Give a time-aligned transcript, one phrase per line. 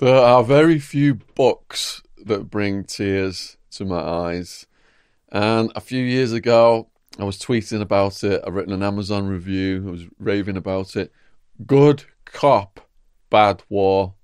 [0.00, 4.66] There are very few books that bring tears to my eyes.
[5.30, 6.88] And a few years ago,
[7.18, 8.42] I was tweeting about it.
[8.46, 9.84] I've written an Amazon review.
[9.86, 11.12] I was raving about it.
[11.66, 12.80] Good Cop,
[13.28, 14.14] Bad War.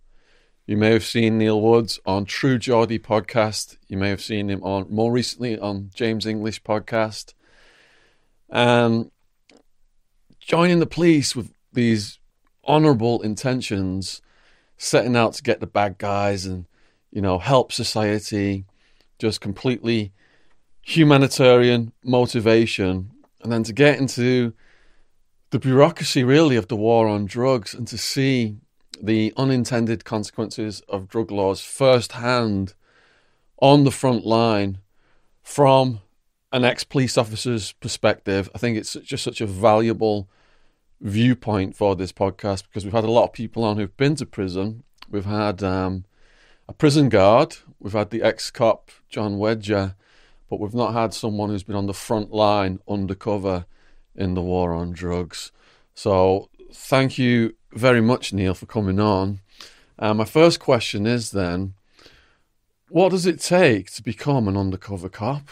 [0.67, 3.77] You may have seen Neil Woods on True Geordie podcast.
[3.87, 7.35] You may have seen him on more recently on James English podcast.
[8.49, 9.11] And
[10.41, 12.19] joining the police with these
[12.67, 14.23] honourable intentions,
[14.77, 16.67] setting out to get the bad guys and
[17.11, 18.65] you know help society,
[19.19, 20.13] just completely
[20.83, 23.11] humanitarian motivation,
[23.43, 24.53] and then to get into
[25.51, 28.57] the bureaucracy really of the war on drugs and to see
[29.03, 32.75] the unintended consequences of drug laws firsthand
[33.61, 34.79] on the front line
[35.43, 36.01] from
[36.53, 38.49] an ex police officer's perspective.
[38.55, 40.29] I think it's just such a valuable
[41.01, 44.27] viewpoint for this podcast because we've had a lot of people on who've been to
[44.27, 44.83] prison.
[45.11, 46.05] We've had um,
[46.69, 49.95] a prison guard, we've had the ex cop, John Wedger,
[50.51, 53.67] but we've not had someone who's been on the front line undercover
[54.15, 55.53] in the war on drugs.
[55.95, 59.41] So thank you very much, Neil, for coming on.
[59.99, 61.75] Uh, my first question is then,
[62.89, 65.49] what does it take to become an undercover cop?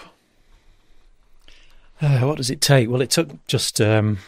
[2.01, 2.89] Uh, what does it take?
[2.91, 4.19] Well, it took just um,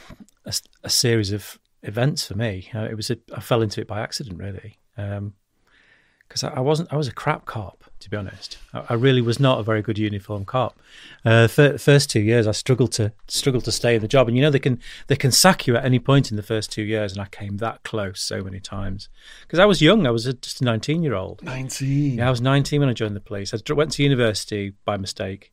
[0.47, 2.71] a, a, series of events for me.
[2.75, 6.61] Uh, it was a, I fell into it by accident, really, because um, I, I,
[6.61, 6.93] wasn't.
[6.93, 8.59] I was a crap cop, to be honest.
[8.73, 10.79] I, I really was not a very good uniform cop.
[11.25, 14.37] Uh, the first two years, I struggled to struggled to stay in the job, and
[14.37, 16.83] you know they can they can sack you at any point in the first two
[16.83, 19.09] years, and I came that close so many times
[19.43, 20.07] because I was young.
[20.07, 21.43] I was a, just a nineteen year old.
[21.43, 22.19] Nineteen.
[22.19, 23.53] Yeah, I was nineteen when I joined the police.
[23.53, 25.53] I went to university by mistake.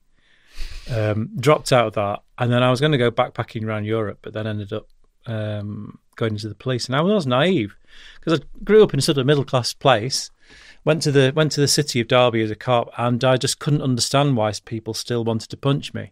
[0.92, 4.20] Um, dropped out of that, and then I was going to go backpacking around Europe,
[4.22, 4.88] but then ended up
[5.26, 6.88] um, going into the police.
[6.88, 7.76] And I was naive
[8.20, 10.30] because I grew up in a sort of middle class place,
[10.84, 13.60] went to the went to the city of Derby as a cop, and I just
[13.60, 16.12] couldn't understand why people still wanted to punch me,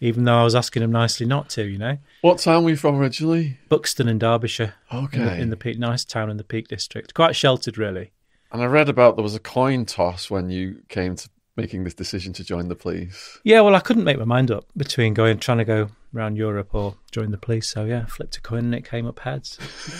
[0.00, 1.64] even though I was asking them nicely not to.
[1.64, 1.98] You know.
[2.20, 3.58] What town were you from originally?
[3.68, 4.74] Buxton in Derbyshire.
[4.92, 5.18] Okay.
[5.18, 8.12] In the, in the Peak, nice town in the Peak District, quite sheltered, really.
[8.50, 11.94] And I read about there was a coin toss when you came to making this
[11.94, 13.38] decision to join the police?
[13.44, 16.74] Yeah, well, I couldn't make my mind up between going trying to go around Europe
[16.74, 17.68] or join the police.
[17.68, 19.58] So yeah, flipped a coin and it came up heads.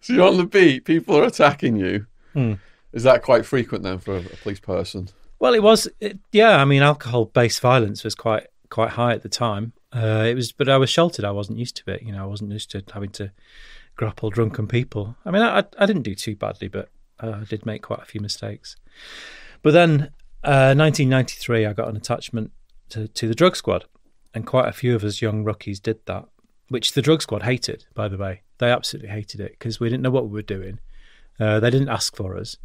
[0.00, 2.06] so you're on the beat, people are attacking you.
[2.32, 2.54] Hmm.
[2.92, 5.08] Is that quite frequent then for a, a police person?
[5.38, 5.86] Well, it was.
[6.00, 9.72] It, yeah, I mean, alcohol-based violence was quite quite high at the time.
[9.92, 11.24] Uh, it was, but I was sheltered.
[11.24, 12.02] I wasn't used to it.
[12.02, 13.32] You know, I wasn't used to having to
[13.96, 15.16] grapple drunken people.
[15.24, 16.88] I mean, I, I didn't do too badly, but
[17.20, 18.76] uh, I did make quite a few mistakes.
[19.62, 20.10] But then,
[20.44, 22.52] uh, 1993, I got an attachment
[22.90, 23.86] to, to the drug squad,
[24.34, 26.26] and quite a few of us young rookies did that,
[26.68, 28.42] which the drug squad hated, by the way.
[28.58, 30.78] They absolutely hated it because we didn't know what we were doing.
[31.38, 32.56] Uh, they didn't ask for us.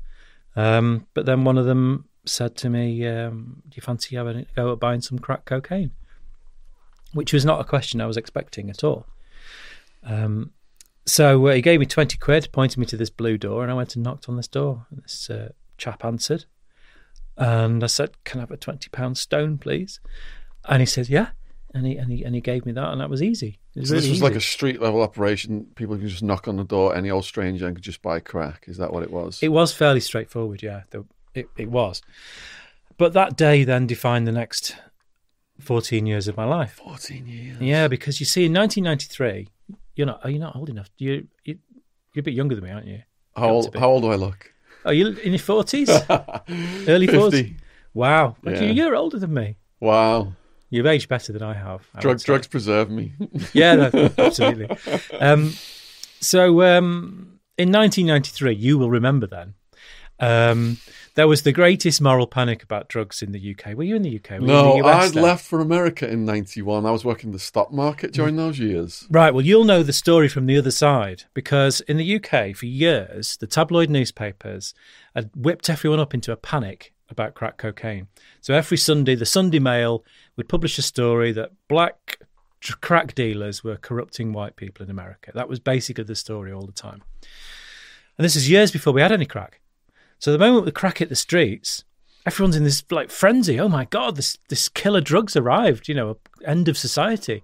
[0.56, 4.45] Um, but then one of them said to me, um, Do you fancy having a
[4.56, 5.91] go at buying some crack cocaine?
[7.13, 9.06] Which was not a question I was expecting at all.
[10.03, 10.51] Um,
[11.06, 13.75] so uh, he gave me 20 quid, pointed me to this blue door, and I
[13.75, 14.85] went and knocked on this door.
[14.89, 16.45] And this uh, chap answered.
[17.38, 20.00] And I said, Can I have a £20 stone, please?
[20.66, 21.29] And he said, Yeah.
[21.73, 23.57] And he, and he and he gave me that, and that was easy.
[23.75, 24.23] Was so really this was easy.
[24.25, 25.67] like a street level operation.
[25.75, 28.66] People can just knock on the door, any old stranger, and could just buy crack.
[28.68, 29.41] Is that what it was?
[29.41, 30.81] It was fairly straightforward, yeah.
[31.33, 32.01] It, it was.
[32.97, 34.75] But that day then defined the next
[35.62, 36.73] 14 years of my life.
[36.73, 37.62] 14 years?
[37.62, 39.47] Yeah, because you see, in 1993,
[39.96, 40.22] you're not.
[40.24, 40.90] Are you not old enough?
[40.97, 41.57] You, you
[42.13, 43.02] you're a bit younger than me, aren't you?
[43.35, 43.75] How old?
[43.75, 44.52] How old do I look?
[44.85, 45.90] Are you in your forties?
[46.88, 47.53] Early forties?
[47.94, 48.62] Wow, yeah.
[48.62, 49.57] you're older than me.
[49.80, 50.34] Wow.
[50.69, 51.85] You've aged better than I have.
[51.94, 53.12] I Drug, drugs preserve me.
[53.53, 54.69] yeah, no, absolutely.
[55.19, 55.51] Um,
[56.22, 59.53] so um, in 1993, you will remember then.
[60.22, 60.78] Um,
[61.21, 63.77] there was the greatest moral panic about drugs in the UK.
[63.77, 64.39] Were you in the UK?
[64.39, 65.21] Were no, the I'd then?
[65.21, 66.83] left for America in '91.
[66.83, 68.13] I was working the stock market mm.
[68.15, 69.05] during those years.
[69.07, 69.31] Right.
[69.31, 73.37] Well, you'll know the story from the other side because in the UK, for years,
[73.37, 74.73] the tabloid newspapers
[75.13, 78.07] had whipped everyone up into a panic about crack cocaine.
[78.39, 80.03] So every Sunday, the Sunday Mail
[80.38, 82.17] would publish a story that black
[82.81, 85.31] crack dealers were corrupting white people in America.
[85.35, 87.03] That was basically the story all the time.
[88.17, 89.62] And this is years before we had any crack.
[90.21, 91.83] So the moment the crack hit the streets,
[92.27, 93.59] everyone's in this like frenzy.
[93.59, 95.89] Oh my god, this this killer drugs arrived.
[95.89, 97.44] You know, end of society.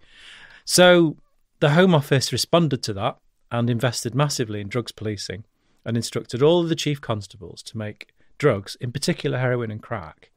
[0.64, 1.18] So
[1.60, 3.18] the Home Office responded to that
[3.52, 5.44] and invested massively in drugs policing
[5.86, 10.30] and instructed all of the chief constables to make drugs, in particular heroin and crack,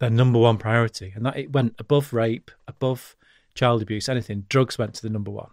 [0.00, 1.12] their number one priority.
[1.14, 3.14] And that it went above rape, above
[3.54, 4.46] child abuse, anything.
[4.48, 5.50] Drugs went to the number one.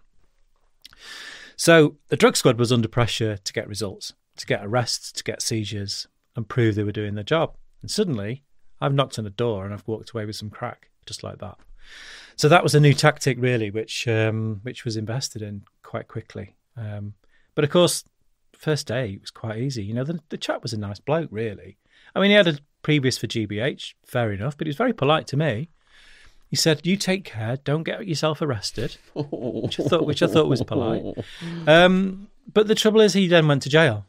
[1.54, 5.42] So the drug squad was under pressure to get results to get arrests, to get
[5.42, 6.06] seizures,
[6.36, 7.56] and prove they were doing their job.
[7.82, 8.42] And suddenly,
[8.80, 11.56] I've knocked on a door and I've walked away with some crack, just like that.
[12.36, 16.56] So that was a new tactic, really, which um, which was invested in quite quickly.
[16.76, 17.14] Um,
[17.54, 18.04] but of course,
[18.56, 19.84] first day it was quite easy.
[19.84, 21.76] You know, the, the chap was a nice bloke, really.
[22.14, 25.26] I mean, he had a previous for GBH, fair enough, but he was very polite
[25.28, 25.68] to me.
[26.48, 30.48] He said, "You take care, don't get yourself arrested," which I thought, which I thought
[30.48, 31.02] was polite.
[31.66, 34.04] Um, but the trouble is, he then went to jail,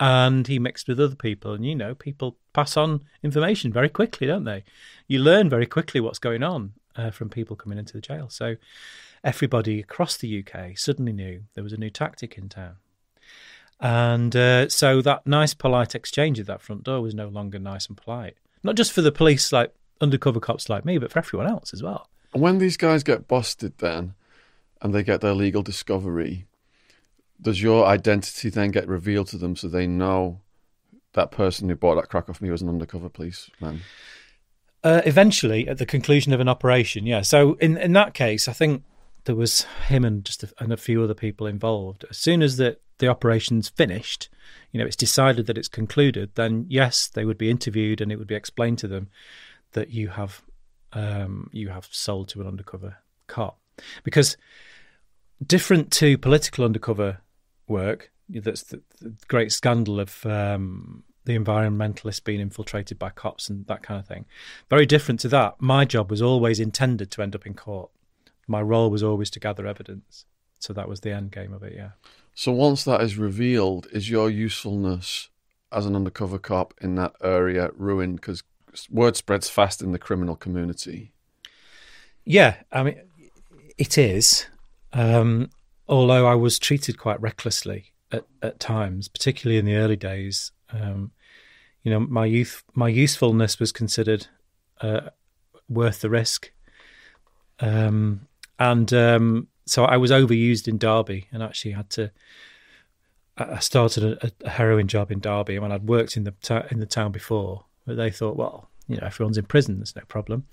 [0.00, 4.26] and he mixed with other people, and you know, people pass on information very quickly,
[4.26, 4.64] don't they?
[5.06, 8.28] You learn very quickly what's going on uh, from people coming into the jail.
[8.30, 8.56] So
[9.22, 12.76] everybody across the UK suddenly knew there was a new tactic in town.
[13.78, 17.86] And uh, so that nice, polite exchange at that front door was no longer nice
[17.86, 18.36] and polite.
[18.62, 21.82] Not just for the police, like undercover cops like me, but for everyone else as
[21.82, 22.08] well.
[22.32, 24.14] When these guys get busted, then,
[24.80, 26.46] and they get their legal discovery,
[27.40, 30.40] does your identity then get revealed to them so they know
[31.12, 33.80] that person who bought that crack off me was an undercover policeman?
[34.82, 37.20] Uh, eventually, at the conclusion of an operation, yeah.
[37.20, 38.82] So in in that case, I think
[39.24, 42.04] there was him and just a, and a few other people involved.
[42.08, 44.28] As soon as the the operation's finished,
[44.72, 46.30] you know, it's decided that it's concluded.
[46.34, 49.08] Then yes, they would be interviewed and it would be explained to them
[49.72, 50.42] that you have
[50.92, 52.96] um, you have sold to an undercover
[53.26, 53.60] cop
[54.02, 54.36] because
[55.46, 57.18] different to political undercover
[57.70, 63.66] work that's the, the great scandal of um, the environmentalists being infiltrated by cops and
[63.66, 64.24] that kind of thing.
[64.68, 65.56] Very different to that.
[65.60, 67.90] My job was always intended to end up in court.
[68.46, 70.24] My role was always to gather evidence.
[70.58, 71.90] So that was the end game of it yeah.
[72.34, 75.28] So once that is revealed is your usefulness
[75.72, 78.16] as an undercover cop in that area ruined?
[78.16, 78.42] Because
[78.90, 81.12] word spreads fast in the criminal community.
[82.24, 83.00] Yeah, I mean,
[83.78, 84.46] it is.
[84.92, 85.50] Um,
[85.90, 90.52] although I was treated quite recklessly at, at times, particularly in the early days.
[90.72, 91.10] Um,
[91.82, 94.28] you know, my youth, my usefulness was considered
[94.80, 95.10] uh,
[95.68, 96.52] worth the risk,
[97.58, 98.28] um,
[98.58, 102.10] and um, so I was overused in Derby, and actually had to.
[103.36, 106.78] I started a, a heroin job in Derby, when I'd worked in the ta- in
[106.78, 110.46] the town before, but they thought, well, you know, everyone's in prison, there's no problem.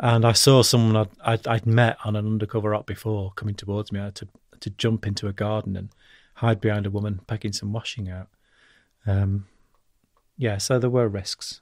[0.00, 3.92] And I saw someone I'd, I'd, I'd met on an undercover op before coming towards
[3.92, 4.00] me.
[4.00, 4.28] I had to,
[4.60, 5.88] to jump into a garden and
[6.34, 8.28] hide behind a woman packing some washing out.
[9.06, 9.46] Um,
[10.36, 11.60] yeah, so there were risks.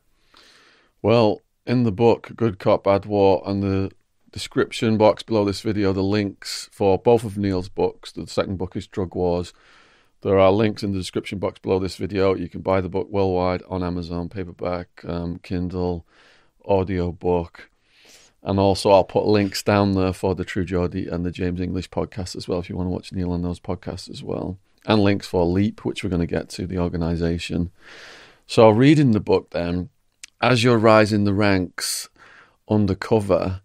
[1.03, 3.91] Well, in the book, Good Cop, Bad War, and the
[4.33, 8.13] description box below this video, the links for both of Neil's books.
[8.13, 9.53] The second book is Drug Wars.
[10.23, 12.35] There are links in the description box below this video.
[12.35, 16.07] You can buy the book worldwide on Amazon, paperback, um, Kindle,
[16.65, 17.71] audio book.
[18.47, 21.91] And also, I'll put links down there for the True Geordie and the James English
[21.91, 24.57] podcast as well, if you want to watch Neil on those podcasts as well.
[24.87, 27.73] And links for Leap, which we're going to get to, the organization.
[28.47, 29.89] So, reading the book then,
[30.41, 32.09] as you're rising the ranks
[32.69, 33.63] undercover,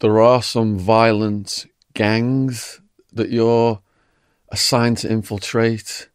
[0.00, 2.80] there are some violent gangs
[3.12, 3.82] that you're
[4.48, 6.08] assigned to infiltrate.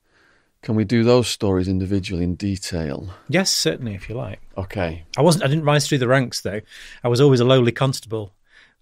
[0.61, 3.09] Can we do those stories individually in detail?
[3.29, 4.41] Yes, certainly, if you like.
[4.57, 5.05] Okay.
[5.17, 5.45] I wasn't.
[5.45, 6.61] I didn't rise through the ranks though.
[7.03, 8.33] I was always a lowly constable,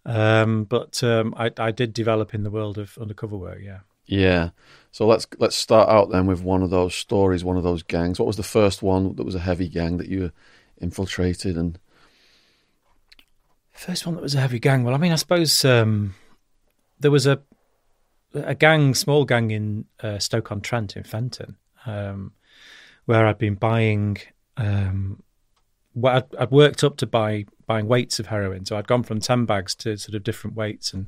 [0.06, 3.60] um, but um, I, I did develop in the world of undercover work.
[3.62, 3.80] Yeah.
[4.08, 4.50] Yeah.
[4.92, 8.20] So let's let's start out then with one of those stories, one of those gangs.
[8.20, 10.32] What was the first one that was a heavy gang that you
[10.82, 11.78] infiltrated and?
[13.72, 14.84] First one that was a heavy gang.
[14.84, 16.16] Well, I mean, I suppose um,
[17.00, 17.42] there was a
[18.34, 22.34] a gang, small gang in uh, Stoke on Trent in Fenton, um,
[23.06, 24.18] where I'd been buying.
[24.58, 25.24] Um,
[26.04, 29.46] I'd, I'd, worked up to buy buying weights of heroin, so I'd gone from ten
[29.46, 31.08] bags to sort of different weights and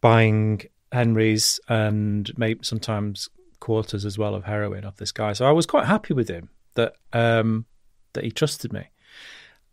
[0.00, 0.62] buying
[0.92, 3.28] Henrys and maybe sometimes
[3.60, 5.32] quarters as well of heroin off this guy.
[5.32, 7.64] So I was quite happy with him that um,
[8.12, 8.90] that he trusted me,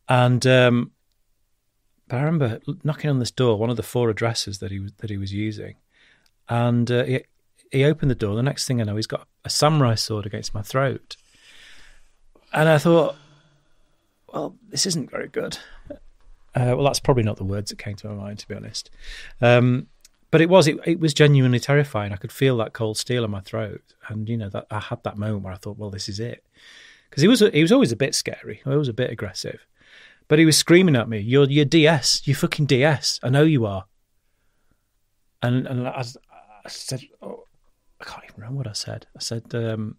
[0.08, 0.92] and um,
[2.08, 4.94] but I remember knocking on this door, one of the four addresses that he was
[4.98, 5.76] that he was using,
[6.48, 7.24] and uh, he,
[7.72, 8.36] he opened the door.
[8.36, 11.16] The next thing I know, he's got a samurai sword against my throat.
[12.52, 13.16] And I thought,
[14.32, 15.58] well, this isn't very good.
[16.56, 18.90] Uh, well, that's probably not the words that came to my mind, to be honest.
[19.42, 19.88] Um,
[20.30, 22.12] but it was it, it was genuinely terrifying.
[22.12, 25.04] I could feel that cold steel in my throat, and you know that I had
[25.04, 26.44] that moment where I thought, well, this is it,
[27.10, 29.66] because he was he was always a bit scary, he was a bit aggressive,
[30.28, 33.20] but he was screaming at me, "You're you're DS, you fucking DS.
[33.22, 33.86] I know you are."
[35.44, 36.04] And and I,
[36.66, 37.43] I said, oh,
[38.04, 39.08] I can't even remember what I said.
[39.16, 39.96] I said, um,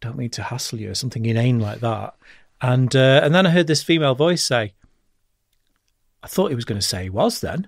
[0.00, 2.14] don't mean to hassle you, or something inane like that.
[2.60, 4.74] And uh, and then I heard this female voice say,
[6.22, 7.66] I thought he was going to say he was then.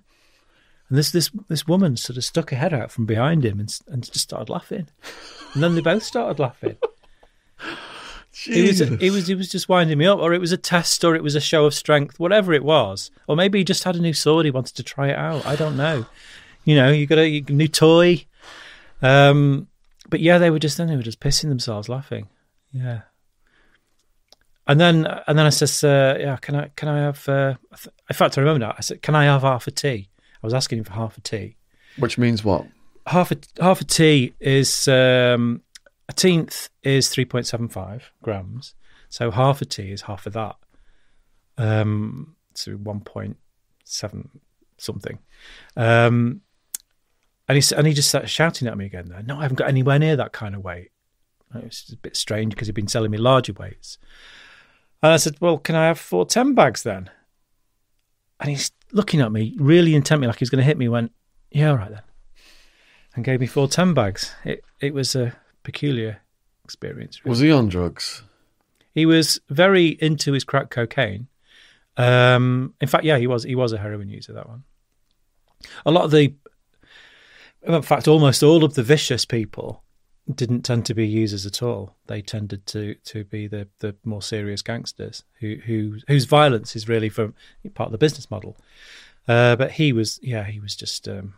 [0.89, 3.77] And this this this woman sort of stuck her head out from behind him and
[3.89, 4.87] and just started laughing,
[5.55, 6.77] and then they both started laughing.
[8.47, 8.99] It was Jesus.
[9.01, 11.23] it was it was just winding me up, or it was a test, or it
[11.23, 14.13] was a show of strength, whatever it was, or maybe he just had a new
[14.13, 15.47] sword, he wanted to try it out.
[15.47, 16.07] I don't know.
[16.65, 18.27] You know, you got a you- new toy.
[19.03, 19.69] Um,
[20.09, 22.29] but yeah, they were just then they were just pissing themselves laughing.
[22.73, 23.03] Yeah.
[24.67, 27.29] And then and then I says, uh, yeah, can I can I have?
[27.29, 27.55] Uh,
[28.09, 28.75] in fact, I remember now.
[28.77, 30.09] I said, can I have half a tea?
[30.43, 31.57] I was asking him for half a tea
[31.99, 32.67] Which means what?
[33.07, 35.63] half a half a tea is um,
[36.09, 38.75] a tenth is three point seven five grams.
[39.09, 40.57] So half a tea is half of that.
[41.57, 43.37] Um, so one point
[43.85, 44.41] seven
[44.79, 45.19] something.
[45.77, 46.41] Um,
[47.49, 49.09] and he and he just started shouting at me again.
[49.09, 50.91] There, no, I haven't got anywhere near that kind of weight.
[51.53, 53.99] And It was a bit strange because he'd been selling me larger weights.
[55.03, 57.11] And I said, "Well, can I have four ten bags then?"
[58.41, 60.89] And he's looking at me really intently, like he's going to hit me.
[60.89, 61.13] Went,
[61.51, 62.03] "Yeah, all right then."
[63.15, 64.35] and gave me four ten bags.
[64.45, 66.21] It it was a peculiar
[66.65, 67.25] experience.
[67.25, 67.31] really.
[67.31, 68.23] Was he on drugs?
[68.93, 71.29] He was very into his crack cocaine.
[71.97, 74.33] Um, in fact, yeah, he was he was a heroin user.
[74.33, 74.65] That one.
[75.87, 76.35] A lot of the,
[77.67, 79.83] in fact, almost all of the vicious people
[80.33, 81.97] didn't tend to be users at all.
[82.07, 86.89] They tended to to be the the more serious gangsters who who whose violence is
[86.89, 87.35] really from
[87.75, 88.57] part of the business model.
[89.27, 91.35] Uh, but he was, yeah, he was just um,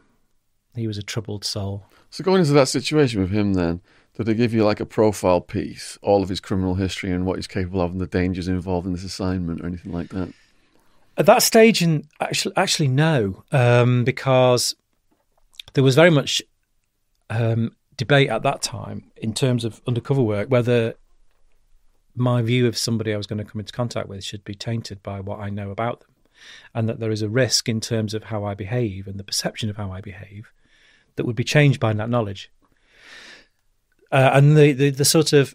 [0.75, 1.87] he was a troubled soul.
[2.11, 3.81] So going into that situation with him, then
[4.17, 7.37] did they give you like a profile piece, all of his criminal history and what
[7.37, 10.33] he's capable of, and the dangers involved in this assignment, or anything like that?
[11.19, 14.75] At that stage, in actually, actually no, um, because
[15.77, 16.43] there was very much
[17.29, 20.95] um, debate at that time in terms of undercover work whether
[22.15, 25.03] my view of somebody I was going to come into contact with should be tainted
[25.03, 26.09] by what I know about them,
[26.75, 29.69] and that there is a risk in terms of how I behave and the perception
[29.69, 30.51] of how I behave
[31.17, 32.51] that would be changed by that knowledge.
[34.11, 35.55] Uh, and the, the the sort of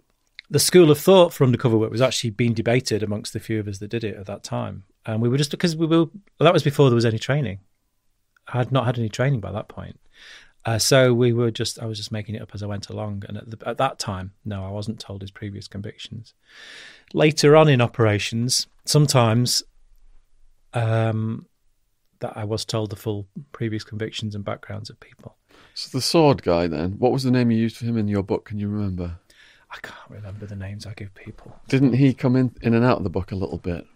[0.52, 3.68] the school of thought for undercover work was actually being debated amongst the few of
[3.68, 4.84] us that did it at that time.
[5.04, 6.06] And we were just because we were
[6.40, 7.62] that was before there was any training.
[8.48, 10.00] I had not had any training by that point.
[10.64, 13.24] Uh, so we were just I was just making it up as I went along.
[13.28, 16.34] And at, the, at that time, no, I wasn't told his previous convictions.
[17.14, 19.64] Later on in operations, sometimes
[20.74, 21.48] um,
[22.20, 25.36] that I was told the full previous convictions and backgrounds of people.
[25.74, 28.24] So the sword guy, then, what was the name you used for him in your
[28.24, 28.46] book?
[28.46, 29.18] Can you remember?
[29.72, 31.56] I can't remember the names I give people.
[31.70, 33.88] Didn't he come in in and out of the book a little bit?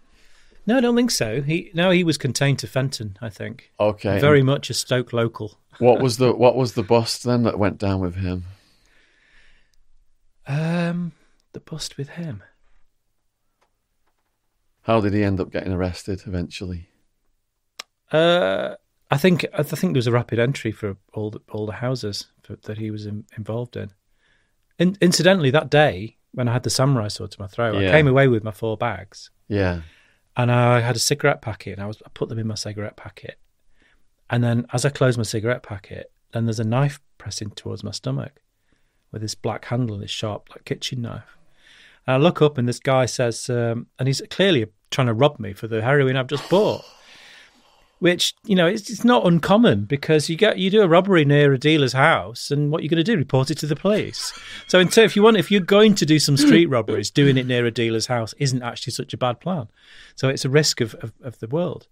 [0.66, 1.42] No, I don't think so.
[1.42, 3.16] He no, he was contained to Fenton.
[3.22, 4.18] I think Okay.
[4.18, 5.58] very much a Stoke local.
[5.78, 8.44] What was the what was the bust then that went down with him?
[10.46, 11.12] Um,
[11.52, 12.42] the bust with him.
[14.82, 16.88] How did he end up getting arrested eventually?
[18.12, 18.76] Uh,
[19.10, 22.26] I think I think there was a rapid entry for all the, all the houses
[22.42, 23.90] for, that he was in, involved in.
[24.78, 24.96] in.
[25.00, 27.88] Incidentally, that day when I had the samurai sword to my throat, Yeah.
[27.88, 29.80] I came away with my four bags, Yeah.
[30.36, 32.96] And I had a cigarette packet, and I was I put them in my cigarette
[32.96, 33.38] packet,
[34.30, 37.90] and then as I closed my cigarette packet, then there's a knife pressing towards my
[37.90, 38.40] stomach,
[39.12, 41.36] with this black handle, and this sharp like kitchen knife.
[42.06, 45.40] And I look up, and this guy says, um, and he's clearly trying to rob
[45.40, 46.84] me for the heroin I've just bought
[47.98, 51.52] which you know it's, it's not uncommon because you get you do a robbery near
[51.52, 54.38] a dealer's house and what you're going to do report it to the police.
[54.68, 57.38] So in ter- if you want if you're going to do some street robberies doing
[57.38, 59.68] it near a dealer's house isn't actually such a bad plan.
[60.14, 61.88] So it's a risk of of, of the world.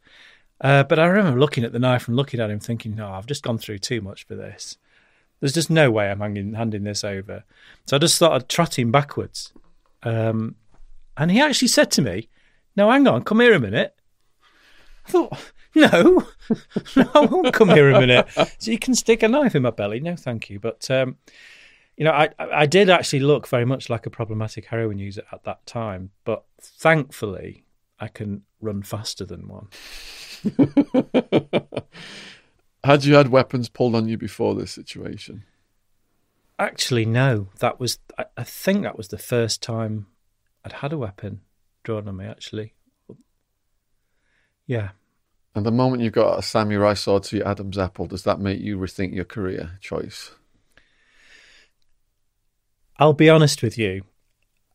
[0.60, 3.26] Uh, but I remember looking at the knife and looking at him thinking no I've
[3.26, 4.76] just gone through too much for this.
[5.40, 7.44] There's just no way I'm hanging, handing this over.
[7.86, 9.52] So I just started trotting backwards.
[10.02, 10.56] Um,
[11.16, 12.28] and he actually said to me
[12.76, 13.94] no hang on come here a minute.
[15.06, 16.26] I thought, no,
[16.96, 18.28] no, I won't come here in a minute.
[18.58, 20.00] So you can stick a knife in my belly.
[20.00, 20.60] No, thank you.
[20.60, 21.16] But, um,
[21.96, 25.44] you know, I, I did actually look very much like a problematic heroin user at
[25.44, 26.10] that time.
[26.24, 27.64] But thankfully,
[27.98, 29.68] I can run faster than one.
[32.84, 35.44] Had you had weapons pulled on you before this situation?
[36.58, 37.48] Actually, no.
[37.60, 40.06] That was, I, I think that was the first time
[40.66, 41.40] I'd had a weapon
[41.82, 42.74] drawn on me, actually.
[44.66, 44.90] Yeah.
[45.54, 48.60] And the moment you've got a samurai sword to your Adam's apple, does that make
[48.60, 50.32] you rethink your career choice?
[52.98, 54.02] I'll be honest with you.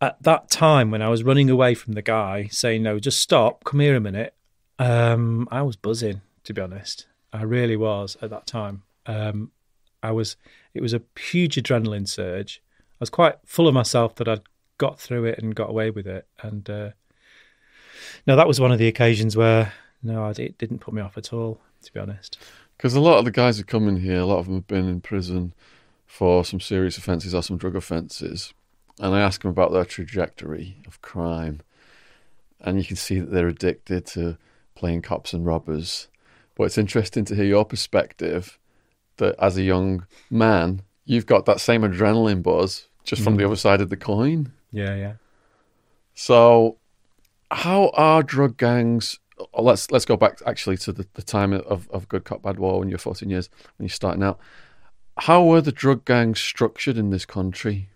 [0.01, 3.65] At that time, when I was running away from the guy saying, No, just stop,
[3.65, 4.33] come here a minute,
[4.77, 7.07] um, I was buzzing, to be honest.
[7.33, 8.83] I really was at that time.
[9.05, 9.51] Um,
[10.01, 10.37] I was,
[10.73, 12.61] it was a huge adrenaline surge.
[12.79, 14.41] I was quite full of myself that I'd
[14.77, 16.27] got through it and got away with it.
[16.41, 16.89] And uh,
[18.25, 21.33] no, that was one of the occasions where, no, it didn't put me off at
[21.33, 22.37] all, to be honest.
[22.77, 24.67] Because a lot of the guys who come in here, a lot of them have
[24.67, 25.53] been in prison
[26.05, 28.53] for some serious offences or some drug offences.
[28.99, 31.61] And I ask them about their trajectory of crime.
[32.61, 34.37] And you can see that they're addicted to
[34.75, 36.07] playing cops and robbers.
[36.55, 38.57] But it's interesting to hear your perspective
[39.17, 43.37] that as a young man, you've got that same adrenaline buzz just from Mm.
[43.39, 44.51] the other side of the coin.
[44.71, 45.13] Yeah, yeah.
[46.13, 46.77] So,
[47.51, 49.19] how are drug gangs?
[49.39, 52.59] Oh, Let's let's go back actually to the, the time of, of Good Cop Bad
[52.59, 54.39] War when you're 14 years when you're starting out.
[55.17, 57.89] How were the drug gangs structured in this country?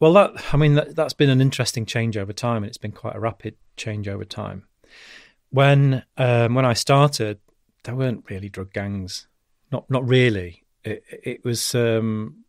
[0.00, 2.92] Well, that I mean that, that's been an interesting change over time, and it's been
[2.92, 4.64] quite a rapid change over time.
[5.50, 7.38] When um, when I started,
[7.84, 9.28] there weren't really drug gangs,
[9.70, 10.64] not not really.
[10.82, 12.44] It, it was um,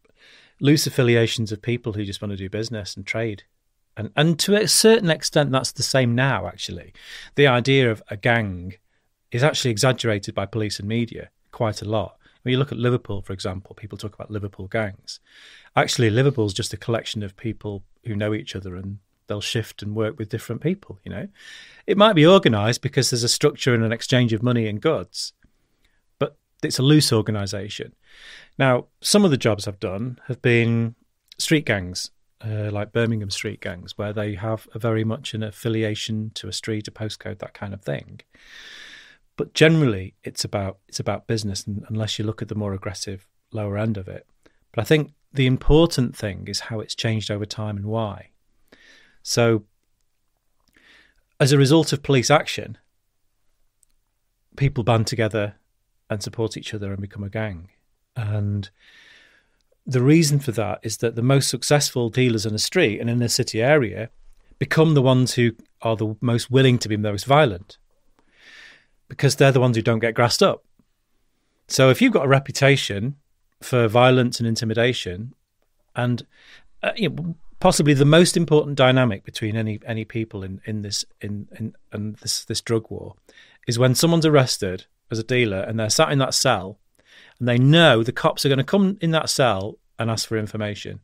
[0.59, 3.43] loose affiliations of people who just want to do business and trade,
[3.97, 6.47] and and to a certain extent, that's the same now.
[6.47, 6.93] Actually,
[7.35, 8.75] the idea of a gang
[9.31, 12.17] is actually exaggerated by police and media quite a lot.
[12.43, 15.19] When you look at Liverpool, for example, people talk about Liverpool gangs
[15.75, 19.95] actually liverpool's just a collection of people who know each other and they'll shift and
[19.95, 21.27] work with different people you know
[21.87, 25.33] it might be organized because there's a structure and an exchange of money and goods
[26.19, 27.93] but it's a loose organization
[28.57, 30.95] now some of the jobs i've done have been
[31.37, 32.11] street gangs
[32.43, 36.53] uh, like birmingham street gangs where they have a very much an affiliation to a
[36.53, 38.19] street a postcode that kind of thing
[39.37, 43.77] but generally it's about it's about business unless you look at the more aggressive lower
[43.77, 44.27] end of it
[44.75, 48.29] but I think the important thing is how it's changed over time and why.
[49.23, 49.63] So,
[51.39, 52.77] as a result of police action,
[54.57, 55.55] people band together
[56.09, 57.69] and support each other and become a gang.
[58.17, 58.69] And
[59.85, 63.21] the reason for that is that the most successful dealers in a street and in
[63.21, 64.09] a city area
[64.57, 65.51] become the ones who
[65.81, 67.77] are the most willing to be most violent
[69.07, 70.63] because they're the ones who don't get grassed up.
[71.67, 73.15] So if you've got a reputation
[73.61, 75.33] for violence and intimidation,
[75.95, 76.25] and
[76.81, 81.05] uh, you know, possibly the most important dynamic between any any people in in this
[81.21, 83.15] in in and this this drug war
[83.67, 86.77] is when someone's arrested as a dealer and they're sat in that cell
[87.39, 90.37] and they know the cops are going to come in that cell and ask for
[90.37, 90.99] information.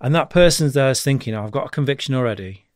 [0.00, 2.66] And that person's there is thinking, oh, I've got a conviction already.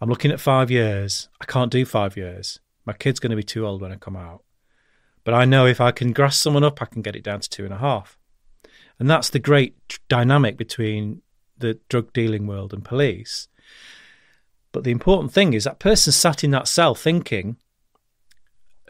[0.00, 1.28] I'm looking at five years.
[1.40, 2.60] I can't do five years.
[2.84, 4.42] My kid's going to be too old when I come out.
[5.24, 7.50] But I know if I can grass someone up, I can get it down to
[7.50, 8.16] two and a half.
[8.98, 11.22] And that's the great dynamic between
[11.58, 13.48] the drug dealing world and police.
[14.72, 17.56] But the important thing is that person sat in that cell thinking,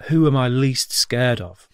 [0.04, 1.67] who am I least scared of?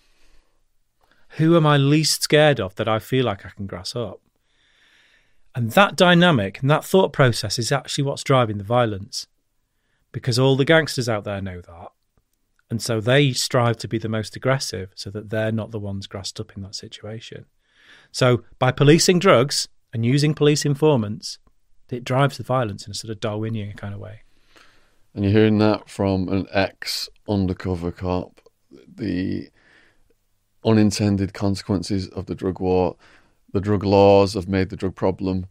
[1.37, 4.21] Who am I least scared of that I feel like I can grass up?
[5.55, 9.27] And that dynamic and that thought process is actually what's driving the violence.
[10.13, 11.89] Because all the gangsters out there know that.
[12.71, 16.07] And so they strive to be the most aggressive so that they're not the ones
[16.07, 17.47] grassed up in that situation.
[18.11, 21.39] So by policing drugs and using police informants,
[21.91, 24.23] it drives the violence in a sort of Darwinian kind of way.
[25.15, 28.41] And you're hearing that from an ex undercover cop.
[28.97, 29.51] The
[30.65, 32.97] unintended consequences of the drug war,
[33.53, 35.47] the drug laws have made the drug problem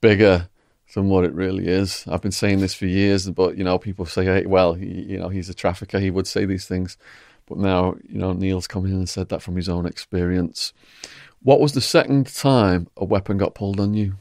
[0.00, 0.48] bigger
[0.94, 2.04] than what it really is.
[2.08, 5.18] I've been saying this for years, but you know, people say, hey, well, he, you
[5.18, 5.98] know, he's a trafficker.
[5.98, 6.96] He would say these things,
[7.46, 10.72] but now, you know, Neil's come in and said that from his own experience.
[11.42, 14.14] What was the second time a weapon got pulled on you?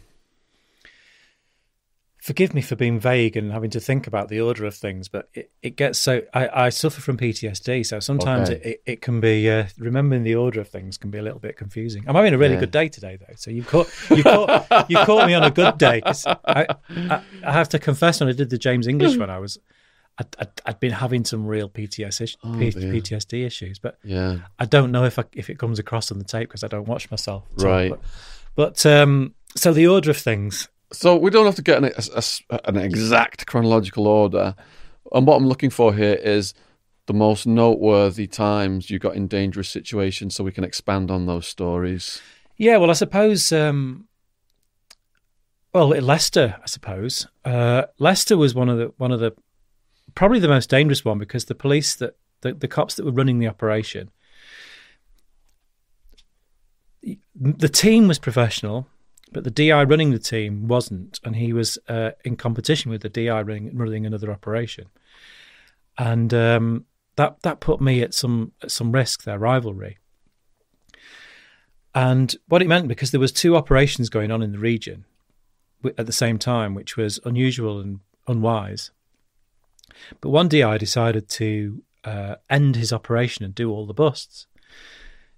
[2.23, 5.27] Forgive me for being vague and having to think about the order of things, but
[5.33, 6.21] it, it gets so.
[6.33, 8.62] I, I suffer from PTSD, so sometimes Okay.
[8.62, 11.39] it, it, it can be uh, remembering the order of things can be a little
[11.39, 12.05] bit confusing.
[12.07, 12.62] I'm having a really Yeah.
[12.62, 13.33] good day today, though.
[13.36, 16.01] So you caught you caught you caught me on a good day.
[16.05, 19.59] I, I, I have to confess, when I did the James English one, I was
[20.17, 24.63] I'd, I'd, I'd been having some real PTS is- Oh, PTSD issues, but Yeah, I
[24.63, 27.12] don't know if I, if it comes across on the tape because I don't watch
[27.12, 27.43] myself.
[27.57, 27.91] Right.
[27.91, 27.97] all.
[28.55, 30.69] But, but um, so the order of things.
[30.93, 34.56] So we don't have to get an, a- a- an exact chronological order.
[35.12, 36.53] And what I'm looking for here is
[37.08, 41.47] the most noteworthy times you got in dangerous situations so we can expand on those
[41.47, 42.21] stories.
[42.58, 43.51] Yeah, well, I suppose.
[43.51, 44.08] Um,
[45.73, 47.27] well, Leicester, I suppose.
[47.43, 49.34] Uh, Leicester was one of the one of the
[50.15, 53.39] probably the most dangerous one because the police that the, the cops that were running
[53.39, 54.12] the operation,
[57.36, 58.88] the team was professional,
[59.33, 63.09] but the DI running the team wasn't, and he was uh, in competition with the
[63.09, 64.87] DI running, running another operation,
[65.97, 69.23] and um, that that put me at some at some risk.
[69.23, 69.97] Their rivalry.
[71.95, 75.05] And what it meant, because there was two operations going on in the region
[75.97, 78.89] at the same time, which was unusual and unwise.
[80.19, 84.47] But one DI decided to uh, end his operation and do all the busts,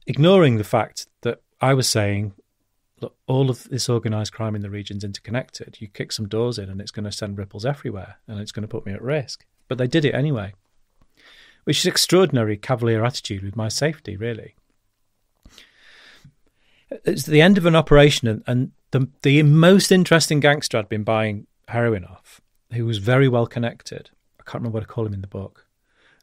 [0.07, 2.33] ignoring the fact that I was saying,
[3.01, 5.77] look, all of this organised crime in the region's interconnected.
[5.79, 8.63] You kick some doors in and it's going to send ripples everywhere and it's going
[8.63, 9.45] to put me at risk.
[9.67, 10.53] But they did it anyway,
[11.63, 14.55] which is extraordinary cavalier attitude with my safety, really.
[17.03, 21.03] It's the end of an operation, and, and the the most interesting gangster I'd been
[21.03, 22.41] buying heroin off,
[22.73, 24.11] who was very well connected.
[24.39, 25.65] I can't remember what I call him in the book.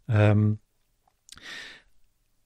[0.08, 0.60] Um,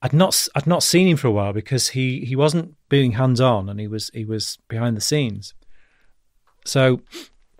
[0.01, 3.41] I'd not I'd not seen him for a while because he he wasn't being hands
[3.41, 5.53] on and he was he was behind the scenes.
[6.65, 7.01] So,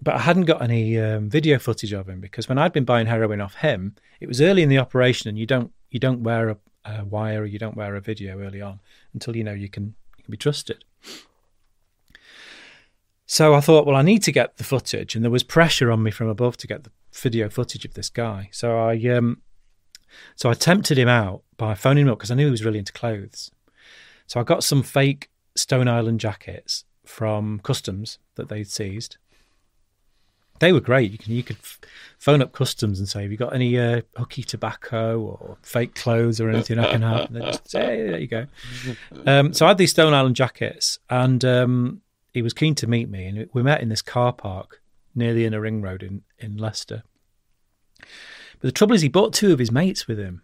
[0.01, 3.07] but I hadn't got any um, video footage of him because when I'd been buying
[3.07, 6.49] heroin off him, it was early in the operation and you don't you don't wear
[6.49, 8.79] a, a wire or you don't wear a video early on
[9.13, 10.83] until you know you can you can be trusted.
[13.29, 16.01] So I thought, well, I need to get the footage, and there was pressure on
[16.01, 18.49] me from above to get the video footage of this guy.
[18.53, 19.41] So I um,
[20.35, 22.79] so I tempted him out by phoning him up because I knew he was really
[22.79, 23.51] into clothes.
[24.27, 29.17] So I got some fake Stone Island jackets from customs that they'd seized.
[30.59, 31.11] They were great.
[31.11, 31.57] You can you could
[32.17, 36.41] phone up customs and say, "Have you got any uh, hooky tobacco or fake clothes
[36.41, 38.47] or anything I can have?" And they just say, hey, "There you go."
[39.25, 42.01] Um, so I had these Stone Island jackets, and um,
[42.33, 44.81] he was keen to meet me, and we met in this car park
[45.13, 47.03] near the inner ring road in in Leicester.
[48.59, 50.41] But the trouble is, he brought two of his mates with him.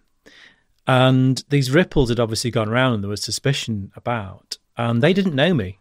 [0.86, 4.58] And these ripples had obviously gone around and there was suspicion about.
[4.78, 5.80] And they didn't know me.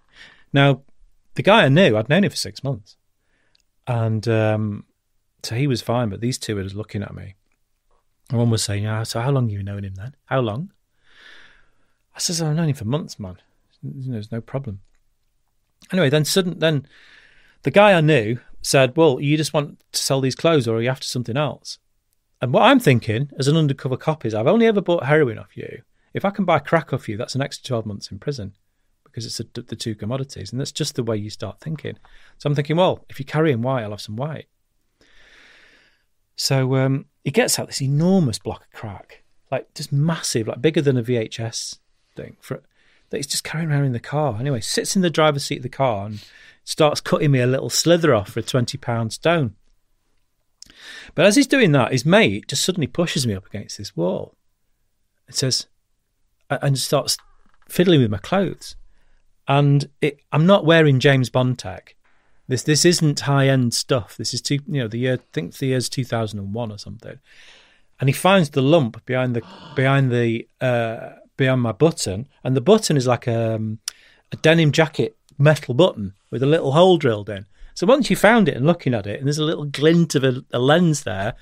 [0.52, 0.82] Now,
[1.34, 2.96] the guy I knew, I'd known him for six months.
[3.86, 4.84] And um,
[5.42, 7.34] so he was fine, but these two were just looking at me.
[8.30, 10.14] And one was saying, oh, So how long have you known him then?
[10.26, 10.72] How long?
[12.14, 13.36] I says, I've known him for months, man.
[13.82, 14.80] There's no problem.
[15.90, 16.86] Anyway, then sudden, then
[17.62, 20.82] the guy I knew said, Well, you just want to sell these clothes or are
[20.82, 21.78] you after something else?
[22.42, 25.56] And what I'm thinking as an undercover cop is I've only ever bought heroin off
[25.56, 25.82] you.
[26.12, 28.54] If I can buy crack off you, that's an extra 12 months in prison
[29.04, 30.50] because it's a, the two commodities.
[30.50, 31.98] And that's just the way you start thinking.
[32.38, 34.46] So I'm thinking, well, if you're carrying white, I'll have some white.
[36.34, 40.82] So um, he gets out this enormous block of crack, like just massive, like bigger
[40.82, 41.78] than a VHS
[42.16, 42.60] thing, for
[43.10, 44.38] that he's just carrying around in the car.
[44.40, 46.24] Anyway, sits in the driver's seat of the car and
[46.64, 49.54] starts cutting me a little slither off for a 20 pound stone.
[51.14, 54.34] But as he's doing that, his mate just suddenly pushes me up against this wall
[55.26, 55.66] and says,
[56.50, 57.16] and starts
[57.68, 58.76] fiddling with my clothes.
[59.48, 61.94] And it, I'm not wearing James Bond tag.
[62.48, 64.16] This this isn't high end stuff.
[64.16, 67.18] This is two, you know the year I think the year's 2001 or something.
[68.00, 69.42] And he finds the lump behind the
[69.74, 73.78] behind the uh, behind my button, and the button is like a, um,
[74.32, 77.46] a denim jacket metal button with a little hole drilled in.
[77.74, 80.24] So once you found it and looking at it, and there's a little glint of
[80.24, 81.34] a, a lens there,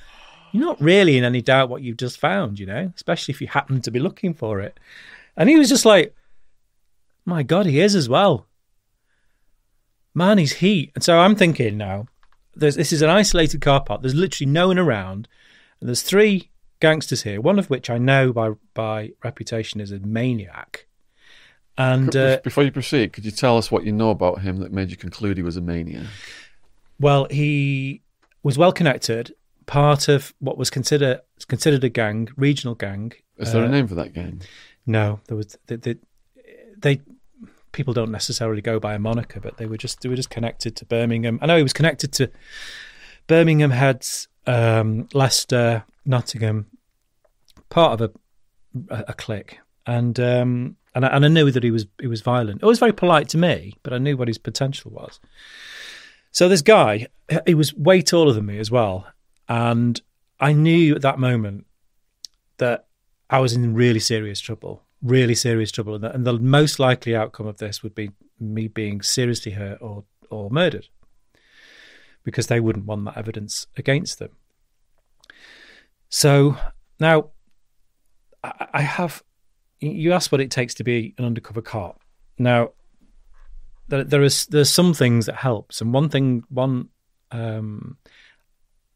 [0.53, 3.49] you're not really in any doubt what you've just found, you know, especially if you
[3.49, 4.79] happen to be looking for it.
[5.37, 6.15] And he was just like,
[7.25, 8.47] my God, he is as well.
[10.15, 10.91] Man, he's heat.
[10.95, 12.07] And so I'm thinking now,
[12.55, 14.03] this is an isolated car park.
[14.03, 15.29] There's literally no one around.
[15.81, 20.01] And there's three gangsters here, one of which I know by by reputation is a
[20.01, 20.87] maniac.
[21.79, 24.73] And uh, before you proceed, could you tell us what you know about him that
[24.73, 26.07] made you conclude he was a maniac?
[26.99, 28.03] Well, he
[28.43, 29.35] was well connected,
[29.67, 33.13] part of what was considered considered a gang, regional gang.
[33.39, 34.43] Is there uh, a name for that gang?
[34.87, 35.57] No, there was.
[35.67, 35.97] They, they,
[36.79, 37.01] they,
[37.73, 40.77] people don't necessarily go by a moniker, but they were just they were just connected
[40.77, 41.39] to Birmingham.
[41.41, 42.31] I know he was connected to
[43.27, 46.67] Birmingham Heads, um, Leicester, Nottingham,
[47.71, 51.71] part of a a, a clique, and um, and I, and I knew that he
[51.71, 52.63] was he was violent.
[52.63, 55.21] It was very polite to me, but I knew what his potential was.
[56.33, 57.09] So this guy,
[57.47, 59.07] he was way taller than me as well,
[59.49, 60.01] and
[60.39, 61.67] I knew at that moment
[62.59, 62.87] that
[63.29, 67.17] I was in really serious trouble, really serious trouble, and, that, and the most likely
[67.17, 70.89] outcome of this would be me being seriously hurt or or murdered,
[72.23, 74.31] because they wouldn't want that evidence against them.
[76.09, 76.57] So
[76.99, 77.31] now
[78.43, 79.23] I have
[79.81, 82.01] you asked what it takes to be an undercover cop.
[82.39, 82.71] Now,
[83.89, 86.89] there, there is there's some things that helps, and one thing one
[87.31, 87.97] um,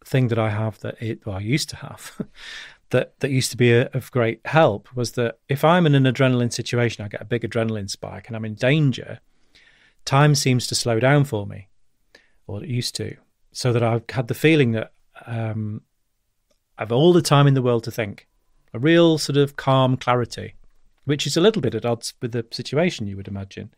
[0.04, 2.20] thing that I have that it well, I used to have
[2.90, 6.04] that that used to be a, of great help was that if I'm in an
[6.04, 9.20] adrenaline situation, I get a big adrenaline spike, and I'm in danger.
[10.04, 11.68] Time seems to slow down for me,
[12.46, 13.16] or it used to,
[13.52, 14.92] so that I've had the feeling that
[15.26, 15.80] um,
[16.76, 18.28] I've all the time in the world to think,
[18.74, 20.54] a real sort of calm clarity
[21.04, 23.72] which is a little bit at odds with the situation you would imagine.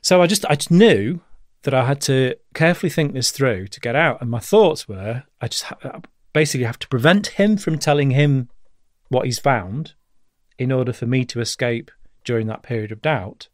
[0.00, 1.20] So I just I just knew
[1.62, 5.24] that I had to carefully think this through to get out, and my thoughts were
[5.40, 6.00] I just ha-
[6.32, 8.48] basically have to prevent him from telling him
[9.08, 9.94] what he's found
[10.58, 11.90] in order for me to escape
[12.24, 13.48] during that period of doubt.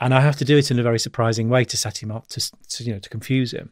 [0.00, 2.26] And I have to do it in a very surprising way to set him up,
[2.28, 3.70] to, to you know, to confuse him.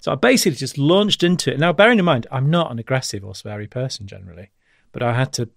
[0.00, 1.58] So I basically just launched into it.
[1.58, 4.50] Now, bearing in mind, I'm not an aggressive or sweary person generally,
[4.92, 5.50] but I had to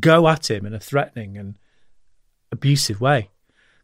[0.00, 1.58] go at him in a threatening and
[2.50, 3.30] abusive way.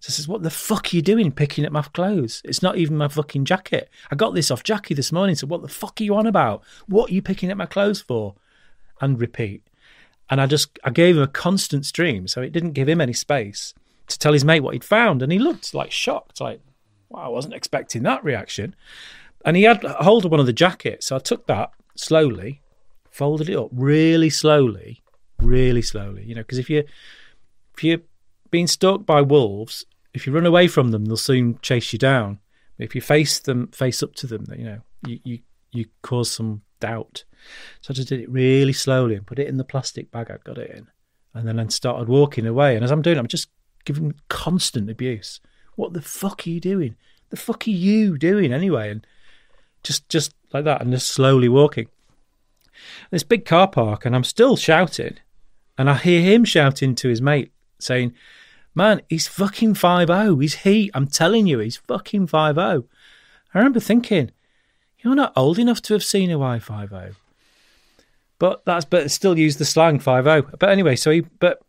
[0.00, 2.40] So I says, What the fuck are you doing picking up my clothes?
[2.44, 3.90] It's not even my fucking jacket.
[4.10, 5.34] I got this off Jackie this morning.
[5.36, 6.62] So what the fuck are you on about?
[6.86, 8.34] What are you picking up my clothes for?
[9.00, 9.62] And repeat.
[10.30, 13.12] And I just I gave him a constant stream, so it didn't give him any
[13.12, 13.74] space
[14.06, 15.22] to tell his mate what he'd found.
[15.22, 16.60] And he looked like shocked, like,
[17.08, 18.74] wow, I wasn't expecting that reaction.
[19.44, 21.06] And he had hold of one of the jackets.
[21.06, 22.62] So I took that slowly,
[23.10, 25.02] folded it up really slowly,
[25.42, 26.24] really slowly.
[26.24, 26.84] You know, because if you
[27.76, 28.00] if you're
[28.50, 32.40] being stalked by wolves, if you run away from them, they'll soon chase you down.
[32.78, 35.38] If you face them, face up to them, you know, you you,
[35.72, 37.24] you cause some doubt.
[37.80, 40.44] So I just did it really slowly and put it in the plastic bag I'd
[40.44, 40.88] got it in,
[41.34, 42.74] and then I started walking away.
[42.74, 43.48] And as I'm doing, it, I'm just
[43.84, 45.40] giving constant abuse.
[45.76, 46.96] What the fuck are you doing?
[47.30, 48.90] The fuck are you doing anyway?
[48.90, 49.06] And
[49.82, 51.88] just just like that, and just slowly walking.
[53.10, 55.18] This big car park, and I'm still shouting,
[55.78, 58.14] and I hear him shouting to his mate, saying,
[58.74, 60.36] "Man, he's fucking five zero.
[60.38, 60.90] He's he.
[60.94, 62.84] I'm telling you, he's fucking five zero."
[63.54, 64.30] I remember thinking,
[65.00, 67.12] "You're not old enough to have seen Hawaii five zero."
[68.38, 70.42] But that's but still use the slang five zero.
[70.58, 71.60] But anyway, so he but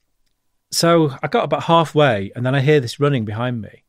[0.71, 3.83] so I got about halfway, and then I hear this running behind me.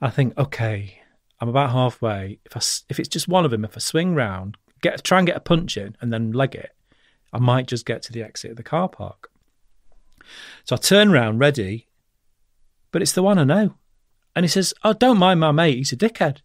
[0.00, 1.00] I think, okay,
[1.40, 2.38] I'm about halfway.
[2.44, 5.26] If I if it's just one of them, if I swing round, get try and
[5.26, 6.72] get a punch in, and then leg it,
[7.32, 9.30] I might just get to the exit of the car park.
[10.64, 11.88] So I turn round, ready,
[12.90, 13.74] but it's the one I know,
[14.36, 15.78] and he says, "Oh, don't mind my mate.
[15.78, 16.38] He's a dickhead."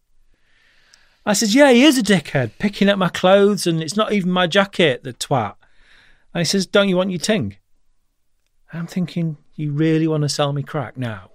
[1.26, 4.32] I says, "Yeah, he is a dickhead, picking up my clothes, and it's not even
[4.32, 5.56] my jacket, the twat."
[6.34, 7.58] And he says, "Don't you want your ting?"
[8.72, 11.32] And I'm thinking, "You really want to sell me crack now?"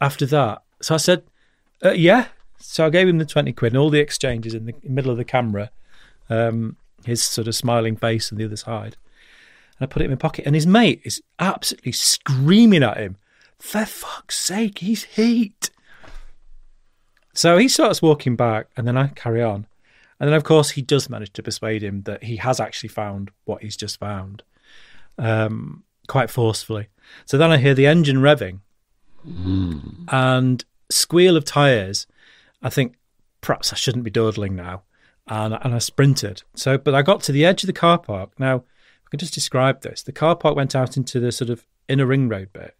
[0.00, 1.22] After that, so I said,
[1.84, 4.74] uh, "Yeah." So I gave him the twenty quid and all the exchanges in the
[4.82, 5.70] middle of the camera,
[6.28, 8.96] um, his sort of smiling face on the other side.
[9.78, 13.16] And I put it in my pocket, and his mate is absolutely screaming at him,
[13.58, 15.70] "For fuck's sake, he's heat!"
[17.34, 19.66] So he starts walking back, and then I carry on.
[20.20, 23.30] And then, of course, he does manage to persuade him that he has actually found
[23.44, 24.42] what he's just found
[25.18, 26.86] um, quite forcefully.
[27.26, 28.60] So then I hear the engine revving
[30.12, 32.06] and squeal of tyres.
[32.62, 32.94] I think
[33.40, 34.82] perhaps I shouldn't be dawdling now.
[35.26, 36.42] And, and I sprinted.
[36.54, 38.38] So, but I got to the edge of the car park.
[38.38, 40.02] Now, I can just describe this.
[40.02, 42.76] The car park went out into the sort of inner ring road bit,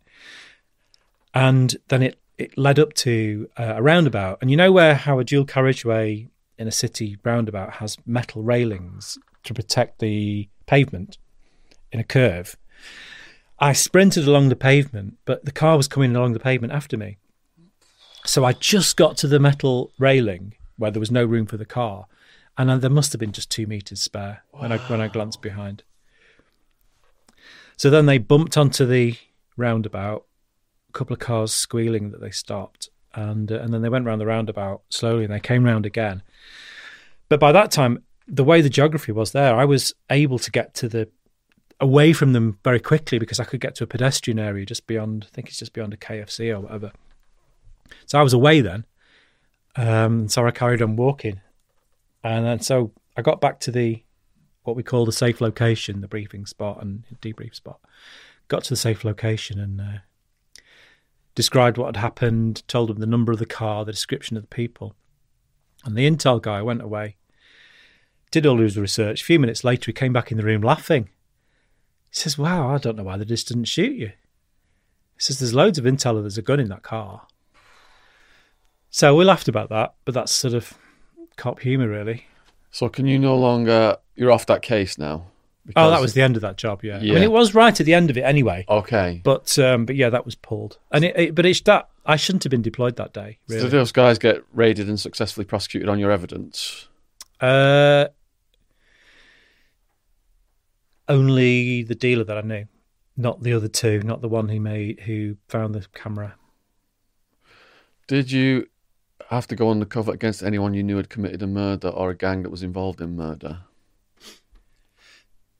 [1.32, 4.38] and then it it led up to uh, a roundabout.
[4.40, 6.28] And you know where how a dual carriageway
[6.58, 11.18] in a city roundabout has metal railings to protect the pavement
[11.92, 12.56] in a curve.
[13.58, 17.18] I sprinted along the pavement, but the car was coming along the pavement after me.
[18.24, 21.64] So I just got to the metal railing where there was no room for the
[21.64, 22.06] car,
[22.56, 25.42] and uh, there must have been just two meters spare when I when I glanced
[25.42, 25.82] behind.
[27.76, 29.16] So then they bumped onto the
[29.56, 30.24] roundabout,
[30.88, 34.20] a couple of cars squealing that they stopped, and uh, and then they went round
[34.20, 36.22] the roundabout slowly, and they came round again.
[37.28, 40.74] But by that time, the way the geography was there, I was able to get
[40.74, 41.08] to the
[41.80, 45.26] away from them very quickly because I could get to a pedestrian area just beyond.
[45.28, 46.92] I think it's just beyond a KFC or whatever.
[48.06, 48.84] So I was away then.
[49.76, 51.40] Um, so I carried on walking,
[52.24, 54.02] and then so I got back to the
[54.64, 57.80] what we call the safe location, the briefing spot and debrief spot.
[58.48, 59.98] Got to the safe location and uh,
[61.34, 64.48] described what had happened, told them the number of the car, the description of the
[64.48, 64.94] people.
[65.84, 67.16] And the intel guy went away,
[68.30, 69.20] did all his research.
[69.20, 71.10] A few minutes later, he came back in the room laughing.
[72.10, 74.08] He says, Wow, I don't know why they just didn't shoot you.
[74.08, 77.26] He says, There's loads of intel, there's a gun in that car.
[78.88, 80.78] So we laughed about that, but that's sort of
[81.36, 82.26] cop humour, really.
[82.70, 83.96] So can you no longer?
[84.16, 85.26] You're off that case now.
[85.76, 86.84] Oh, that was the end of that job.
[86.84, 88.66] Yeah, I mean, it was right at the end of it anyway.
[88.68, 89.22] okay.
[89.24, 92.44] But um, but yeah, that was pulled, and it, it but it's that I shouldn't
[92.44, 93.38] have been deployed that day.
[93.48, 96.88] Really, did those guys get raided and successfully prosecuted on your evidence?
[97.40, 98.06] uh,
[101.08, 102.66] only the dealer that I knew,
[103.16, 106.34] not the other two, not the one who made who found the camera.
[108.06, 108.66] Did you
[109.34, 112.42] have to go undercover against anyone you knew had committed a murder or a gang
[112.42, 113.60] that was involved in murder?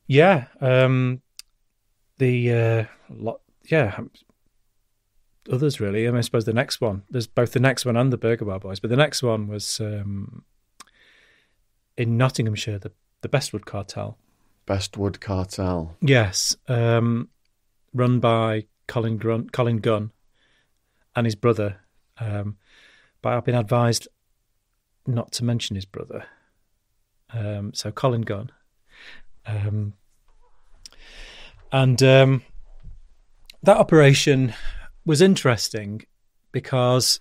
[0.06, 1.22] Yeah, um,
[2.18, 4.10] the uh, lot, yeah, um,
[5.50, 6.06] others really.
[6.06, 7.02] I, mean, I suppose the next one.
[7.10, 9.80] There's both the next one and the Burger Bar Boys, but the next one was
[9.80, 10.44] um,
[11.96, 14.18] in Nottinghamshire, the the Bestwood cartel.
[14.66, 15.96] Bestwood cartel.
[16.02, 17.30] Yes, um,
[17.94, 20.12] run by Colin Grunt, Colin Gunn,
[21.16, 21.80] and his brother.
[22.18, 22.58] Um,
[23.24, 24.06] but I've been advised
[25.06, 26.26] not to mention his brother.
[27.32, 28.52] Um, so Colin Gunn,
[29.46, 29.94] um,
[31.72, 32.42] and um,
[33.62, 34.52] that operation
[35.06, 36.02] was interesting
[36.52, 37.20] because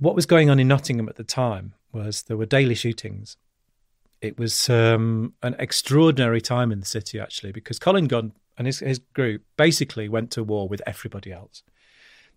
[0.00, 3.36] what was going on in Nottingham at the time was there were daily shootings.
[4.20, 8.80] It was um, an extraordinary time in the city, actually, because Colin Gunn and his,
[8.80, 11.62] his group basically went to war with everybody else.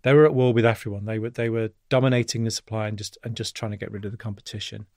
[0.03, 1.05] They were at war with everyone.
[1.05, 4.05] They were they were dominating the supply and just and just trying to get rid
[4.05, 4.87] of the competition.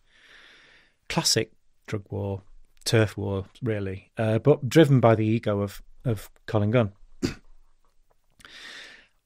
[1.08, 1.52] Classic
[1.86, 2.42] drug war,
[2.84, 6.92] turf war, really, uh, but driven by the ego of of Colin Gunn.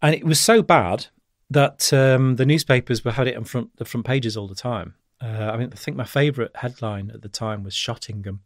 [0.03, 1.07] and it was so bad
[1.51, 4.95] that um, the newspapers were had it on front the front pages all the time.
[5.21, 8.41] Uh, I mean, I think my favourite headline at the time was Shottingham.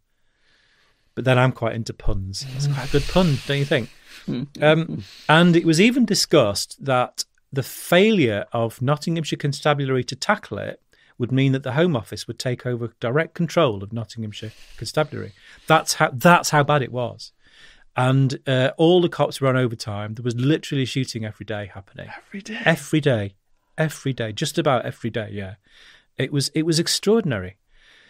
[1.14, 2.46] But then I'm quite into puns.
[2.56, 3.90] It's quite a good pun, don't you think?
[4.60, 10.80] Um, and it was even discussed that the failure of Nottinghamshire Constabulary to tackle it
[11.18, 15.32] would mean that the Home Office would take over direct control of Nottinghamshire Constabulary.
[15.66, 17.32] That's how that's how bad it was.
[17.94, 20.14] And uh, all the cops were on overtime.
[20.14, 22.08] There was literally shooting every day happening.
[22.26, 22.58] Every day.
[22.64, 23.34] Every day,
[23.76, 25.28] every day, just about every day.
[25.30, 25.54] Yeah,
[26.16, 27.58] it was it was extraordinary.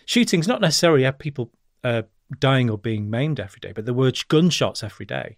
[0.06, 1.50] Shootings not necessarily people
[1.84, 2.02] uh,
[2.38, 5.36] dying or being maimed every day, but there were gunshots every day.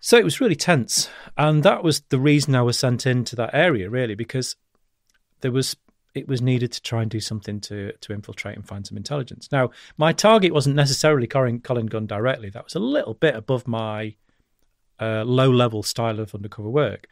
[0.00, 3.50] So it was really tense, and that was the reason I was sent into that
[3.52, 4.56] area, really, because
[5.40, 5.76] there was
[6.14, 9.48] it was needed to try and do something to to infiltrate and find some intelligence.
[9.50, 13.66] Now, my target wasn't necessarily Colin, Colin Gunn directly; that was a little bit above
[13.66, 14.14] my
[15.00, 17.08] uh, low level style of undercover work,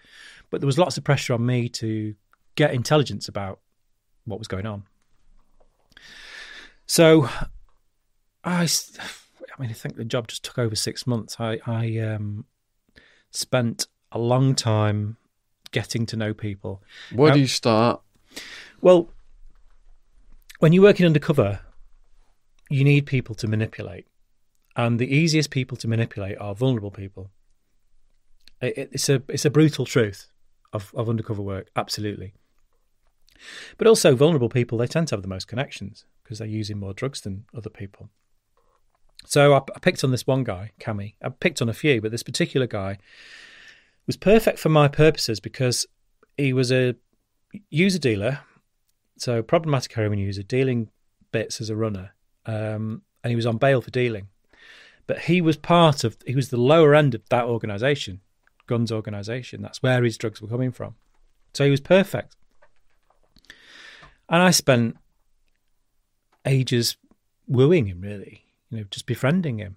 [0.50, 2.14] but there was lots of pressure on me to
[2.54, 3.60] get intelligence about
[4.24, 4.84] what was going on.
[6.86, 7.28] So,
[8.46, 11.36] I, I mean, I think the job just took over six months.
[11.40, 12.44] I, I um,
[13.30, 15.16] spent a long time
[15.72, 16.82] getting to know people.
[17.12, 18.00] Where do you start?
[18.80, 19.10] Well,
[20.60, 21.60] when you're working undercover,
[22.70, 24.06] you need people to manipulate,
[24.76, 27.30] and the easiest people to manipulate are vulnerable people.
[28.60, 30.28] It, it- it's a it's a brutal truth
[30.72, 32.34] of, of undercover work, absolutely.
[33.76, 36.94] But also, vulnerable people they tend to have the most connections because they're using more
[36.94, 38.08] drugs than other people.
[39.24, 41.14] So I, I picked on this one guy, Cammy.
[41.22, 42.98] I picked on a few, but this particular guy
[44.06, 45.86] was perfect for my purposes because
[46.36, 46.94] he was a
[47.70, 48.40] user dealer,
[49.16, 50.90] so problematic heroin user, dealing
[51.32, 52.12] bits as a runner,
[52.46, 54.28] um, and he was on bail for dealing.
[55.06, 58.20] But he was part of, he was the lower end of that organisation,
[58.66, 59.62] Gunn's organisation.
[59.62, 60.96] That's where his drugs were coming from.
[61.54, 62.36] So he was perfect.
[64.28, 64.96] And I spent
[66.44, 66.96] ages
[67.46, 69.76] wooing him, really, you know, just befriending him.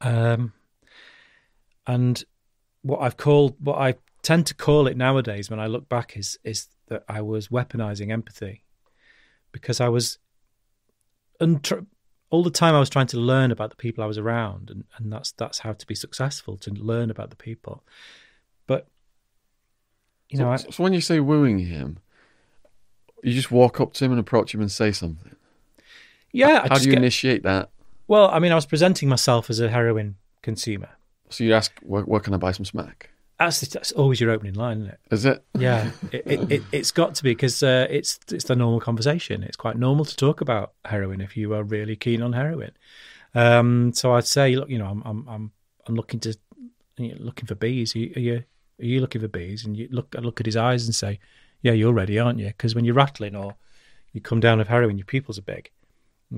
[0.00, 0.52] Um,
[1.86, 2.22] and
[2.82, 6.38] what I've called, what I tend to call it nowadays when I look back is
[6.44, 8.64] is that I was weaponizing empathy
[9.52, 10.18] because I was
[11.40, 11.86] untr-
[12.30, 14.84] all the time I was trying to learn about the people I was around and,
[14.96, 17.82] and that's that's how to be successful to learn about the people
[18.66, 18.86] but
[20.28, 21.98] you know I, so, so when you say wooing him,
[23.22, 25.34] you just walk up to him and approach him and say something.
[26.32, 27.70] Yeah I How do you get- initiate that?
[28.08, 30.88] well I mean I was presenting myself as a heroin consumer
[31.28, 33.10] So you ask, where, where can I buy some smack?
[33.38, 35.44] that's, that's always your opening line isn't it Is it?
[35.58, 39.42] Yeah, it, it, it, it's got to be because uh, it's it's the normal conversation.
[39.42, 42.72] It's quite normal to talk about heroin if you are really keen on heroin.
[43.34, 45.52] Um, so I'd say, look, you know, I'm I'm I'm,
[45.86, 46.36] I'm looking to
[46.98, 47.94] you know, looking for bees.
[47.94, 48.34] Are you, are you
[48.80, 49.64] are you looking for bees?
[49.64, 51.18] And you look I look at his eyes and say,
[51.62, 52.48] yeah, you're ready, aren't you?
[52.48, 53.54] Because when you're rattling or
[54.12, 55.70] you come down with heroin, your pupils are big,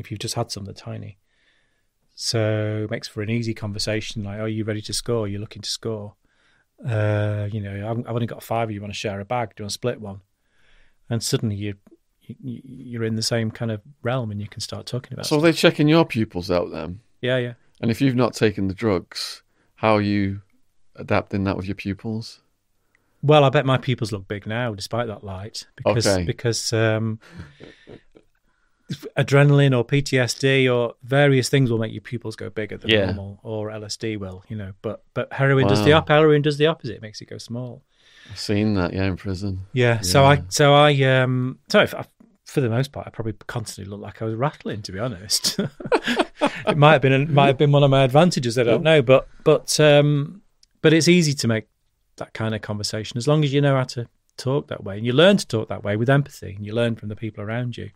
[0.01, 1.19] if you've just had some, they're tiny.
[2.15, 4.23] So it makes for an easy conversation.
[4.25, 5.27] Like, are you ready to score?
[5.27, 6.15] You're looking to score
[6.87, 8.71] uh, you know, I've I've only got five.
[8.71, 9.51] You want to share a bag?
[9.51, 10.21] Do you want to split one?
[11.09, 11.75] And suddenly you,
[12.21, 15.27] you you're in the same kind of realm, and you can start talking about.
[15.27, 15.43] So stuff.
[15.43, 17.01] they're checking your pupils out then.
[17.21, 17.55] yeah, yeah.
[17.81, 19.43] And if you've not taken the drugs,
[19.77, 20.43] how are you
[20.97, 22.41] adapting that with your pupils?
[23.23, 26.25] Well, I bet my pupils look big now, despite that light, because Okay.
[26.25, 27.21] because um,
[29.17, 33.07] adrenaline or PTSD or various things will make your pupils go bigger than Yeah.
[33.07, 34.73] normal, or LSD will, you know.
[34.83, 35.99] But but heroin does the Wow.
[35.99, 36.09] op.
[36.09, 36.97] Heroin does the opposite.
[36.97, 37.83] It makes it go small.
[38.31, 39.61] I've seen that, yeah, in prison.
[39.73, 40.01] Yeah.
[40.01, 42.05] So I so I um so if I,
[42.45, 45.59] for the most part I probably constantly looked like I was rattling to be honest.
[46.67, 48.59] it might have been it might have been one of my advantages.
[48.59, 50.43] I don't know, but but um
[50.83, 51.67] but it's easy to make
[52.17, 55.07] that kind of conversation as long as you know how to talk that way and
[55.07, 57.77] you learn to talk that way with empathy and you learn from the people around
[57.77, 57.91] you.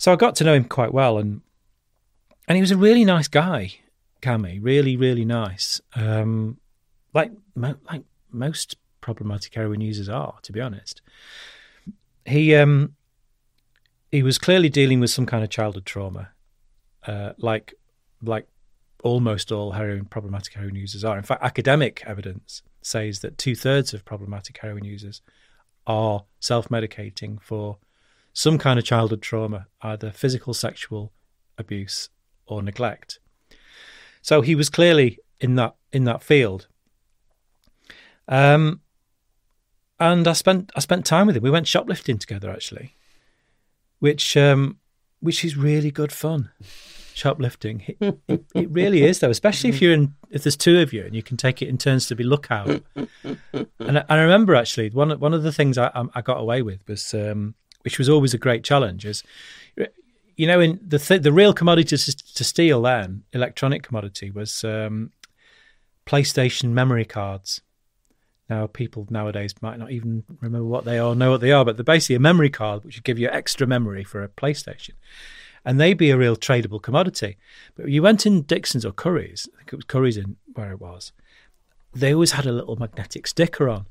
[0.00, 1.42] So I got to know him quite well, and
[2.48, 3.74] and he was a really nice guy,
[4.22, 5.78] Cammy, really, really nice.
[5.94, 6.56] Um,
[7.12, 11.02] like mo- like most problematic heroin users are, to be honest.
[12.24, 12.94] He um
[14.10, 16.30] he was clearly dealing with some kind of childhood trauma,
[17.06, 17.74] uh, like
[18.22, 18.46] like
[19.04, 21.18] almost all heroin problematic heroin users are.
[21.18, 25.20] In fact, academic evidence says that two thirds of problematic heroin users
[25.86, 27.76] are self medicating for
[28.32, 31.12] some kind of childhood trauma, either physical, sexual
[31.58, 32.08] abuse,
[32.46, 33.18] or neglect.
[34.22, 36.68] So he was clearly in that in that field.
[38.28, 38.80] Um,
[39.98, 41.42] and I spent I spent time with him.
[41.42, 42.94] We went shoplifting together actually,
[43.98, 44.78] which um,
[45.20, 46.50] which is really good fun.
[47.12, 50.92] Shoplifting, it, it, it really is though, especially if you're in if there's two of
[50.92, 52.82] you and you can take it in turns to be lookout.
[52.94, 56.86] and I, I remember actually one one of the things I, I got away with
[56.88, 59.22] was, um, which was always a great challenge, is
[60.36, 65.12] you know in the th- the real commodity to, steal then electronic commodity was um,
[66.06, 67.60] PlayStation memory cards.
[68.48, 71.76] Now, people nowadays might not even remember what they are, know what they are, but
[71.76, 74.94] they're basically a memory card which would give you extra memory for a PlayStation.
[75.64, 77.36] And they'd be a real tradable commodity.
[77.76, 80.80] But you went in Dixon's or Curry's, I think it was Curry's in where it
[80.80, 81.12] was,
[81.94, 83.86] they always had a little magnetic sticker on.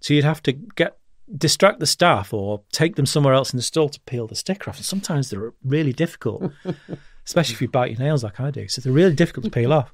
[0.00, 0.98] So you'd have to get
[1.36, 4.70] distract the staff or take them somewhere else in the store to peel the sticker
[4.70, 4.76] off.
[4.76, 6.52] And sometimes they're really difficult,
[7.26, 8.68] especially if you bite your nails like I do.
[8.68, 9.92] So they're really difficult to peel off.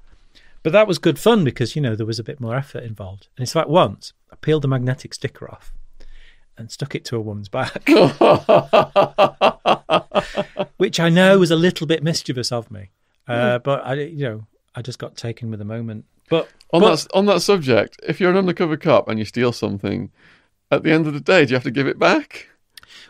[0.62, 3.28] But that was good fun because, you know, there was a bit more effort involved.
[3.36, 5.72] And it's like once I peeled the magnetic sticker off
[6.56, 7.88] and stuck it to a woman's back,
[10.76, 12.90] which I know was a little bit mischievous of me.
[13.28, 16.04] Uh, but I, you know, I just got taken with the moment.
[16.28, 19.52] But On but, that on that subject, if you're an undercover cop and you steal
[19.52, 20.10] something,
[20.70, 22.48] at the end of the day, do you have to give it back?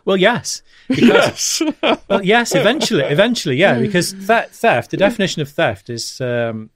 [0.05, 2.01] well, yes, because Yes.
[2.09, 6.71] well, yes, eventually, eventually, yeah, because that theft, the definition of theft is um,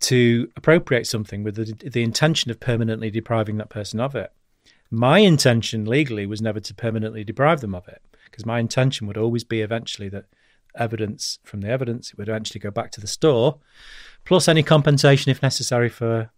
[0.00, 4.32] to appropriate something with the, the intention of permanently depriving that person of it.
[4.90, 9.16] My intention legally was never to permanently deprive them of it, because my intention would
[9.16, 10.26] always be eventually that
[10.76, 13.58] evidence from the evidence it would eventually go back to the store,
[14.24, 16.30] plus any compensation if necessary for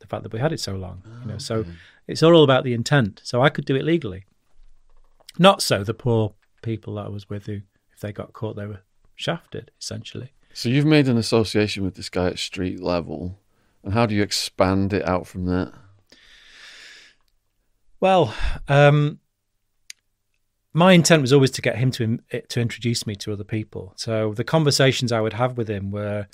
[0.00, 1.02] the fact that we had it so long.
[1.22, 1.64] You know, so
[2.08, 3.20] it's all about the intent.
[3.22, 4.24] So I could do it legally.
[5.38, 7.60] Not so the poor people that I was with who,
[7.92, 8.80] if they got caught, they were
[9.14, 10.32] shafted, essentially.
[10.52, 13.38] so you've made an association with this guy at street level,
[13.84, 15.72] and how do you expand it out from that?
[18.00, 18.34] Well,
[18.68, 19.20] um,
[20.72, 23.92] my intent was always to get him to to introduce me to other people.
[23.96, 26.26] So the conversations I would have with him were,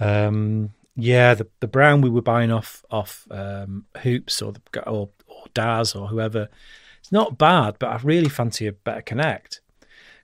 [0.00, 5.08] um, yeah, the the brown we were buying off off um, Hoops or the, or
[5.26, 6.48] or Daz or whoever.
[7.00, 9.60] It's not bad, but I really fancy a better connect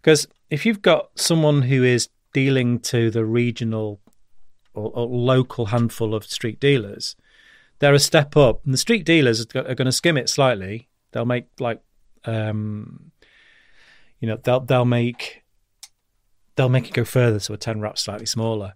[0.00, 4.00] because if you've got someone who is dealing to the regional
[4.74, 7.16] or, or local handful of street dealers,
[7.78, 10.88] they're a step up, and the street dealers are going to skim it slightly.
[11.12, 11.80] They'll make like,
[12.24, 13.12] um,
[14.20, 15.42] you know, they'll they'll make
[16.56, 18.74] they'll make it go further, so a ten wrap slightly smaller.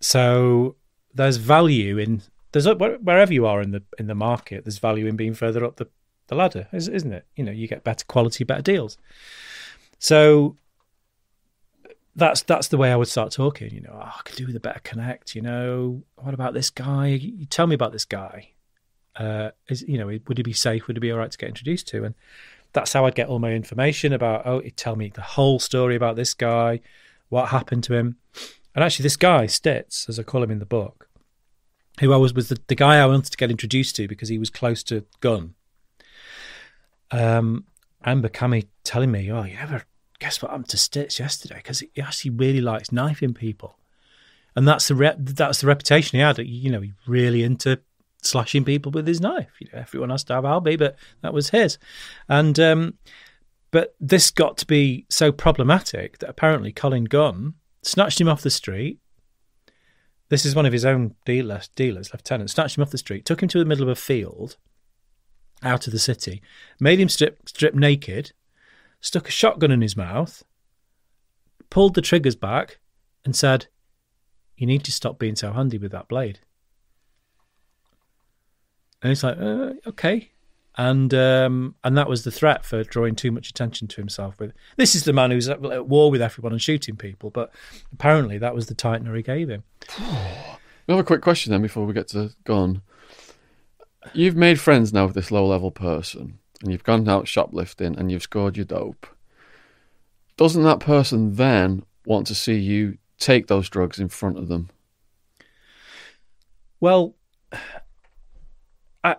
[0.00, 0.76] So
[1.14, 4.64] there's value in there's wherever you are in the in the market.
[4.64, 5.88] There's value in being further up the
[6.28, 7.26] the ladder, isn't it?
[7.36, 8.96] You know, you get better quality, better deals.
[9.98, 10.56] So
[12.14, 13.72] that's that's the way I would start talking.
[13.72, 15.34] You know, oh, I could do with a better connect.
[15.34, 17.08] You know, what about this guy?
[17.08, 18.50] You tell me about this guy.
[19.16, 20.86] Uh, is you know, would he be safe?
[20.86, 22.04] Would he be all right to get introduced to?
[22.04, 22.14] And
[22.72, 24.46] that's how I'd get all my information about.
[24.46, 26.80] Oh, he'd tell me the whole story about this guy,
[27.28, 28.16] what happened to him,
[28.74, 31.08] and actually, this guy Stitz, as I call him in the book,
[32.00, 34.38] who I was was the, the guy I wanted to get introduced to because he
[34.38, 35.54] was close to Gunn.
[37.10, 37.64] Um,
[38.04, 39.84] Amber Cammy telling me, "Oh, you never
[40.18, 43.78] guess what happened to Stitz yesterday because he actually really likes knifing people,
[44.56, 46.38] and that's the rep- that's the reputation he had.
[46.38, 47.80] You know, he's really into
[48.22, 49.52] slashing people with his knife.
[49.60, 51.76] You know, everyone has to have Albie, but that was his.
[52.28, 52.94] And um,
[53.70, 58.50] but this got to be so problematic that apparently Colin Gunn snatched him off the
[58.50, 58.98] street.
[60.28, 63.42] This is one of his own dealers, dealers, lieutenant, snatched him off the street, took
[63.42, 64.56] him to the middle of a field
[65.62, 66.42] out of the city,
[66.80, 68.32] made him strip strip naked,
[69.00, 70.42] stuck a shotgun in his mouth,
[71.70, 72.80] pulled the triggers back,
[73.24, 73.66] and said,
[74.56, 76.40] You need to stop being so handy with that blade.
[79.02, 80.31] And he's like, uh, Okay.
[80.76, 84.38] And um, and that was the threat for drawing too much attention to himself.
[84.38, 87.52] With this is the man who's at, at war with everyone and shooting people, but
[87.92, 89.64] apparently that was the tightener he gave him.
[90.88, 92.82] We have a quick question then before we get to Gunn.
[94.12, 98.10] You've made friends now with this low level person, and you've gone out shoplifting and
[98.10, 99.06] you've scored your dope.
[100.36, 104.70] doesn't that person then want to see you take those drugs in front of them?
[106.80, 107.14] Well,
[109.04, 109.16] I,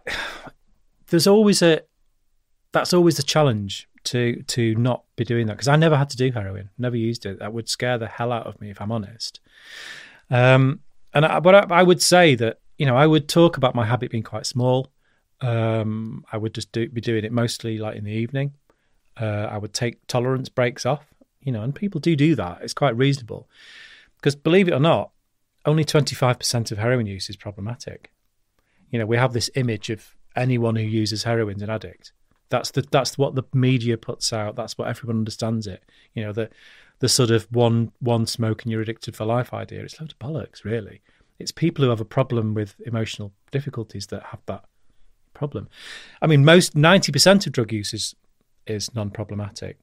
[1.14, 1.80] there's always a
[2.72, 6.18] that's always the challenge to to not be doing that because I never had to
[6.18, 7.38] do heroin, never used it.
[7.38, 9.39] That would scare the hell out of me if I'm honest.
[10.32, 10.80] Um,
[11.14, 13.86] and I, but I, I would say that you know I would talk about my
[13.86, 14.89] habit being quite small.
[15.39, 18.53] Um, I would just do, be doing it mostly like in the evening.
[19.16, 21.05] Uh, I would take tolerance breaks off,
[21.43, 22.64] you know, and people do do that.
[22.64, 23.47] It's quite reasonable
[24.16, 25.11] because believe it or not,
[25.64, 28.11] only 25% of heroin use is problematic.
[28.89, 32.12] You know, we have this image of anyone who uses heroin is an addict.
[32.50, 34.56] That's the that's what the media puts out.
[34.56, 35.84] That's what everyone understands it.
[36.14, 36.50] You know, the
[37.00, 39.84] the sort of one one smoke and you're addicted for life idea.
[39.84, 41.02] It's loads of bollocks, really.
[41.40, 44.66] It's people who have a problem with emotional difficulties that have that
[45.34, 45.68] problem.
[46.22, 48.16] I mean, most ninety percent of drug use is
[48.68, 49.78] is non-problematic.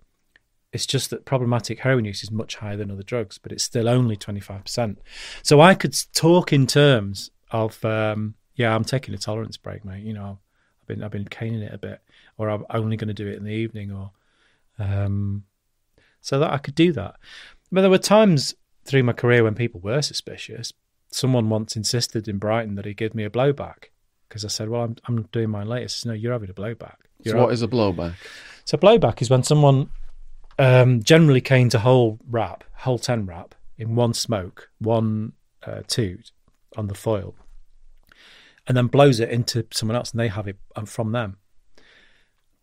[0.73, 3.89] It's just that problematic heroin use is much higher than other drugs, but it's still
[3.89, 4.97] only 25%.
[5.43, 10.05] So I could talk in terms of, um, yeah, I'm taking a tolerance break, mate.
[10.05, 10.39] You know,
[10.81, 12.01] I've been I've been caning it a bit,
[12.39, 14.11] or I'm only going to do it in the evening, or
[14.79, 15.45] um,
[16.21, 17.17] so that I could do that.
[17.73, 20.73] But there were times through my career when people were suspicious.
[21.13, 23.91] Someone once insisted in Brighton that he give me a blowback
[24.29, 26.97] because I said, "Well, I'm I'm doing mine later." Says, "No, you're having a blowback."
[27.23, 28.15] You're so what is a blowback?
[28.65, 29.91] So blowback is when someone
[30.59, 35.33] um, generally canes a whole wrap, whole ten wrap in one smoke, one
[35.65, 36.31] uh, toot
[36.77, 37.35] on the foil,
[38.71, 41.39] and then blows it into someone else, and they have it um, from them.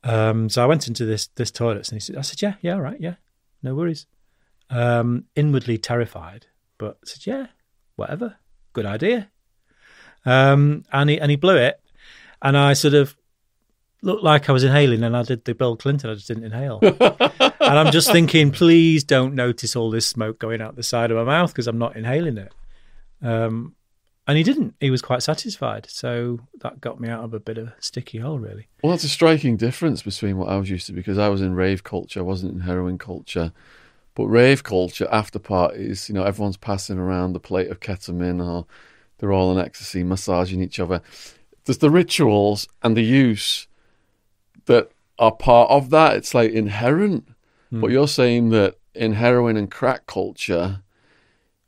[0.06, 2.76] Um, so I went into this this toilet, and he said, "I said, yeah, yeah,
[2.76, 3.16] all right, yeah,
[3.62, 4.06] no worries."
[4.70, 6.46] Um, inwardly terrified,
[6.78, 7.48] but I said, "Yeah,
[7.98, 8.38] whatever,
[8.72, 9.30] good idea."
[10.26, 11.82] Um, and he and he blew it,
[12.42, 13.18] and I sort of
[14.02, 16.10] looked like I was inhaling, and I did the Bill Clinton.
[16.10, 20.62] I just didn't inhale, and I'm just thinking, please don't notice all this smoke going
[20.62, 22.54] out the side of my mouth because I'm not inhaling it.
[23.22, 23.76] Um,
[24.28, 24.76] and he didn't.
[24.82, 25.88] He was quite satisfied.
[25.90, 28.68] So that got me out of a bit of a sticky hole, really.
[28.84, 31.56] Well, that's a striking difference between what I was used to because I was in
[31.56, 32.20] rave culture.
[32.20, 33.54] I wasn't in heroin culture.
[34.16, 38.66] But rave culture, after parties, you know, everyone's passing around the plate of ketamine or
[39.18, 41.02] they're all in ecstasy, massaging each other.
[41.66, 43.68] There's the rituals and the use
[44.66, 46.18] that are part of that.
[46.18, 47.30] It's like inherent.
[47.72, 47.82] Mm.
[47.82, 50.82] But you're saying that in heroin and crack culture,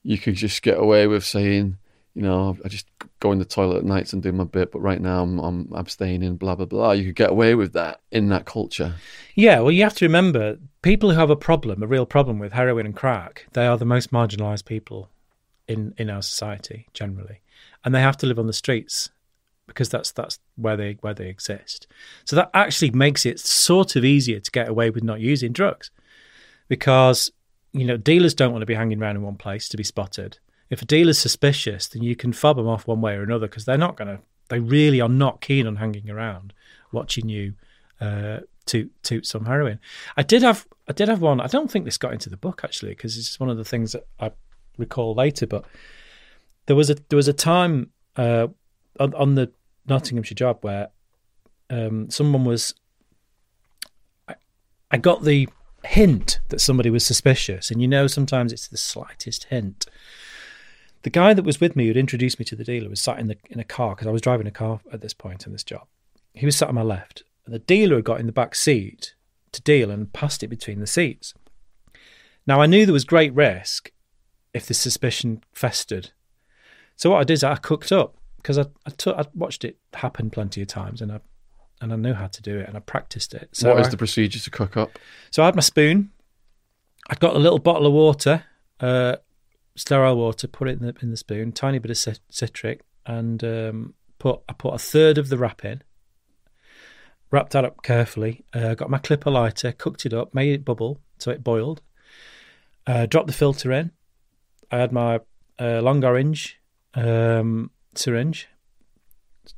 [0.03, 1.77] you could just get away with saying,
[2.19, 2.85] you know, I just
[3.21, 5.71] go in the toilet at nights and do my bit, but right now I'm, I'm
[5.73, 6.91] abstaining, blah, blah, blah.
[6.91, 8.95] You could get away with that in that culture.
[9.35, 12.51] Yeah, well, you have to remember people who have a problem, a real problem with
[12.51, 15.07] heroin and crack, they are the most marginalised people
[15.65, 17.39] in, in our society generally.
[17.85, 19.09] And they have to live on the streets
[19.65, 21.87] because that's that's where they where they exist.
[22.25, 25.89] So that actually makes it sort of easier to get away with not using drugs
[26.67, 27.31] because
[27.71, 30.37] you know dealers don't want to be hanging around in one place to be spotted
[30.69, 33.65] if a dealer's suspicious, then you can fob them off one way or another because
[33.65, 34.19] they're not going to.
[34.49, 36.53] They really are not keen on hanging around,
[36.91, 37.53] watching you
[38.01, 39.79] uh, toot toot some heroin.
[40.17, 41.39] I did have I did have one.
[41.39, 43.91] I don't think this got into the book actually because it's one of the things
[43.93, 44.31] that I
[44.77, 45.47] recall later.
[45.47, 45.65] But
[46.65, 48.47] there was a there was a time uh,
[48.99, 49.51] on, on, the
[49.87, 50.89] Nottinghamshire job where
[51.69, 52.73] um, someone was.
[54.27, 54.35] I,
[54.91, 55.47] I got the
[55.85, 59.85] hint that somebody was suspicious, and you know sometimes it's the slightest hint
[61.03, 63.27] the guy that was with me who'd introduced me to the dealer was sat in
[63.27, 65.63] the in a car because I was driving a car at this point in this
[65.63, 65.87] job.
[66.33, 69.15] He was sat on my left, and the dealer had got in the back seat
[69.51, 71.33] to deal and passed it between the seats.
[72.45, 73.91] Now I knew there was great risk
[74.53, 76.11] if the suspicion festered.
[76.95, 80.61] So what I did is I cooked up because I I, watched it happen plenty
[80.61, 81.19] of times and I
[81.81, 83.49] and I knew how to do it and I practiced it.
[83.53, 84.99] So what is I, the procedure to cook up?
[85.31, 86.11] So I had my spoon.
[87.09, 88.43] I'd got a little bottle of water.
[88.79, 89.15] Uh,
[89.79, 93.93] sterile water, put it in the, in the spoon, tiny bit of citric, and um,
[94.19, 95.81] put I put a third of the wrap in.
[97.31, 98.43] Wrapped that up carefully.
[98.53, 101.81] Uh, got my clipper lighter, cooked it up, made it bubble so it boiled.
[102.85, 103.91] Uh, dropped the filter in.
[104.71, 105.19] I had my
[105.59, 106.59] uh, long orange
[106.95, 108.47] um, syringe.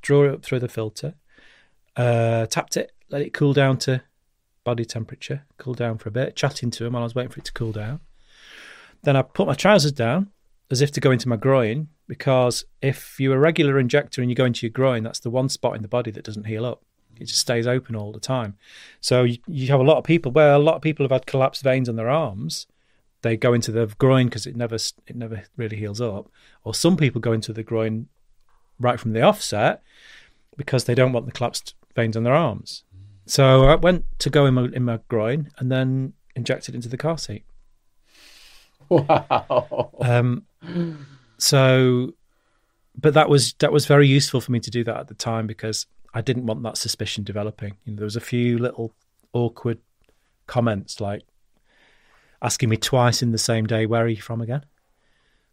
[0.02, 1.16] Draw it up through the filter.
[1.96, 4.02] Uh, tapped it, let it cool down to
[4.64, 5.46] body temperature.
[5.58, 6.36] Cool down for a bit.
[6.36, 8.02] Chatting to him while I was waiting for it to cool down.
[9.04, 10.32] Then I put my trousers down
[10.70, 14.36] as if to go into my groin because if you're a regular injector and you
[14.36, 16.84] go into your groin, that's the one spot in the body that doesn't heal up.
[17.20, 18.58] It just stays open all the time.
[19.00, 21.26] So you, you have a lot of people where a lot of people have had
[21.26, 22.68] collapsed veins on their arms.
[23.22, 26.32] They go into the groin because it never it never really heals up.
[26.64, 28.08] Or some people go into the groin
[28.80, 29.84] right from the offset
[30.58, 32.84] because they don't want the collapsed veins on their arms.
[33.28, 36.98] So I went to go in my in my groin, and then injected into the
[36.98, 37.44] car seat.
[39.10, 39.90] Wow.
[40.02, 40.46] Um,
[41.38, 42.14] so,
[43.00, 45.48] but that was that was very useful for me to do that at the time
[45.48, 47.78] because I didn't want that suspicion developing.
[47.86, 48.94] You know, there was a few little
[49.32, 49.80] awkward
[50.46, 51.24] comments like
[52.42, 54.66] asking me twice in the same day, "Where are you from again?"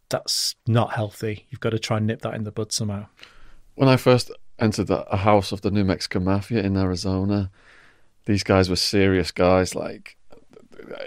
[0.09, 1.47] That's not healthy.
[1.49, 3.07] You've got to try and nip that in the bud somehow.
[3.75, 7.51] When I first entered a house of the New Mexican Mafia in Arizona,
[8.25, 10.17] these guys were serious guys, like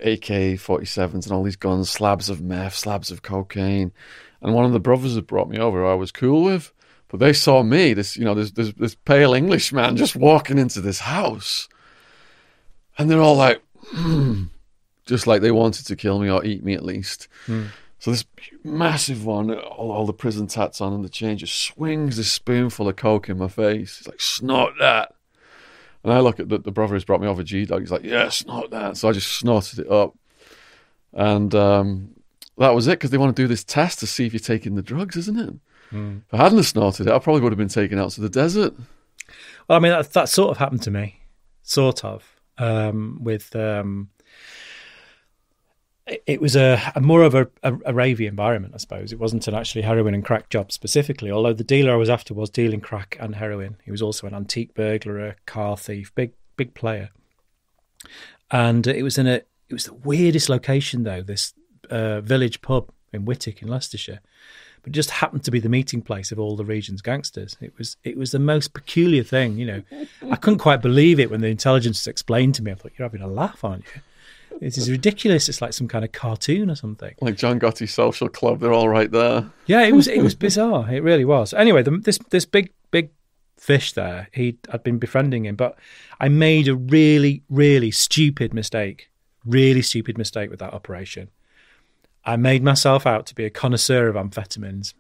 [0.03, 3.93] AK 47s and all these guns, slabs of meth, slabs of cocaine.
[4.41, 6.73] And one of the brothers had brought me over, I was cool with.
[7.09, 10.59] But they saw me, this you know, this this, this pale English man just walking
[10.59, 11.68] into this house.
[12.97, 14.45] And they're all like, hmm,
[15.07, 17.29] just like they wanted to kill me or eat me at least.
[17.47, 17.68] Mm.
[17.99, 18.25] So this
[18.64, 22.89] massive one, all, all the prison tats on and the chain, just swings this spoonful
[22.89, 23.99] of coke in my face.
[23.99, 25.14] He's like, snort that.
[26.05, 27.81] And I look at the, the brother who's brought me over, G Dog.
[27.81, 28.97] He's like, yeah, snort that.
[28.97, 30.17] So I just snorted it up.
[31.13, 32.15] And um,
[32.59, 34.75] that was it because they want to do this test to see if you're taking
[34.75, 35.55] the drugs, isn't it?
[35.93, 36.23] Mm.
[36.27, 38.75] If I hadn't snorted it, I probably would have been taken out to the desert.
[39.69, 41.21] Well, I mean, that, that sort of happened to me,
[41.63, 42.25] sort of,
[42.59, 43.55] um, with.
[43.55, 44.09] Um,
[46.07, 49.13] it, was a, a more of a, a, a ravey environment, I suppose.
[49.13, 52.35] It wasn't an actually heroin and crack job specifically, although the dealer I was after
[52.35, 53.77] was dealing crack and heroin.
[53.85, 57.11] He was also an antique burglar, a car thief, big big player.
[58.51, 61.55] And it was in a it was the weirdest location though, this
[61.91, 64.21] uh, village pub in Whitwick in Leicestershire
[64.83, 67.57] but it just happened to be the meeting place of all the region's gangsters.
[67.61, 69.83] It was it was the most peculiar thing, you know.
[70.31, 72.73] I couldn't quite believe it when the intelligence explained to me.
[72.73, 74.01] I thought, "You're having a laugh, aren't you?"
[74.61, 75.49] It is ridiculous.
[75.49, 77.15] It's like some kind of cartoon or something.
[77.21, 79.51] Like John Gotti's social club, they're all right there.
[79.67, 80.93] Yeah, it was it was bizarre.
[80.93, 81.53] It really was.
[81.55, 83.11] Anyway, the, this this big big
[83.57, 85.79] fish there, he I'd been befriending him, but
[86.21, 89.09] I made a really really stupid mistake.
[89.45, 91.31] Really stupid mistake with that operation.
[92.25, 94.95] I made myself out to be a connoisseur of amphetamines.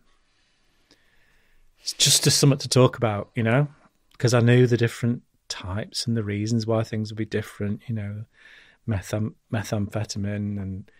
[1.80, 3.68] It's just just something to talk about, you know,
[4.12, 7.94] because I knew the different types and the reasons why things would be different, you
[7.94, 8.24] know,
[8.86, 10.90] metham- methamphetamine and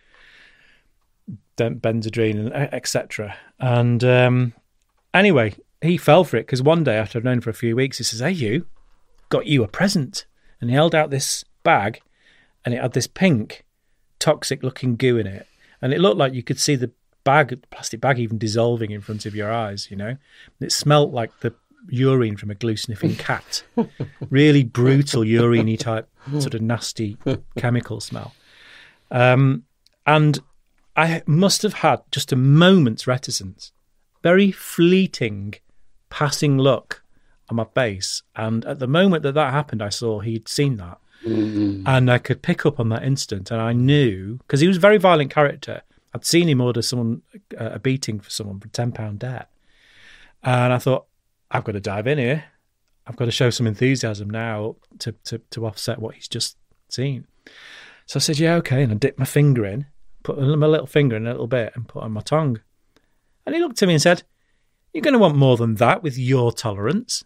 [1.57, 3.35] Benzedrine and etc.
[3.59, 4.53] And um,
[5.13, 7.97] anyway, he fell for it because one day after I've known for a few weeks,
[7.97, 8.65] he says, "Hey, you,
[9.29, 10.25] got you a present,"
[10.59, 12.01] and he held out this bag,
[12.65, 13.65] and it had this pink,
[14.19, 15.47] toxic-looking goo in it
[15.83, 16.91] and it looked like you could see the
[17.25, 19.91] bag, plastic bag, even dissolving in front of your eyes.
[19.91, 20.15] You know,
[20.61, 21.53] it smelt like the
[21.89, 23.63] urine from a glue sniffing cat.
[24.29, 26.09] really brutal urine type,
[26.39, 27.17] sort of nasty
[27.57, 28.33] chemical smell.
[29.11, 29.63] Um,
[30.05, 30.39] and
[30.95, 33.71] I must have had just a moment's reticence,
[34.21, 35.55] very fleeting,
[36.09, 37.03] passing look
[37.49, 38.23] on my face.
[38.35, 40.99] And at the moment that that happened, I saw he'd seen that.
[41.25, 41.87] Mm-hmm.
[41.87, 44.81] And I could pick up on that instant, and I knew because he was a
[44.81, 45.81] very violent character.
[46.13, 47.21] I'd seen him order someone
[47.57, 49.49] uh, a beating for someone for ten pound debt,
[50.43, 51.05] and I thought
[51.53, 52.45] I've got to dive in here.
[53.05, 56.57] I've got to show some enthusiasm now to to, to offset what he's just
[56.89, 57.27] seen.
[58.07, 59.85] So I said, "Yeah, okay," and I dipped my finger in,
[60.23, 62.59] put my little finger in a little bit, and put on my tongue.
[63.45, 64.23] And he looked at me and said,
[64.93, 67.23] "You're going to want more than that with your tolerance."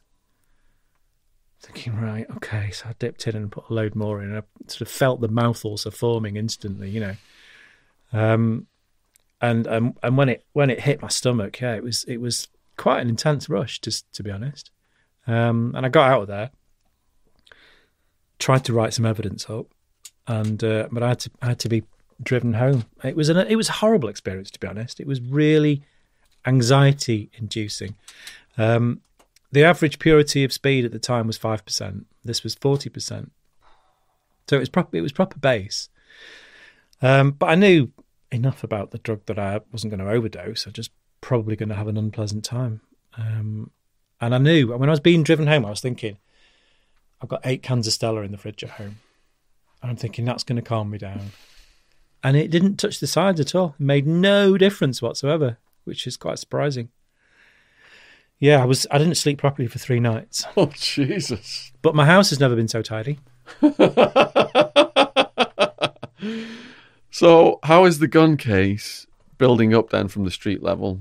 [1.59, 2.69] Thinking, right, okay.
[2.71, 4.29] So I dipped in and put a load more in.
[4.29, 7.15] And I sort of felt the mouth also forming instantly, you know.
[8.13, 8.67] Um,
[9.41, 12.47] and um, and when it when it hit my stomach, yeah, it was it was
[12.77, 14.71] quite an intense rush, just to be honest.
[15.25, 16.51] Um, and I got out of there,
[18.39, 19.67] tried to write some evidence up,
[20.27, 21.83] and uh, but I had to I had to be
[22.23, 22.85] driven home.
[23.03, 24.99] It was an it was a horrible experience, to be honest.
[24.99, 25.81] It was really
[26.45, 27.95] anxiety inducing.
[28.57, 29.01] Um,
[29.51, 32.05] the average purity of speed at the time was five percent.
[32.23, 33.31] This was forty percent.
[34.49, 34.95] So it was proper.
[34.95, 35.89] It was proper base.
[37.01, 37.91] Um, but I knew
[38.31, 40.67] enough about the drug that I wasn't going to overdose.
[40.67, 42.81] I just probably going to have an unpleasant time.
[43.17, 43.71] Um,
[44.19, 46.17] and I knew when I was being driven home, I was thinking,
[47.21, 48.97] I've got eight cans of Stella in the fridge at home.
[49.81, 51.31] And I'm thinking that's going to calm me down.
[52.23, 53.75] And it didn't touch the sides at all.
[53.79, 56.89] It made no difference whatsoever, which is quite surprising.
[58.39, 60.45] Yeah, I was I didn't sleep properly for three nights.
[60.57, 61.71] Oh Jesus.
[61.81, 63.19] But my house has never been so tidy.
[67.09, 69.06] so how is the Gunn case
[69.37, 70.99] building up then from the street level?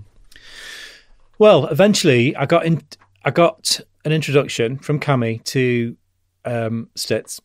[1.38, 2.82] Well, eventually I got in
[3.24, 5.96] I got an introduction from Cammy to
[6.44, 7.40] um, Stitz,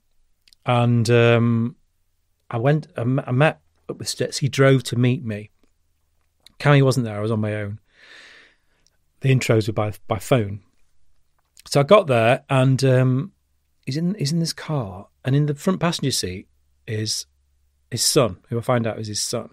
[0.66, 1.76] and um,
[2.50, 2.88] I went.
[2.96, 4.38] I met up with Stitz.
[4.38, 5.50] He drove to meet me.
[6.60, 7.18] Cammy wasn't there.
[7.18, 7.80] I was on my own.
[9.22, 10.62] The intros were by by phone.
[11.66, 13.32] So I got there, and um,
[13.86, 16.48] he's in he's in this car, and in the front passenger seat
[16.88, 17.26] is
[17.89, 19.50] his son, who I find out is his son,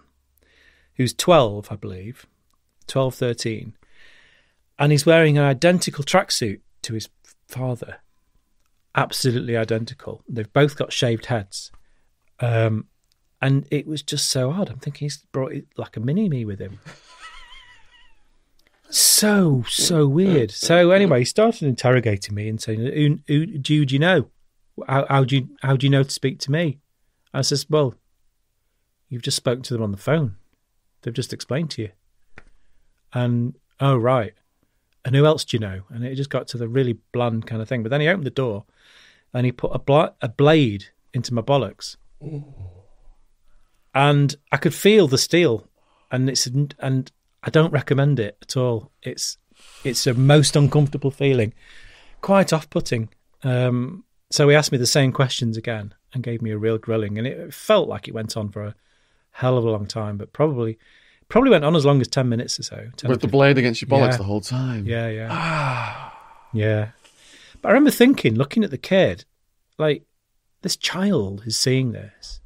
[0.98, 2.26] who's 12, I believe,
[2.88, 3.72] 12, 13,
[4.78, 7.08] and he's wearing an identical tracksuit to his
[7.46, 7.98] father.
[8.94, 10.22] Absolutely identical.
[10.28, 11.70] They've both got shaved heads.
[12.40, 12.86] Um,
[13.40, 14.68] and it was just so odd.
[14.68, 16.80] I'm thinking he's brought like a mini me with him.
[18.90, 20.50] so, so weird.
[20.50, 24.30] So anyway, he started interrogating me and saying, who, who, do, you, do you know?
[24.88, 26.78] How, how, do you, how do you know to speak to me?
[27.32, 27.94] I says, well,
[29.08, 30.36] you've just spoken to them on the phone.
[31.02, 31.90] They've just explained to you.
[33.12, 34.34] And, oh, right.
[35.04, 35.82] And who else do you know?
[35.88, 37.82] And it just got to the really bland kind of thing.
[37.82, 38.64] But then he opened the door
[39.32, 41.96] and he put a, bla- a blade into my bollocks.
[42.22, 42.44] Ooh.
[43.94, 45.68] And I could feel the steel.
[46.10, 48.90] And it's and I don't recommend it at all.
[49.02, 49.38] It's
[49.84, 51.52] it's a most uncomfortable feeling,
[52.20, 53.10] quite off-putting.
[53.42, 57.18] Um, so he asked me the same questions again and gave me a real grilling,
[57.18, 58.74] and it felt like it went on for a
[59.38, 60.78] hell of a long time, but probably
[61.28, 62.90] probably went on as long as ten minutes or so.
[63.06, 64.16] With the blade against your bollocks yeah.
[64.16, 64.84] the whole time.
[64.84, 66.10] Yeah, yeah,
[66.52, 66.88] yeah.
[67.62, 69.24] But I remember thinking, looking at the kid,
[69.78, 70.02] like
[70.62, 72.40] this child is seeing this.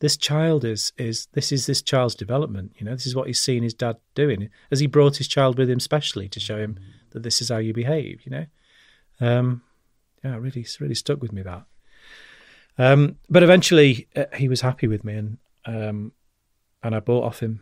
[0.00, 2.72] This child is is this is this child's development.
[2.78, 4.48] You know, this is what he's seen his dad doing.
[4.72, 7.58] As he brought his child with him specially to show him that this is how
[7.58, 8.22] you behave.
[8.24, 8.46] You know,
[9.20, 9.62] um,
[10.24, 11.64] yeah, really, really stuck with me that.
[12.76, 15.38] Um, but eventually, uh, he was happy with me, and
[15.68, 16.12] um,
[16.82, 17.60] and I bought off him.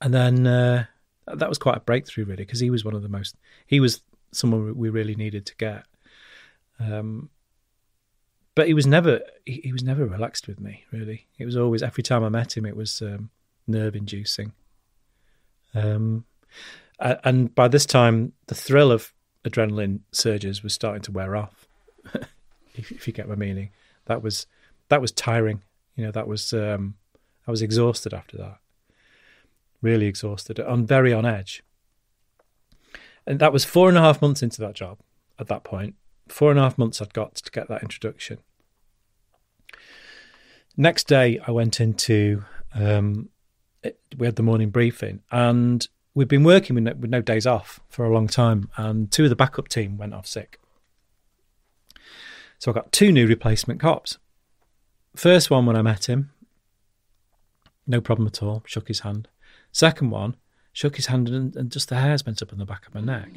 [0.00, 0.84] And then uh,
[1.26, 3.34] that was quite a breakthrough, really, because he was one of the most.
[3.66, 4.02] He was
[4.32, 5.84] someone we really needed to get.
[6.78, 7.30] Um,
[8.54, 10.84] but he was never he, he, was never relaxed with me.
[10.92, 13.30] Really, it was always every time I met him, it was um,
[13.66, 14.52] nerve inducing.
[15.74, 16.24] Um,
[17.00, 19.12] and by this time, the thrill of
[19.44, 21.68] adrenaline surges was starting to wear off.
[22.74, 23.70] if, if, you get my meaning,
[24.06, 24.46] that was
[24.88, 25.62] that was tiring.
[25.98, 26.94] You know, that was um,
[27.46, 28.58] I was exhausted after that.
[29.82, 30.60] Really exhausted.
[30.60, 31.64] I'm very on edge.
[33.26, 35.00] And that was four and a half months into that job.
[35.40, 35.96] At that point,
[36.28, 38.38] four and a half months I'd got to get that introduction.
[40.76, 42.44] Next day, I went into
[42.74, 43.30] um,
[43.82, 47.46] it, we had the morning briefing, and we'd been working with no, with no days
[47.46, 50.60] off for a long time, and two of the backup team went off sick.
[52.60, 54.18] So I got two new replacement cops.
[55.18, 56.30] First one, when I met him,
[57.88, 59.26] no problem at all, shook his hand.
[59.72, 60.36] Second one,
[60.72, 63.00] shook his hand and, and just the hairs went up on the back of my
[63.00, 63.28] neck.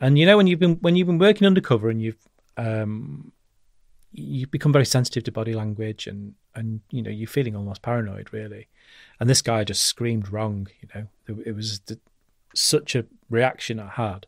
[0.00, 2.26] And you know when you've been when you've been working undercover and you've
[2.56, 3.30] um,
[4.10, 8.32] you become very sensitive to body language and and you know you're feeling almost paranoid
[8.32, 8.66] really
[9.20, 11.06] and this guy just screamed wrong you know
[11.46, 12.00] it was the,
[12.52, 14.26] such a reaction i had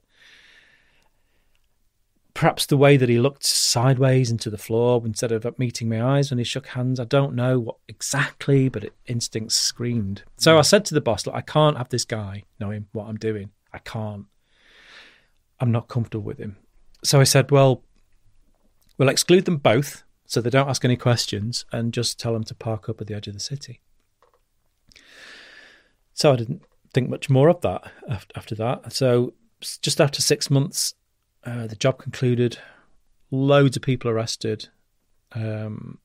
[2.42, 6.30] perhaps the way that he looked sideways into the floor instead of meeting my eyes
[6.30, 10.62] when he shook hands i don't know what exactly but it, instinct screamed so i
[10.62, 13.78] said to the boss look i can't have this guy knowing what i'm doing i
[13.78, 14.26] can't
[15.60, 16.56] i'm not comfortable with him
[17.04, 17.82] so i said well
[18.98, 22.54] We'll exclude them both so they don't ask any questions and just tell them to
[22.54, 23.80] park up at the edge of the city.
[26.14, 26.62] So I didn't
[26.92, 27.90] think much more of that
[28.36, 28.92] after that.
[28.92, 30.94] So just after six months,
[31.44, 32.58] uh, the job concluded.
[33.30, 34.68] Loads of people arrested.
[35.32, 35.98] Um,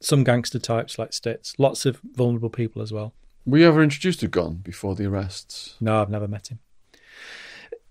[0.00, 1.54] some gangster types like Stitz.
[1.58, 3.12] Lots of vulnerable people as well.
[3.44, 5.74] Were you ever introduced to Gunn before the arrests?
[5.80, 6.58] No, I've never met him.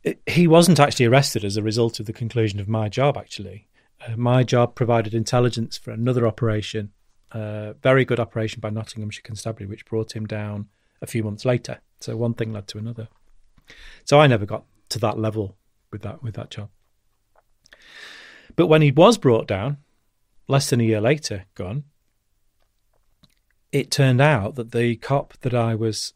[0.03, 3.17] It, he wasn't actually arrested as a result of the conclusion of my job.
[3.17, 3.67] Actually,
[4.07, 6.91] uh, my job provided intelligence for another operation,
[7.33, 10.67] a uh, very good operation by Nottinghamshire Constabulary, which brought him down
[11.01, 11.79] a few months later.
[11.99, 13.09] So one thing led to another.
[14.05, 15.57] So I never got to that level
[15.91, 16.69] with that with that job.
[18.59, 19.77] But when he was brought down,
[20.49, 21.85] less than a year later, Gunn,
[23.71, 26.11] it turned out that the cop that I was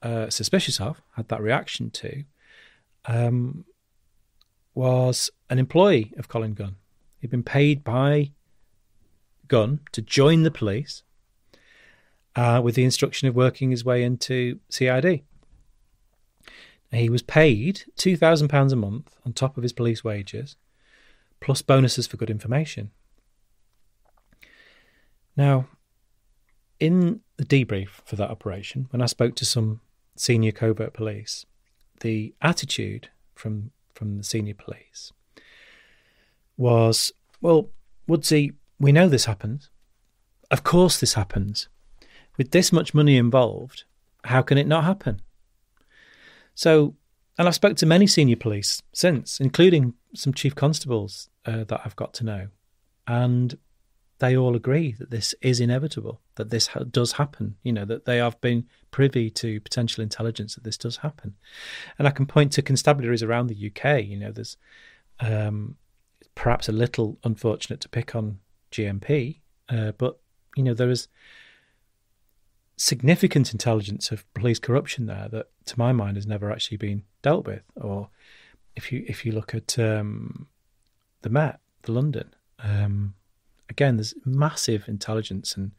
[0.00, 2.22] uh, suspicious of, had that reaction to,
[3.06, 3.64] um,
[4.76, 6.76] was an employee of Colin Gunn.
[7.18, 8.30] He'd been paid by
[9.48, 11.02] Gunn to join the police
[12.36, 15.22] uh, with the instruction of working his way into CID.
[16.92, 20.54] He was paid £2,000 a month on top of his police wages,
[21.40, 22.90] plus bonuses for good information.
[25.36, 25.66] Now,
[26.80, 29.80] in the debrief for that operation, when I spoke to some
[30.16, 31.46] senior covert police,
[32.00, 35.12] the attitude from from the senior police
[36.56, 37.70] was, well,
[38.06, 39.70] Woodsy, we know this happens.
[40.52, 41.68] Of course, this happens.
[42.36, 43.84] With this much money involved,
[44.24, 45.20] how can it not happen?
[46.54, 46.94] So,
[47.38, 51.96] and I've spoke to many senior police since, including some chief constables uh, that I've
[51.96, 52.48] got to know,
[53.06, 53.56] and
[54.18, 57.56] they all agree that this is inevitable, that this ha- does happen.
[57.62, 61.36] You know that they have been privy to potential intelligence that this does happen,
[61.98, 64.04] and I can point to constabularies around the UK.
[64.04, 64.56] You know, there's
[65.20, 65.76] um,
[66.34, 68.40] perhaps a little unfortunate to pick on
[68.72, 70.18] GMP, uh, but
[70.56, 71.08] you know there is
[72.78, 77.46] significant intelligence of police corruption there that, to my mind, has never actually been dealt
[77.46, 77.62] with.
[77.76, 78.08] Or
[78.74, 80.46] if you if you look at um,
[81.22, 83.14] the Met, the London, um,
[83.68, 85.72] again, there's massive intelligence and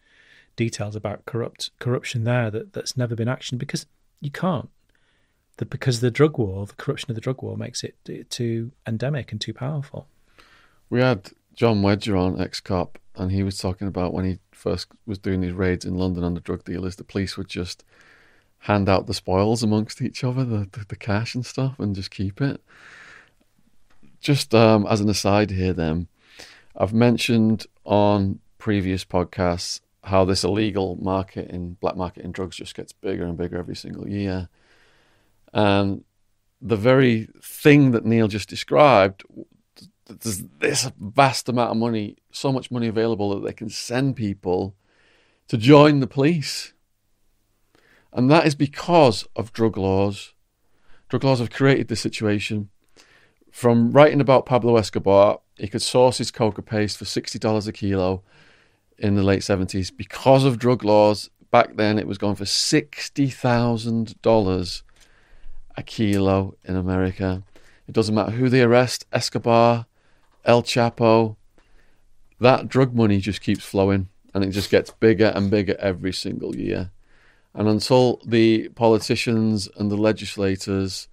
[0.55, 3.85] details about corrupt corruption there that, that's never been actioned because
[4.19, 4.69] you can't.
[5.57, 9.31] The, because the drug war, the corruption of the drug war, makes it too endemic
[9.31, 10.07] and too powerful.
[10.89, 14.87] We had John Wedger on, ex cop, and he was talking about when he first
[15.05, 17.83] was doing his raids in London on the drug dealers, the police would just
[18.59, 22.11] hand out the spoils amongst each other, the, the, the cash and stuff, and just
[22.11, 22.61] keep it.
[24.19, 26.07] Just um, as an aside here, then,
[26.75, 32.75] I've mentioned on previous podcasts how this illegal market in black market in drugs just
[32.75, 34.49] gets bigger and bigger every single year.
[35.53, 36.03] And
[36.61, 39.23] the very thing that Neil just described
[40.09, 44.75] there's this vast amount of money, so much money available that they can send people
[45.47, 46.73] to join the police.
[48.11, 50.33] And that is because of drug laws.
[51.09, 52.69] Drug laws have created this situation.
[53.51, 58.23] From writing about Pablo Escobar, he could source his coca paste for $60 a kilo
[58.97, 59.95] in the late 70s.
[59.95, 64.81] Because of drug laws, back then it was going for $60,000
[65.77, 67.43] a kilo in America.
[67.87, 69.85] It doesn't matter who they arrest, Escobar,
[70.45, 71.35] El Chapo,
[72.39, 76.55] that drug money just keeps flowing and it just gets bigger and bigger every single
[76.55, 76.91] year.
[77.53, 81.07] And until the politicians and the legislators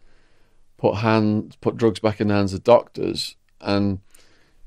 [0.76, 4.00] put hands, put drugs back in the hands of doctors and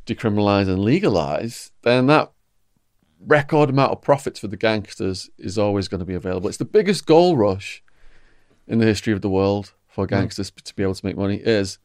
[0.05, 2.31] decriminalize and legalize, then that
[3.19, 6.47] record amount of profits for the gangsters is always going to be available.
[6.47, 7.83] It's the biggest gold rush
[8.67, 10.09] in the history of the world for mm.
[10.09, 10.61] gangsters mm.
[10.61, 11.77] to be able to make money is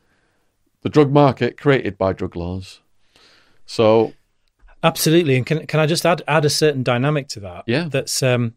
[0.84, 2.80] the drug market created by drug laws.
[3.66, 4.12] So,
[4.84, 5.36] absolutely.
[5.36, 7.64] And can can I just add add a certain dynamic to that?
[7.66, 8.54] Yeah, that's um,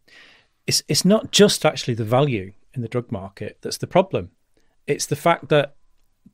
[0.66, 4.30] it's it's not just actually the value in the drug market that's the problem.
[4.86, 5.74] It's the fact that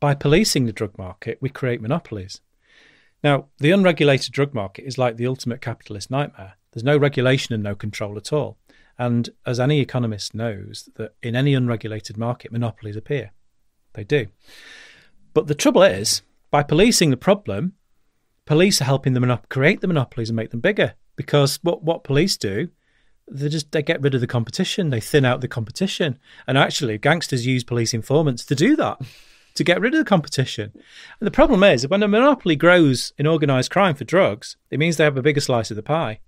[0.01, 2.41] by policing the drug market, we create monopolies.
[3.23, 6.55] Now, the unregulated drug market is like the ultimate capitalist nightmare.
[6.73, 8.59] There's no regulation and no control at all.
[8.99, 13.31] And as any economist knows, that in any unregulated market, monopolies appear.
[13.95, 14.27] They do.
[15.35, 17.75] But the trouble is, by policing the problem,
[18.47, 20.95] police are helping them create the monopolies and make them bigger.
[21.17, 22.69] Because what, what police do,
[23.31, 26.99] they just they get rid of the competition, they thin out the competition, and actually,
[26.99, 29.01] gangsters use police informants to do that,
[29.55, 30.73] to get rid of the competition.
[31.21, 34.97] And the problem is, when a monopoly grows in organised crime for drugs, it means
[34.97, 36.21] they have a bigger slice of the pie.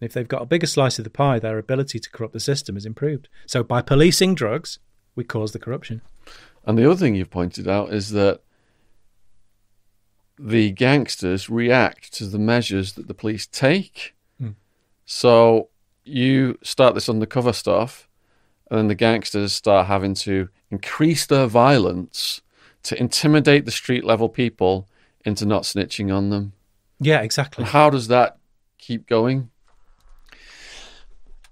[0.00, 2.40] And if they've got a bigger slice of the pie, their ability to corrupt the
[2.40, 3.28] system is improved.
[3.46, 4.78] So by policing drugs,
[5.14, 6.02] we cause the corruption.
[6.64, 8.40] And the other thing you've pointed out is that
[10.38, 14.14] the gangsters react to the measures that the police take.
[14.40, 14.54] Mm.
[15.04, 15.68] So
[16.04, 18.08] you start this undercover stuff,
[18.70, 22.40] and then the gangsters start having to increase their violence
[22.84, 24.88] to intimidate the street level people
[25.24, 26.52] into not snitching on them.
[26.98, 27.62] Yeah, exactly.
[27.62, 28.38] And how does that
[28.78, 29.50] keep going?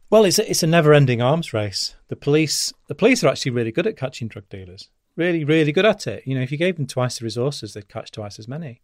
[0.08, 1.94] Well, it's a, it's a never-ending arms race.
[2.08, 4.88] The police the police are actually really good at catching drug dealers
[5.20, 6.26] really, really good at it.
[6.26, 8.80] You know, if you gave them twice the resources, they'd catch twice as many.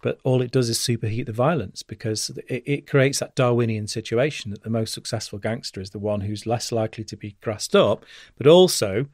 [0.00, 4.50] But all it does is superheat the violence because it, it creates that Darwinian situation
[4.50, 8.06] that the most successful gangster is the one who's less likely to be grassed up,
[8.38, 9.06] but also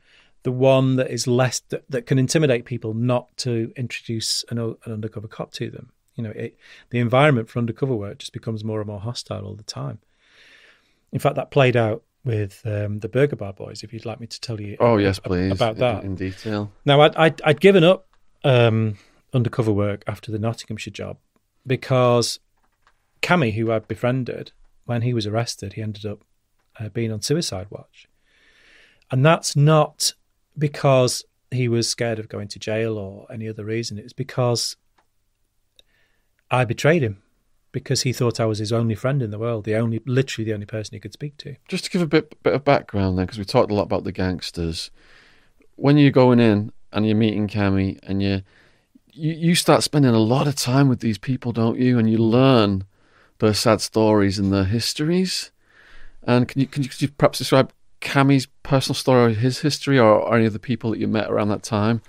[0.44, 4.76] the one that is less that, that can intimidate people not to introduce an, an
[4.86, 5.90] undercover cop to them.
[6.14, 6.56] You know, it,
[6.90, 9.98] the environment for undercover work just becomes more and more hostile all the time.
[11.12, 13.82] In fact, that played out with um, the Burger Bar Boys.
[13.82, 16.72] If you'd like me to tell you, oh yes, please, about that in, in detail.
[16.84, 18.06] Now, I'd, I'd, I'd given up
[18.42, 18.96] um,
[19.32, 21.18] undercover work after the Nottinghamshire job
[21.66, 22.40] because
[23.22, 24.52] Cammy, who I'd befriended,
[24.84, 26.24] when he was arrested, he ended up
[26.78, 28.08] uh, being on suicide watch,
[29.10, 30.14] and that's not
[30.56, 33.98] because he was scared of going to jail or any other reason.
[33.98, 34.76] It's because
[36.50, 37.22] I betrayed him
[37.74, 40.54] because he thought I was his only friend in the world, the only, literally the
[40.54, 41.56] only person he could speak to.
[41.66, 44.04] Just to give a bit, bit of background then, because we talked a lot about
[44.04, 44.92] the gangsters.
[45.74, 48.42] When you're going in and you're meeting Cammy and you,
[49.12, 51.98] you, you start spending a lot of time with these people, don't you?
[51.98, 52.84] And you learn
[53.40, 55.50] their sad stories and their histories.
[56.22, 60.20] And can you, can you, you perhaps describe Cammy's personal story or his history or,
[60.20, 62.02] or any of the people that you met around that time?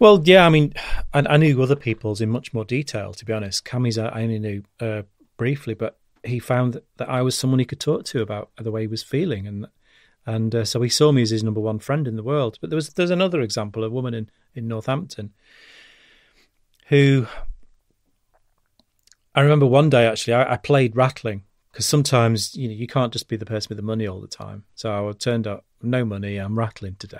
[0.00, 0.72] Well, yeah, I mean,
[1.12, 3.66] I, I, knew other people's in much more detail, to be honest.
[3.66, 5.02] Cammy's I only knew uh,
[5.36, 8.70] briefly, but he found that, that I was someone he could talk to about the
[8.70, 9.66] way he was feeling, and
[10.26, 12.56] and uh, so he saw me as his number one friend in the world.
[12.62, 15.32] But there was there's another example, a woman in in Northampton
[16.86, 17.26] who
[19.34, 23.12] I remember one day actually I, I played rattling because sometimes you know you can't
[23.12, 24.64] just be the person with the money all the time.
[24.74, 27.18] So I turned up no money, I'm rattling today,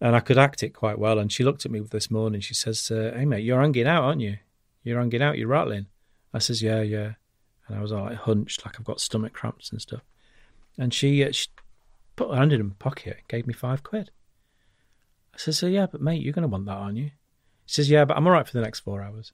[0.00, 1.18] and I could act it quite well.
[1.18, 2.40] And she looked at me this morning.
[2.40, 4.38] She says, uh, "Hey mate, you're hanging out, aren't you?
[4.82, 5.38] You're hanging out.
[5.38, 5.86] You're rattling."
[6.32, 7.12] I says, "Yeah, yeah,"
[7.66, 10.02] and I was all like hunched, like I've got stomach cramps and stuff.
[10.78, 11.48] And she, uh, she
[12.14, 14.10] put her hand in her pocket, gave me five quid.
[15.34, 17.10] I says, "So yeah, but mate, you're going to want that, aren't you?"
[17.66, 19.32] She says, "Yeah, but I'm all right for the next four hours."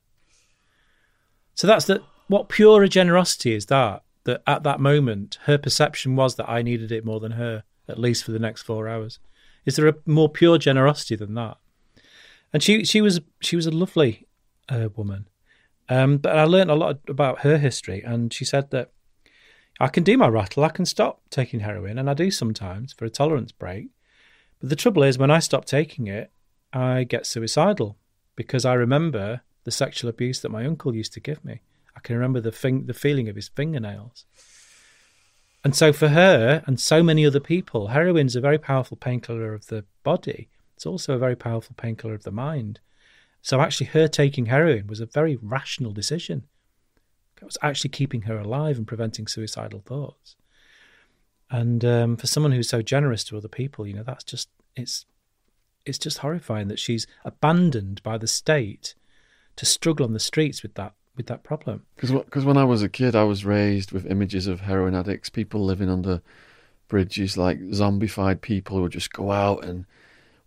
[1.54, 4.02] So that's the what pure generosity is that?
[4.24, 7.98] That at that moment, her perception was that I needed it more than her, at
[7.98, 9.18] least for the next four hours.
[9.64, 11.56] Is there a more pure generosity than that?
[12.52, 14.26] And she she was she was a lovely
[14.68, 15.28] uh, woman,
[15.88, 18.02] um, but I learned a lot about her history.
[18.02, 18.92] And she said that
[19.80, 23.04] I can do my rattle, I can stop taking heroin, and I do sometimes for
[23.04, 23.88] a tolerance break.
[24.60, 26.30] But the trouble is, when I stop taking it,
[26.72, 27.96] I get suicidal
[28.36, 31.62] because I remember the sexual abuse that my uncle used to give me.
[31.96, 34.24] I can remember the thing, the feeling of his fingernails.
[35.64, 39.54] And so for her and so many other people, heroin is a very powerful painkiller
[39.54, 40.48] of the body.
[40.74, 42.80] It's also a very powerful painkiller of the mind.
[43.42, 46.44] So actually her taking heroin was a very rational decision.
[47.40, 50.36] It was actually keeping her alive and preventing suicidal thoughts.
[51.50, 55.04] And um, for someone who's so generous to other people, you know, that's just it's
[55.84, 58.94] it's just horrifying that she's abandoned by the state
[59.56, 61.84] to struggle on the streets with that with that problem.
[61.96, 65.64] Because when I was a kid, I was raised with images of heroin addicts, people
[65.64, 66.22] living under
[66.88, 69.86] bridges, like zombified people who would just go out and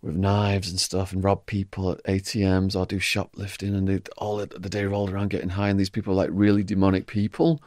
[0.02, 4.36] with knives and stuff and rob people at ATMs or do shoplifting and they all
[4.36, 5.68] the day rolled around getting high.
[5.68, 7.60] And these people are like really demonic people.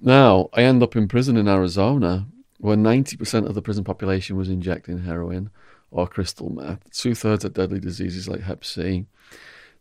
[0.00, 2.26] Now I end up in prison in Arizona
[2.58, 5.50] where 90% of the prison population was injecting heroin
[5.90, 6.90] or crystal meth.
[6.92, 9.04] Two thirds of deadly diseases like Hep C.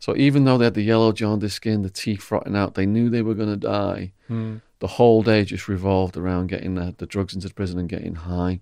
[0.04, 3.10] So even though they had the yellow jaundice skin, the teeth rotting out, they knew
[3.10, 4.12] they were going to die.
[4.30, 4.60] Mm.
[4.80, 8.16] The whole day just revolved around getting the, the drugs into the prison and getting
[8.16, 8.60] high.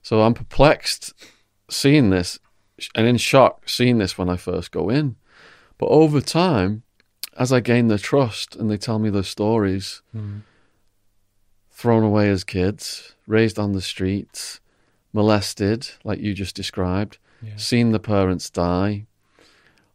[0.00, 1.12] So I'm perplexed
[1.68, 2.38] seeing this
[2.94, 5.16] and in shock seeing this when I first go in.
[5.76, 6.84] But over time,
[7.36, 10.40] as I gain their trust and they tell me their stories, mm.
[11.70, 14.58] thrown away as kids, raised on the streets,
[15.12, 17.56] molested, like you just described, Yeah.
[17.56, 19.04] seen the parents die,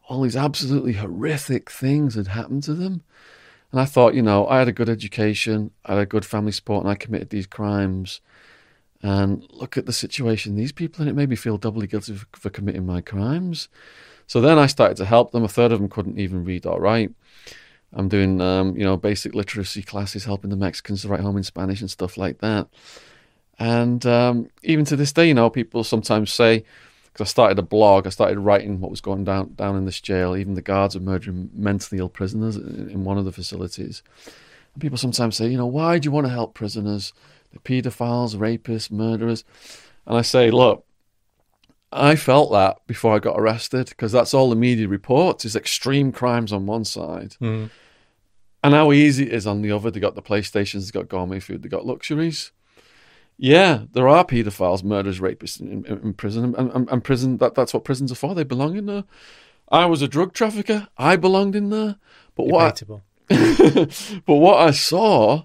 [0.08, 3.03] all these absolutely horrific things had happened to them.
[3.72, 6.53] And I thought, you know, I had a good education, I had a good family
[6.53, 8.22] support, and I committed these crimes.
[9.03, 12.26] And look at the situation these people in it made me feel doubly guilty for,
[12.34, 13.68] for committing my crimes.
[14.26, 15.43] So then I started to help them.
[15.43, 17.12] A third of them couldn't even read or write.
[17.93, 21.43] I'm doing, um, you know, basic literacy classes, helping the Mexicans to write home in
[21.43, 22.68] Spanish and stuff like that.
[23.60, 26.64] And um, even to this day, you know, people sometimes say,
[27.18, 29.99] because I started a blog, I started writing what was going down down in this
[29.99, 30.36] jail.
[30.36, 34.03] Even the guards are murdering mentally ill prisoners in, in one of the facilities.
[34.74, 37.13] And people sometimes say, you know, why do you want to help prisoners?
[37.53, 39.43] The paedophiles, rapists, murderers.
[40.05, 40.86] And I say, look,
[41.91, 46.11] I felt that before I got arrested because that's all the media reports is extreme
[46.11, 47.72] crimes on one side Mm.
[48.63, 49.89] and how easy it is on the other.
[49.89, 52.51] They got the PlayStations, they got gourmet food, they got luxuries.
[53.38, 57.54] Yeah, there are paedophiles, murderers, rapists in, in, in prison, and, and, and prison that,
[57.54, 58.34] that's what prisons are for.
[58.34, 59.04] They belong in there.
[59.70, 60.88] I was a drug trafficker.
[60.98, 61.98] I belonged in there.
[62.36, 62.84] But what
[63.30, 63.86] I,
[64.26, 65.44] but what I saw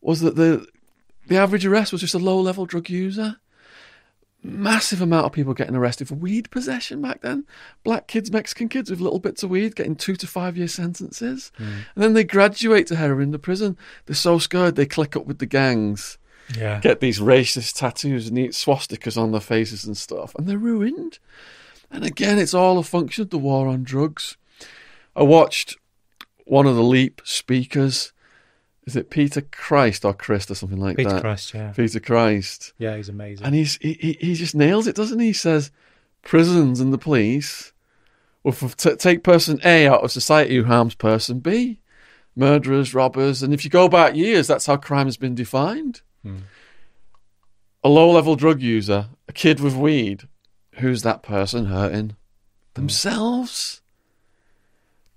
[0.00, 0.66] was that the
[1.26, 3.36] the average arrest was just a low level drug user.
[4.42, 7.46] Massive amount of people getting arrested for weed possession back then.
[7.82, 11.50] Black kids, Mexican kids with little bits of weed getting two to five year sentences.
[11.56, 11.64] Hmm.
[11.94, 13.78] And then they graduate to heroin to prison.
[14.04, 16.18] They're so scared they click up with the gangs,
[16.56, 16.80] Yeah.
[16.80, 21.18] get these racist tattoos and eat swastikas on their faces and stuff, and they're ruined.
[21.90, 24.36] And again, it's all a function of the war on drugs.
[25.16, 25.76] I watched
[26.44, 28.12] one of the Leap speakers.
[28.86, 31.14] Is it Peter Christ or Christ or something like Peter that?
[31.16, 31.72] Peter Christ, yeah.
[31.72, 32.72] Peter Christ.
[32.78, 33.46] Yeah, he's amazing.
[33.46, 35.26] And he's he, he- he just nails it, doesn't he?
[35.28, 35.70] He says
[36.22, 37.72] prisons and the police
[38.42, 41.78] will t- take person A out of society who harms person B,
[42.36, 46.02] murderers, robbers, and if you go back years, that's how crime has been defined.
[46.24, 46.38] Hmm.
[47.84, 50.26] A low-level drug user, a kid with weed,
[50.76, 52.16] who's that person hurting?
[52.74, 53.82] Themselves.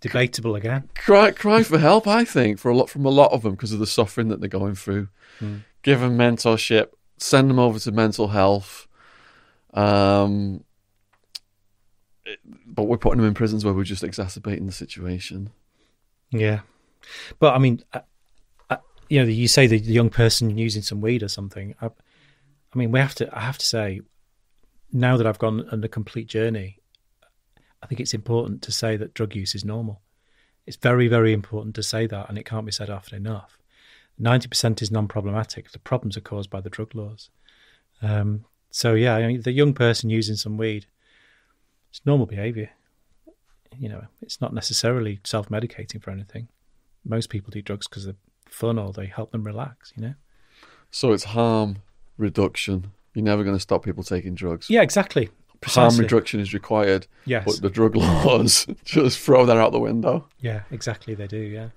[0.02, 0.90] Debatable again.
[0.96, 2.08] Cry, cry for help.
[2.08, 4.40] I think for a lot from a lot of them because of the suffering that
[4.40, 5.08] they're going through.
[5.40, 5.58] Hmm.
[5.82, 8.88] Give them mentorship, send them over to mental health.
[9.74, 10.64] Um,
[12.66, 15.52] but we're putting them in prisons where we're just exacerbating the situation.
[16.32, 16.60] Yeah,
[17.40, 18.02] but I mean, I,
[19.10, 21.76] you know, you say the young person using some weed or something.
[21.82, 23.36] I, I mean, we have to.
[23.36, 24.02] I have to say,
[24.92, 26.80] now that I've gone on a complete journey,
[27.82, 30.02] I think it's important to say that drug use is normal.
[30.66, 33.58] It's very, very important to say that, and it can't be said often enough.
[34.20, 35.72] Ninety percent is non-problematic.
[35.72, 37.30] The problems are caused by the drug laws.
[38.02, 40.88] Um, so yeah, I mean, the young person using some weed,
[41.90, 42.70] it's normal behaviour.
[43.78, 46.48] You know, it's not necessarily self-medicating for anything.
[47.06, 48.16] Most people do drugs because they're
[48.50, 49.94] fun or they help them relax.
[49.96, 50.14] You know.
[50.92, 51.78] So it's harm
[52.18, 52.92] reduction.
[53.14, 54.70] You're never going to stop people taking drugs.
[54.70, 55.30] Yeah, exactly.
[55.66, 57.44] Harm reduction is required, Yes.
[57.46, 60.28] but the drug laws just throw that out the window.
[60.40, 61.16] Yeah, exactly.
[61.16, 61.38] They do.
[61.40, 61.70] Yeah.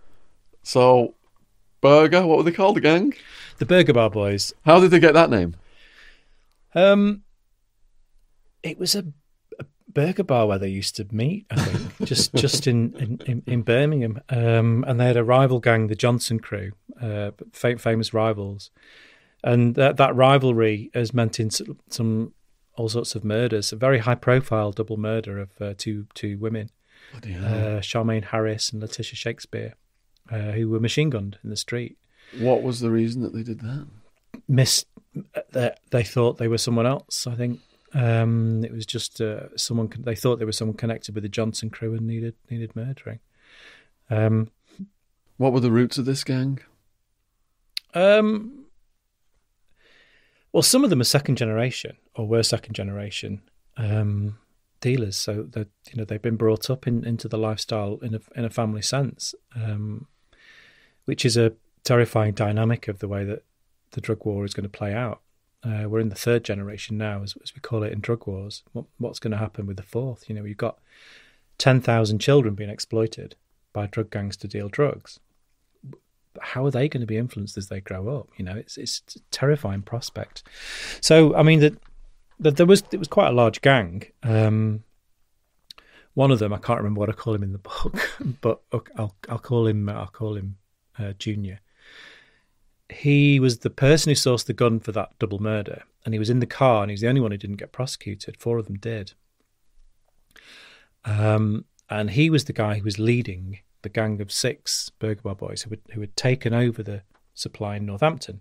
[0.63, 1.15] So,
[1.81, 3.15] Burger, what were they called, the gang?
[3.57, 4.53] The Burger Bar Boys.
[4.67, 5.57] How did they get that name?
[6.75, 7.23] Um,
[8.63, 9.07] it was a
[9.93, 11.47] burger bar where they used to meet.
[11.51, 15.61] I think just just in, in, in, in Birmingham, um, and they had a rival
[15.61, 18.71] gang, the Johnson Crew, uh, fam- famous rivals,
[19.43, 22.33] and that that rivalry has meant in some
[22.77, 23.73] all sorts of murders.
[23.73, 26.71] A very high profile double murder of uh, two two women,
[27.15, 29.75] uh, Charmaine Harris and Letisha Shakespeare,
[30.31, 31.97] uh, who were machine gunned in the street.
[32.39, 33.87] what was the reason that they did that?
[34.49, 34.87] missed
[35.53, 37.27] that they thought they were someone else.
[37.27, 37.61] I think
[37.95, 41.29] um, it was just uh, someone con- they thought there was someone connected with the
[41.29, 43.21] Johnson crew and needed needed murdering.
[44.09, 44.51] Um,
[45.37, 46.61] What were the roots of this gang?
[47.95, 48.67] um,
[50.53, 53.41] well, some of them are second generation or were second generation
[53.77, 54.39] um,
[54.81, 58.21] dealers, so that you know they've been brought up in, into the lifestyle in a
[58.37, 60.07] in a family sense, um,
[61.05, 61.53] which is a
[61.85, 63.43] terrifying dynamic of the way that
[63.93, 65.21] the drug war is going to play out.
[65.63, 68.63] Uh, we're in the third generation now, as, as we call it in drug wars.
[68.73, 70.29] What, what's going to happen with the fourth?
[70.29, 70.79] You know, you've got
[71.59, 73.37] ten thousand children being exploited
[73.73, 75.21] by drug gangs to deal drugs.
[76.41, 78.29] How are they going to be influenced as they grow up?
[78.37, 80.43] You know, it's it's a terrifying prospect.
[81.01, 81.75] So, I mean, that
[82.39, 84.05] that there was it was quite a large gang.
[84.23, 84.85] Um,
[86.15, 87.97] one of them, I can't remember what I call him in the book,
[88.41, 90.57] but I'll I'll call him I'll call him
[90.99, 91.61] uh, Junior
[92.91, 96.31] he was the person who sourced the gun for that double murder, and he was
[96.31, 98.37] in the car, and he was the only one who didn't get prosecuted.
[98.39, 99.13] Four of them did.
[101.05, 105.35] Um, and he was the guy who was leading the gang of six Burger Bar
[105.35, 107.03] boys who had, who had taken over the
[107.35, 108.41] supply in Northampton.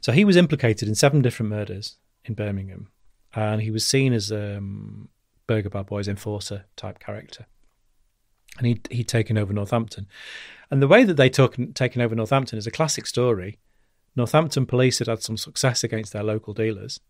[0.00, 2.88] So he was implicated in seven different murders in Birmingham,
[3.34, 5.08] and he was seen as a um,
[5.46, 7.46] Burger Bar Boys enforcer type character.
[8.58, 10.06] And he'd, he'd taken over Northampton.
[10.70, 13.58] And the way that they took taken over Northampton is a classic story.
[14.16, 17.00] Northampton police had had some success against their local dealers,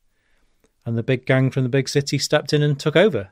[0.87, 3.31] and the big gang from the big city stepped in and took over.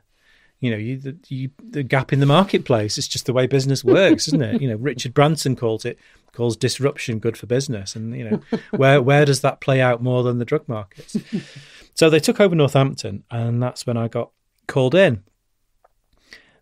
[0.59, 2.97] You know, you, the, you, the gap in the marketplace.
[2.97, 4.61] It's just the way business works, isn't it?
[4.61, 5.97] You know, Richard Branson calls it
[6.33, 10.23] calls disruption good for business, and you know, where where does that play out more
[10.23, 11.17] than the drug markets?
[11.95, 14.31] so they took over Northampton, and that's when I got
[14.67, 15.23] called in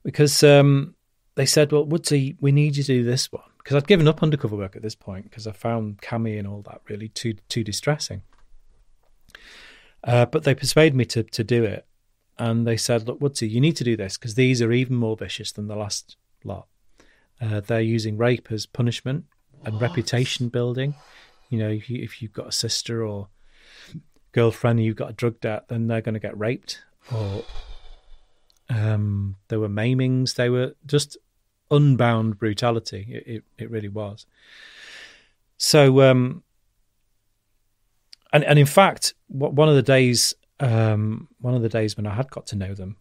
[0.03, 0.95] because um,
[1.37, 4.23] they said, "Well, Woodsy, we need you to do this one." Because I'd given up
[4.23, 7.63] undercover work at this point because I found Cammy and all that really too too
[7.63, 8.23] distressing.
[10.03, 11.85] Uh, but they persuaded me to to do it,
[12.39, 15.15] and they said, "Look, Woodsy, you need to do this because these are even more
[15.15, 16.67] vicious than the last lot.
[17.39, 19.25] Uh, they're using rape as punishment
[19.63, 20.95] and reputation building.
[21.49, 23.27] You know, if, you, if you've got a sister or
[24.31, 26.81] girlfriend and you've got a drug debt, then they're going to get raped
[27.13, 27.43] or."
[28.69, 30.35] Um, there were maimings.
[30.35, 31.17] They were just
[31.71, 33.07] unbound brutality.
[33.09, 34.25] It, it, it really was.
[35.57, 36.43] So, um,
[38.31, 42.13] and and in fact, one of the days, um, one of the days when I
[42.13, 42.97] had got to know them,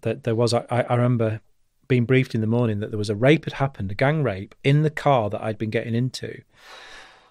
[0.00, 1.40] that there was, I, I remember
[1.88, 4.54] being briefed in the morning that there was a rape had happened, a gang rape
[4.64, 6.42] in the car that I'd been getting into.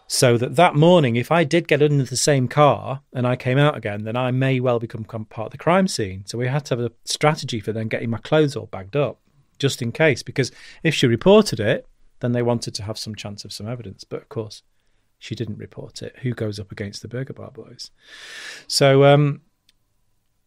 [0.08, 3.58] So that that morning, if I did get into the same car and I came
[3.58, 6.26] out again, then I may well become part of the crime scene.
[6.26, 9.20] So we had to have a strategy for then getting my clothes all bagged up
[9.61, 10.51] just in case, because
[10.83, 11.88] if she reported it,
[12.19, 14.03] then they wanted to have some chance of some evidence.
[14.03, 14.63] But of course,
[15.19, 16.15] she didn't report it.
[16.23, 17.91] Who goes up against the Burger Bar Boys?
[18.67, 19.41] So, um,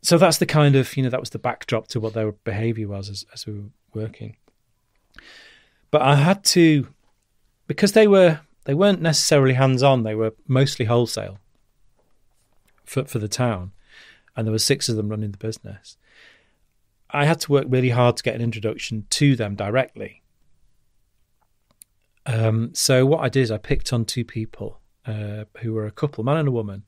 [0.02, 2.88] so that's the kind of you know that was the backdrop to what their behaviour
[2.88, 4.36] was as, as we were working.
[5.90, 6.88] But I had to,
[7.68, 10.02] because they were they weren't necessarily hands on.
[10.02, 11.38] They were mostly wholesale
[12.84, 13.70] for for the town,
[14.34, 15.96] and there were six of them running the business.
[17.14, 20.22] I had to work really hard to get an introduction to them directly.
[22.26, 25.92] Um, so what I did is I picked on two people uh, who were a
[25.92, 26.82] couple, man and a woman.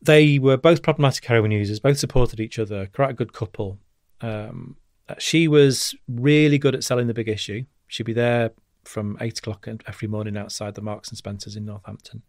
[0.00, 3.78] They were both problematic heroin users, both supported each other, quite a good couple.
[4.20, 4.76] Um,
[5.18, 7.64] she was really good at selling the big issue.
[7.88, 8.52] She'd be there
[8.84, 12.22] from eight o'clock every morning outside the Marks and Spencers in Northampton.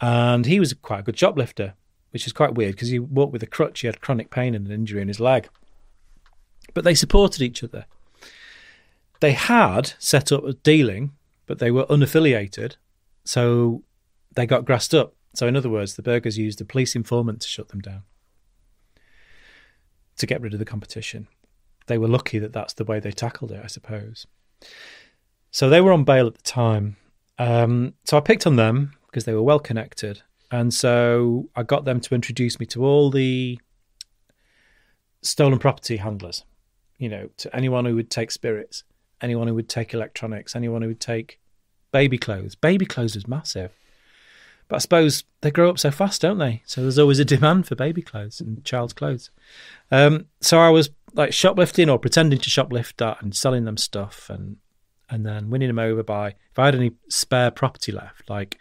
[0.00, 1.74] And he was quite a good shoplifter,
[2.10, 3.80] which is quite weird because he walked with a crutch.
[3.80, 5.48] He had chronic pain and an injury in his leg.
[6.74, 7.86] But they supported each other.
[9.20, 11.12] They had set up a dealing,
[11.46, 12.76] but they were unaffiliated.
[13.24, 13.82] So
[14.34, 15.14] they got grassed up.
[15.34, 18.02] So, in other words, the burgers used a police informant to shut them down
[20.20, 21.26] to get rid of the competition.
[21.86, 24.26] They were lucky that that's the way they tackled it, I suppose.
[25.50, 26.96] So they were on bail at the time.
[27.38, 30.22] Um, so I picked on them because they were well connected.
[30.50, 33.58] And so I got them to introduce me to all the
[35.22, 36.44] stolen property handlers,
[36.98, 38.84] you know, to anyone who would take spirits,
[39.20, 41.38] anyone who would take electronics, anyone who would take
[41.92, 42.54] baby clothes.
[42.54, 43.72] Baby clothes was massive.
[44.68, 46.62] But I suppose they grow up so fast, don't they?
[46.64, 49.30] So there's always a demand for baby clothes and child's clothes.
[49.90, 54.30] Um, so I was like shoplifting or pretending to shoplift that and selling them stuff
[54.30, 54.56] and
[55.12, 58.58] and then winning them over by if I had any spare property left, like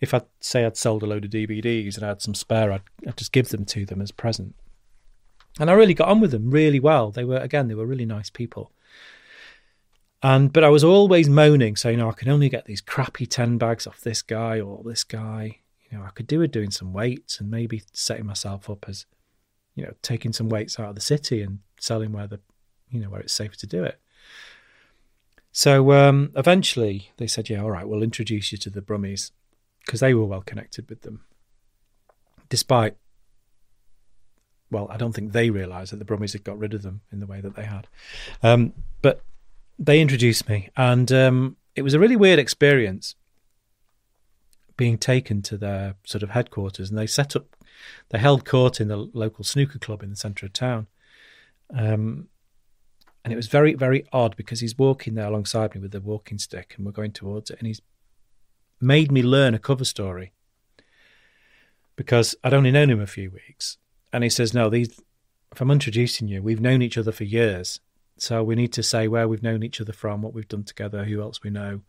[0.00, 2.82] if I'd say I'd sold a load of DVDs and I had some spare, I'd,
[3.06, 4.54] I'd just give them to them as present.
[5.58, 7.10] And I really got on with them really well.
[7.10, 8.72] They were again, they were really nice people.
[10.22, 13.58] And but I was always moaning, saying, "Oh, I can only get these crappy ten
[13.58, 15.60] bags off this guy or this guy."
[15.90, 19.06] You know, I could do with doing some weights and maybe setting myself up as,
[19.74, 22.38] you know, taking some weights out of the city and selling where the,
[22.90, 23.98] you know, where it's safe to do it.
[25.52, 29.30] So um, eventually they said, "Yeah, all right, we'll introduce you to the Brummies,"
[29.90, 31.24] because they were well connected with them,
[32.48, 32.94] despite.
[34.70, 37.18] Well, I don't think they realised that the Brummies had got rid of them in
[37.18, 37.88] the way that they had.
[38.40, 38.72] Um,
[39.02, 39.24] but
[39.80, 43.16] they introduced me, and um, it was a really weird experience
[44.76, 47.56] being taken to their sort of headquarters, and they set up,
[48.10, 50.86] they held court in the local snooker club in the centre of town.
[51.76, 52.28] Um,
[53.24, 56.38] and it was very, very odd because he's walking there alongside me with the walking
[56.38, 57.82] stick, and we're going towards it, and he's
[58.80, 60.32] made me learn a cover story
[61.96, 63.78] because I'd only known him a few weeks,
[64.12, 65.00] and he says, "No, these.
[65.52, 67.80] If I'm introducing you, we've known each other for years,
[68.16, 71.04] so we need to say where we've known each other from, what we've done together,
[71.04, 71.80] who else we know.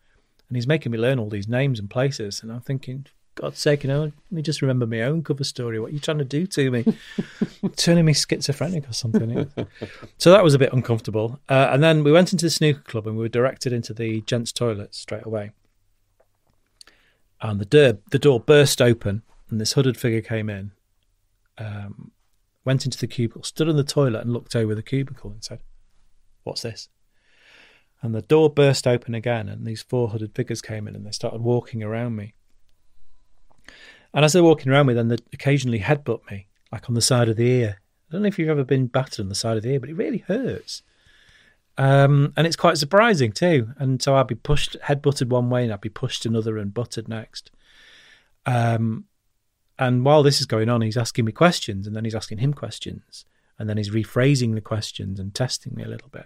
[0.51, 2.41] And he's making me learn all these names and places.
[2.41, 3.05] And I'm thinking,
[3.35, 5.79] God's sake, you know, let me just remember my own cover story.
[5.79, 6.85] What are you trying to do to me?
[7.75, 9.49] Turning me schizophrenic or something.
[10.17, 11.39] so that was a bit uncomfortable.
[11.49, 14.21] Uh, and then we went into the snooker club and we were directed into the
[14.21, 15.51] gents' toilets straight away.
[17.41, 20.71] And the door, the door burst open and this hooded figure came in,
[21.57, 22.11] um,
[22.63, 25.59] went into the cubicle, stood in the toilet and looked over the cubicle and said,
[26.43, 26.89] What's this?
[28.01, 31.11] And the door burst open again, and these four hooded figures came in and they
[31.11, 32.33] started walking around me.
[34.13, 37.29] And as they're walking around me, then they occasionally headbutt me, like on the side
[37.29, 37.81] of the ear.
[38.09, 39.89] I don't know if you've ever been battered on the side of the ear, but
[39.89, 40.81] it really hurts.
[41.77, 43.69] Um, and it's quite surprising too.
[43.77, 46.73] And so I'd be pushed, head butted one way, and I'd be pushed another and
[46.73, 47.51] butted next.
[48.45, 49.05] Um,
[49.79, 52.53] and while this is going on, he's asking me questions, and then he's asking him
[52.53, 53.25] questions
[53.61, 56.25] and then he's rephrasing the questions and testing me a little bit.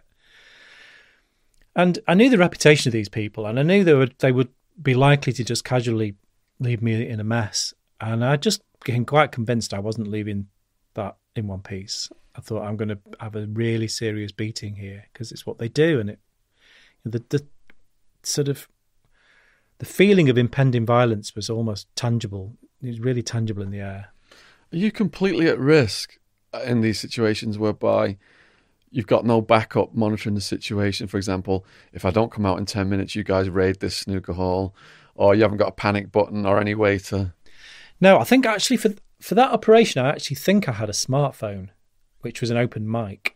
[1.76, 4.48] And I knew the reputation of these people, and I knew they would they would
[4.82, 6.16] be likely to just casually
[6.60, 7.74] leave me in a mess.
[8.00, 10.48] And I just became quite convinced I wasn't leaving
[10.94, 12.10] that in one piece.
[12.36, 15.70] I thought I'm going to have a really serious beating here because it's what they
[15.70, 16.20] do, and it
[17.04, 17.46] the the
[18.24, 18.68] sort of
[19.78, 22.56] the feeling of impending violence was almost tangible.
[22.82, 24.08] It was really tangible in the air.
[24.74, 26.18] Are you completely at risk
[26.66, 28.18] in these situations whereby
[28.96, 31.08] you've got no backup monitoring the situation.
[31.08, 34.34] For example, if I don't come out in 10 minutes, you guys raid this snooker
[34.34, 34.74] hall,
[35.16, 37.34] or you haven't got a panic button or any way to.
[38.00, 38.92] No, I think actually for
[39.26, 41.70] for that operation, I actually think I had a smartphone,
[42.22, 43.36] which was an open mic,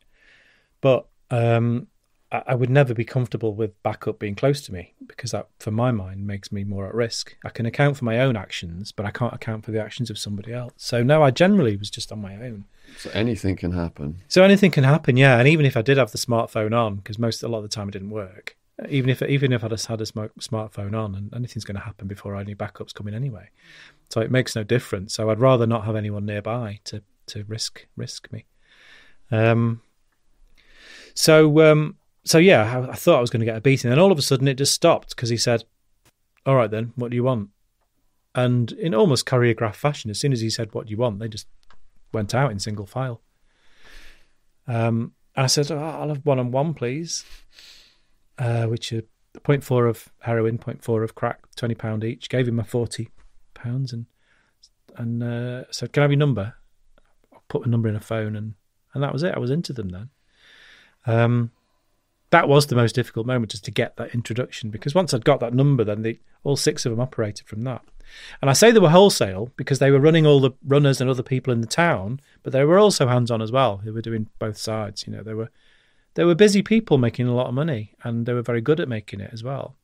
[0.82, 1.88] but um,
[2.32, 5.90] I, would never be comfortable with backup being close to me because that, for my
[5.90, 7.36] mind, makes me more at risk.
[7.44, 10.20] I can account for my own actions, but I can't account for the actions of
[10.20, 10.74] somebody else.
[10.78, 12.66] So no, I generally was just on my own.
[13.00, 14.18] So anything can happen.
[14.28, 15.40] So anything can happen, yeah.
[15.40, 17.68] And even if I did have the smartphone on, because most a lot of the
[17.68, 18.56] time it didn't work.
[18.88, 22.08] Even if even if I just had a smartphone on, and anything's going to happen
[22.08, 23.50] before any backups come in anyway.
[24.10, 25.14] So it makes no difference.
[25.14, 28.46] So I'd rather not have anyone nearby to to risk risk me.
[29.32, 29.82] Um.
[31.14, 31.98] So um.
[32.24, 34.20] So yeah, I, I thought I was going to get a beating, and all of
[34.20, 35.64] a sudden it just stopped because he said,
[36.46, 37.50] "All right then, what do you want?"
[38.36, 41.28] And in almost choreographed fashion, as soon as he said, "What do you want?" they
[41.28, 41.48] just
[42.14, 43.22] went out in single file.
[44.68, 47.26] Um, and I said, oh, I'll have one on one, please,
[48.40, 49.04] uh, which are
[49.40, 52.30] 0.4 of heroin, 0.4 of crack, £20 each.
[52.30, 53.08] Gave him my £40
[53.66, 54.06] and
[54.96, 56.56] and uh, said, Can I have your number?
[57.34, 58.56] I put my number in a phone and,
[58.94, 59.34] and that was it.
[59.36, 60.10] I was into them then.
[61.06, 61.52] Um,
[62.32, 64.70] that was the most difficult moment, just to get that introduction.
[64.70, 67.82] Because once I'd got that number, then the, all six of them operated from that.
[68.42, 71.24] And I say they were wholesale because they were running all the runners and other
[71.24, 74.28] people in the town, but they were also hands on as well, who were doing
[74.38, 75.06] both sides.
[75.08, 75.50] You know, they were
[76.20, 78.90] they were busy people making a lot of money, and they were very good at
[78.90, 79.78] making it as well.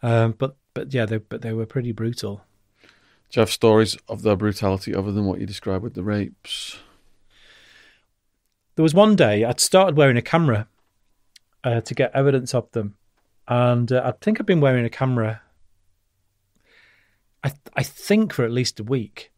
[0.00, 2.44] Um, but but yeah, they but they were pretty brutal.
[2.84, 2.88] Do
[3.32, 6.78] you have stories of their brutality other than what you described with the rapes?
[8.76, 10.68] There was one day I'd started wearing a camera
[11.64, 12.94] uh, to get evidence of them,
[13.48, 15.42] and uh, I think I've been wearing a camera.
[17.42, 19.32] I I think for at least a week.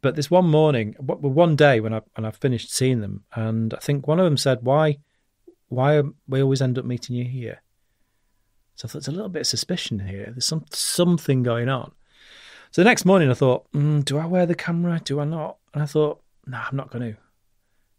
[0.00, 3.78] But this one morning, one day when I when I finished seeing them, and I
[3.78, 4.98] think one of them said, "Why,
[5.68, 7.62] why we always end up meeting you here?"
[8.74, 10.26] So I thought there's a little bit of suspicion here.
[10.30, 11.92] There's some something going on.
[12.70, 15.00] So the next morning, I thought, mm, "Do I wear the camera?
[15.02, 17.18] Do I not?" And I thought, "No, I'm not going to.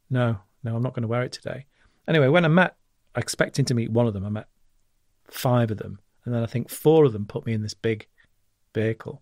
[0.09, 1.65] No, no, I'm not going to wear it today."
[2.07, 2.75] Anyway, when I met,
[3.15, 4.47] expecting to meet one of them, I met
[5.29, 8.07] five of them, and then I think four of them put me in this big
[8.73, 9.21] vehicle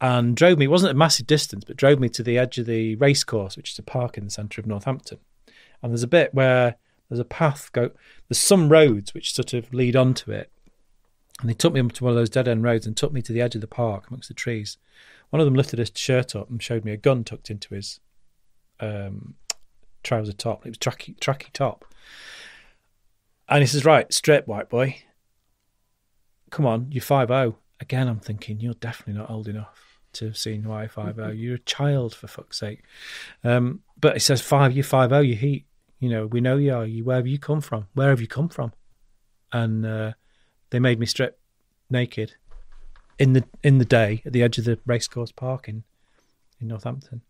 [0.00, 0.66] and drove me.
[0.66, 3.72] It wasn't a massive distance, but drove me to the edge of the racecourse, which
[3.72, 5.18] is a park in the centre of Northampton.
[5.82, 6.76] And there's a bit where
[7.08, 7.90] there's a path go.
[8.28, 10.52] There's some roads which sort of lead onto it,
[11.40, 13.32] and they took me to one of those dead end roads and took me to
[13.32, 14.76] the edge of the park amongst the trees.
[15.30, 18.00] One of them lifted his shirt up and showed me a gun tucked into his
[18.80, 19.34] um,
[20.02, 20.64] trouser top.
[20.64, 21.84] It was tracky, tracky top.
[23.48, 25.02] And he says, "Right, straight, white boy.
[26.50, 27.62] Come on, you're five zero." Oh.
[27.80, 31.38] Again, I'm thinking you're definitely not old enough to have seen Y50.
[31.38, 32.82] You're a child, for fuck's sake.
[33.44, 35.64] Um, but it says five, you five oh, you heat.
[36.00, 36.86] You know, we know you are.
[36.86, 37.88] You, where have you come from?
[37.94, 38.72] Where have you come from?
[39.52, 40.12] And uh,
[40.70, 41.38] they made me strip
[41.90, 42.34] naked
[43.18, 45.82] in the in the day at the edge of the racecourse park in,
[46.60, 47.22] in Northampton,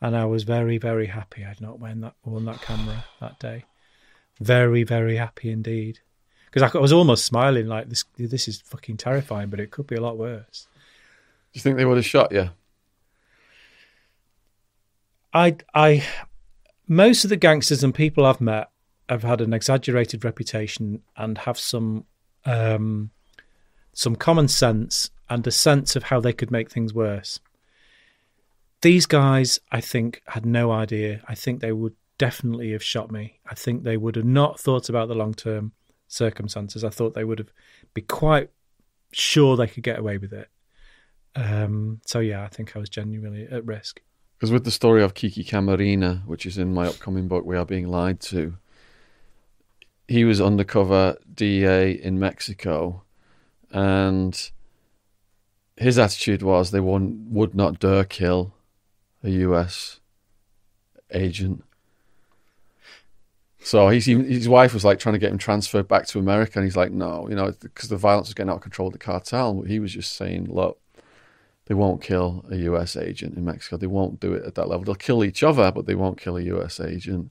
[0.00, 3.64] and I was very very happy I'd not worn that worn that camera that day.
[4.40, 6.00] Very very happy indeed,
[6.50, 8.04] because I was almost smiling like this.
[8.16, 10.66] This is fucking terrifying, but it could be a lot worse.
[11.54, 12.50] Do you think they would have shot you?
[15.32, 16.04] I, I,
[16.88, 18.70] most of the gangsters and people I've met
[19.08, 22.06] have had an exaggerated reputation and have some,
[22.44, 23.10] um,
[23.92, 27.38] some common sense and a sense of how they could make things worse.
[28.82, 31.22] These guys, I think, had no idea.
[31.28, 33.38] I think they would definitely have shot me.
[33.48, 35.70] I think they would have not thought about the long term
[36.08, 36.82] circumstances.
[36.82, 37.52] I thought they would have
[37.94, 38.50] be quite
[39.12, 40.48] sure they could get away with it.
[41.36, 44.00] Um, so yeah, I think I was genuinely at risk.
[44.38, 47.64] Because with the story of Kiki Camarena, which is in my upcoming book, We Are
[47.64, 48.54] Being Lied to,
[50.06, 53.02] he was undercover DEA in Mexico,
[53.70, 54.50] and
[55.76, 58.54] his attitude was they won- would not dare kill
[59.22, 60.00] a US
[61.10, 61.64] agent.
[63.60, 66.58] So he's even, his wife was like trying to get him transferred back to America,
[66.58, 68.98] and he's like, no, you know, because the violence was getting out of control the
[68.98, 69.62] cartel.
[69.62, 70.78] He was just saying, look,
[71.66, 73.76] they won't kill a US agent in Mexico.
[73.76, 74.84] They won't do it at that level.
[74.84, 77.30] They'll kill each other, but they won't kill a US agent.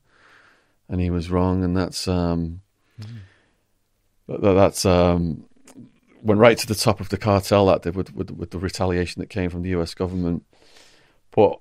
[0.90, 2.62] And he was wrong, and that's um,
[3.00, 4.56] mm.
[4.56, 5.46] that's um,
[6.22, 9.20] went right to the top of the cartel that did with, with with the retaliation
[9.22, 10.44] that came from the US government.
[11.32, 11.60] But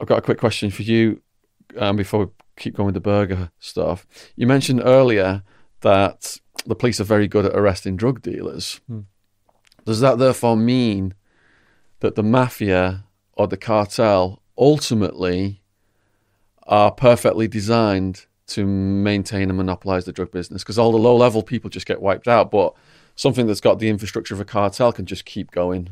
[0.00, 1.22] I've got a quick question for you
[1.78, 2.26] um, before we
[2.56, 4.06] keep going with the burger stuff.
[4.34, 5.42] You mentioned earlier
[5.82, 8.80] that the police are very good at arresting drug dealers.
[8.90, 9.04] Mm.
[9.84, 11.14] Does that therefore mean
[12.00, 15.62] that the mafia or the cartel ultimately
[16.66, 21.42] are perfectly designed to maintain and monopolize the drug business because all the low level
[21.42, 22.74] people just get wiped out, but
[23.16, 25.90] something that's got the infrastructure of a cartel can just keep going.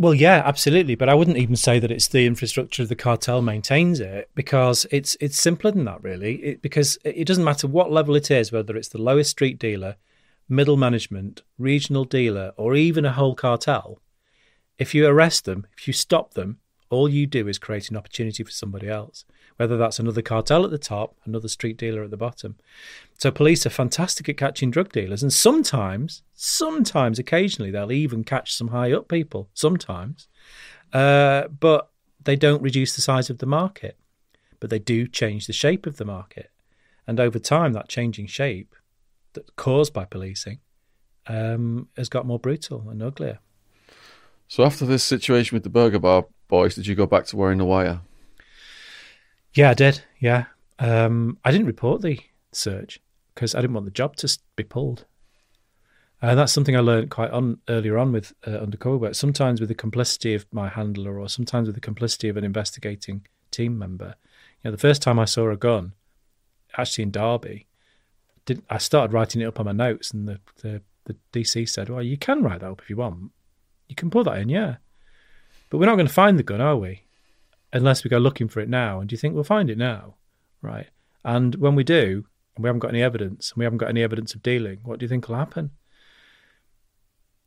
[0.00, 3.42] Well, yeah, absolutely, but I wouldn't even say that it's the infrastructure of the cartel
[3.42, 6.36] maintains it because it's it's simpler than that, really.
[6.36, 9.96] It, because it doesn't matter what level it is, whether it's the lowest street dealer,
[10.48, 13.98] middle management, regional dealer, or even a whole cartel.
[14.78, 16.58] If you arrest them, if you stop them,
[16.90, 19.24] all you do is create an opportunity for somebody else,
[19.56, 22.56] whether that's another cartel at the top, another street dealer at the bottom.
[23.18, 28.54] So police are fantastic at catching drug dealers, and sometimes, sometimes, occasionally, they'll even catch
[28.54, 29.50] some high up people.
[29.52, 30.28] Sometimes,
[30.92, 31.90] uh, but
[32.24, 33.98] they don't reduce the size of the market,
[34.60, 36.50] but they do change the shape of the market,
[37.06, 38.74] and over time, that changing shape,
[39.34, 40.60] that caused by policing,
[41.26, 43.40] um, has got more brutal and uglier.
[44.48, 47.58] So after this situation with the Burger Bar boys, did you go back to wearing
[47.58, 48.00] the wire?
[49.52, 50.02] Yeah, I did.
[50.18, 50.46] Yeah,
[50.78, 52.18] um, I didn't report the
[52.52, 53.00] search
[53.34, 55.04] because I didn't want the job to be pulled.
[56.20, 59.14] And that's something I learned quite on earlier on with uh, undercover work.
[59.14, 63.26] Sometimes with the complicity of my handler, or sometimes with the complicity of an investigating
[63.50, 64.14] team member.
[64.62, 65.92] You know, the first time I saw a gun,
[66.76, 67.66] actually in Derby.
[68.46, 71.90] Did I started writing it up on my notes, and the, the the DC said,
[71.90, 73.30] "Well, you can write that up if you want.
[73.88, 74.76] You can put that in, yeah.
[75.70, 77.04] But we're not going to find the gun, are we?
[77.72, 79.00] Unless we go looking for it now.
[79.00, 80.14] And do you think we'll find it now,
[80.62, 80.88] right?
[81.24, 82.24] And when we do,
[82.56, 84.98] and we haven't got any evidence, and we haven't got any evidence of dealing, what
[84.98, 85.70] do you think will happen?"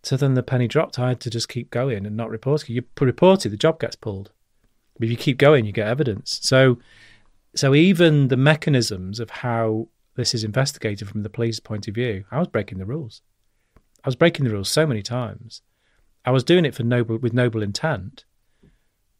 [0.03, 0.97] So then the penny dropped.
[0.97, 2.67] I had to just keep going and not report.
[2.67, 4.31] You report it, the job gets pulled.
[4.97, 6.39] But if you keep going, you get evidence.
[6.41, 6.79] So,
[7.55, 12.25] so even the mechanisms of how this is investigated from the police point of view,
[12.31, 13.21] I was breaking the rules.
[14.03, 15.61] I was breaking the rules so many times.
[16.25, 18.25] I was doing it for noble with noble intent,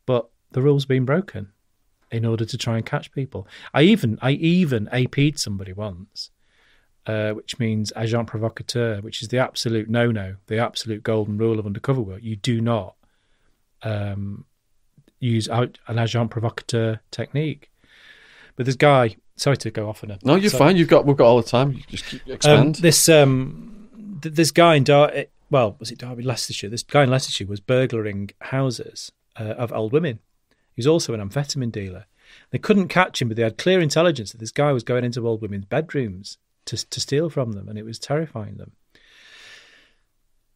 [0.06, 1.50] but the rules being broken
[2.12, 3.48] in order to try and catch people.
[3.74, 6.30] I even I even AP'd somebody once,
[7.08, 11.58] uh, which means agent provocateur, which is the absolute no no, the absolute golden rule
[11.60, 12.22] of undercover work.
[12.22, 12.96] You do not
[13.84, 14.46] um,
[15.20, 17.70] use an agent provocateur technique.
[18.58, 20.60] But this guy, sorry to go off on a No, you're sorry.
[20.60, 20.78] fine.
[20.78, 21.72] You've got we've got all the time.
[21.74, 22.76] You just keep Um, expand.
[22.76, 26.70] this um, th- this guy in Dar- well, was it Derby, Leicestershire?
[26.70, 30.20] This guy in Leicestershire was burglaring houses uh, of old women.
[30.50, 32.06] He was also an amphetamine dealer.
[32.52, 35.28] They couldn't catch him, but they had clear intelligence that this guy was going into
[35.28, 38.72] old women's bedrooms to to steal from them, and it was terrifying them.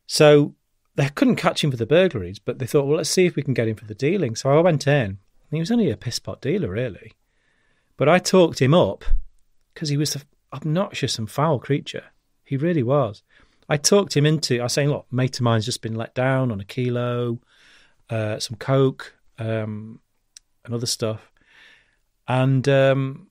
[0.07, 0.55] So
[0.95, 3.43] they couldn't catch him for the burglaries, but they thought, well, let's see if we
[3.43, 4.35] can get him for the dealing.
[4.35, 5.17] So I went in.
[5.51, 7.13] He was only a piss pot dealer, really.
[7.97, 9.03] But I talked him up
[9.73, 10.21] because he was an
[10.53, 12.05] obnoxious and foul creature.
[12.43, 13.23] He really was.
[13.67, 14.59] I talked him into.
[14.59, 17.39] I was saying, look, mate of mine's just been let down on a kilo,
[18.09, 19.99] uh, some coke, um,
[20.63, 21.31] and other stuff,
[22.27, 23.27] and um,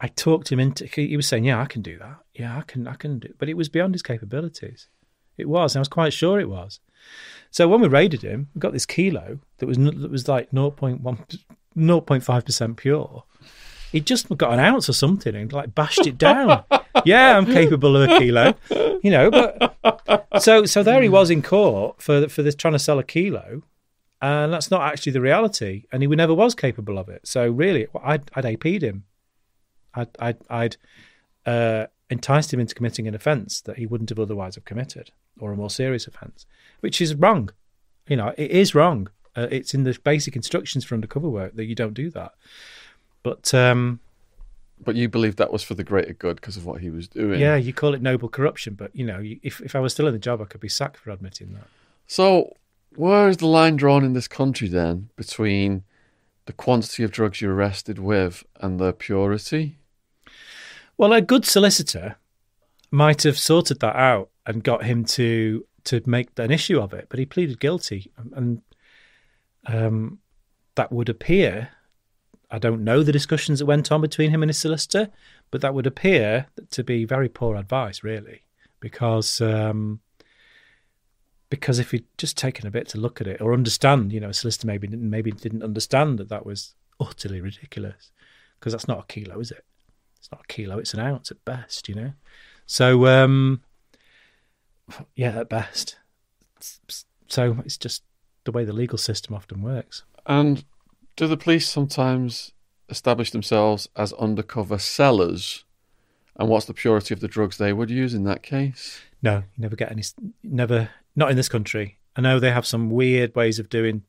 [0.00, 0.86] I talked him into.
[0.86, 2.18] He was saying, yeah, I can do that.
[2.34, 2.86] Yeah, I can.
[2.88, 3.32] I can do.
[3.38, 4.88] But it was beyond his capabilities.
[5.38, 5.76] It was.
[5.76, 6.80] I was quite sure it was.
[7.50, 11.00] So when we raided him, we got this kilo that was that was like 0.1,
[11.76, 13.24] 0.5 percent pure.
[13.92, 16.64] He just got an ounce or something and like bashed it down.
[17.04, 18.54] yeah, I'm capable of a kilo,
[19.02, 19.30] you know.
[19.30, 23.04] But so so there he was in court for for this trying to sell a
[23.04, 23.62] kilo,
[24.22, 25.84] and that's not actually the reality.
[25.92, 27.28] And he never was capable of it.
[27.28, 29.04] So really, I'd I'd AP'd him.
[29.94, 30.76] I'd I'd, I'd
[31.44, 35.52] uh, enticed him into committing an offence that he wouldn't have otherwise have committed, or
[35.52, 36.46] a more serious offence,
[36.80, 37.50] which is wrong.
[38.08, 39.08] You know, it is wrong.
[39.36, 42.32] Uh, it's in the basic instructions for undercover work that you don't do that.
[43.22, 44.00] But um,
[44.84, 47.40] but you believe that was for the greater good because of what he was doing.
[47.40, 50.12] yeah, you call it noble corruption, but you know, if if I was still in
[50.12, 51.66] the job, I could be sacked for admitting that.
[52.06, 52.56] So,
[52.96, 55.84] where is the line drawn in this country then between
[56.46, 59.78] the quantity of drugs you're arrested with and their purity?
[60.96, 62.16] Well, a good solicitor
[62.90, 67.06] might have sorted that out and got him to to make an issue of it,
[67.08, 68.62] but he pleaded guilty, and
[69.66, 70.18] um,
[70.74, 71.70] that would appear.
[72.52, 75.08] I don't know the discussions that went on between him and his solicitor,
[75.50, 78.42] but that would appear to be very poor advice, really,
[78.78, 80.00] because um,
[81.48, 84.28] because if he'd just taken a bit to look at it or understand, you know,
[84.28, 88.12] a solicitor maybe didn't, maybe didn't understand that that was utterly ridiculous,
[88.60, 89.64] because that's not a kilo, is it?
[90.18, 92.12] It's not a kilo; it's an ounce at best, you know.
[92.66, 93.62] So, um,
[95.16, 95.96] yeah, at best.
[97.28, 98.02] So it's just
[98.44, 100.02] the way the legal system often works.
[100.26, 100.64] And
[101.16, 102.52] do the police sometimes
[102.88, 105.64] establish themselves as undercover sellers?
[106.36, 109.00] And what's the purity of the drugs they would use in that case?
[109.22, 110.02] No, you never get any.
[110.42, 111.98] Never, not in this country.
[112.16, 114.02] I know they have some weird ways of doing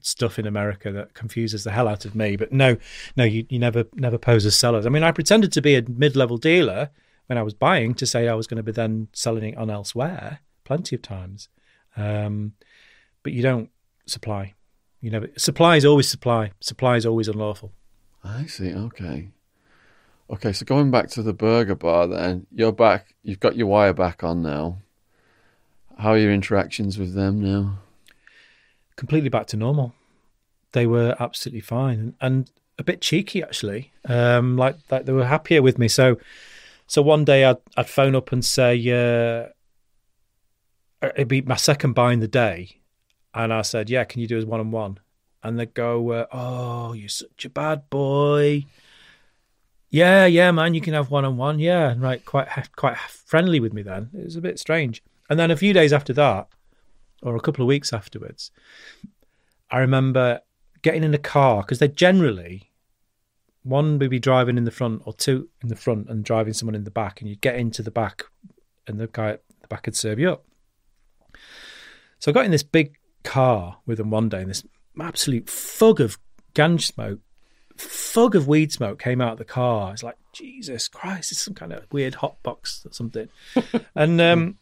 [0.00, 2.36] stuff in America that confuses the hell out of me.
[2.36, 2.76] But no,
[3.16, 4.86] no, you, you never never pose as sellers.
[4.86, 6.90] I mean, I pretended to be a mid level dealer
[7.26, 9.70] when I was buying to say I was going to be then selling it on
[9.70, 11.48] elsewhere plenty of times.
[11.96, 12.52] Um,
[13.22, 13.70] but you don't
[14.06, 14.54] supply.
[15.04, 16.52] You never supply is always supply.
[16.60, 17.72] Supply is always unlawful.
[18.24, 18.72] I see.
[18.72, 19.28] Okay.
[20.30, 23.14] Okay, so going back to the burger bar, then you're back.
[23.22, 24.78] You've got your wire back on now.
[25.98, 27.80] How are your interactions with them now?
[28.96, 29.92] completely back to normal.
[30.72, 33.92] They were absolutely fine and, and a bit cheeky actually.
[34.08, 35.88] Um, like like they were happier with me.
[35.88, 36.16] So
[36.86, 39.48] so one day I'd I'd phone up and say uh,
[41.08, 42.80] it'd be my second buy in the day,
[43.34, 44.98] and I said, "Yeah, can you do us one on one?"
[45.42, 48.64] And they'd go, "Oh, you're such a bad boy."
[49.90, 51.58] Yeah, yeah, man, you can have one on one.
[51.58, 54.10] Yeah, and right, quite quite friendly with me then.
[54.14, 55.02] It was a bit strange.
[55.30, 56.48] And then a few days after that,
[57.22, 58.50] or a couple of weeks afterwards,
[59.70, 60.40] I remember
[60.82, 62.70] getting in a car because they're generally
[63.62, 66.74] one would be driving in the front or two in the front and driving someone
[66.74, 68.24] in the back, and you'd get into the back,
[68.86, 70.44] and the guy at the back would serve you up.
[72.18, 74.64] So I got in this big car with them one day, and this
[75.00, 76.18] absolute fug of
[76.54, 77.18] ganj smoke
[77.76, 79.92] fug of weed smoke came out of the car.
[79.92, 83.28] It's like Jesus Christ, it's some kind of weird hot box or something.
[83.94, 84.58] and um,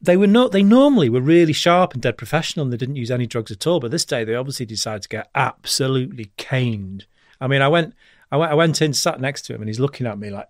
[0.00, 0.52] they were not.
[0.52, 3.66] They normally were really sharp and dead professional, and they didn't use any drugs at
[3.66, 3.80] all.
[3.80, 7.06] But this day, they obviously decided to get absolutely caned.
[7.40, 7.94] I mean, I went,
[8.32, 10.48] I went, I went in, sat next to him, and he's looking at me like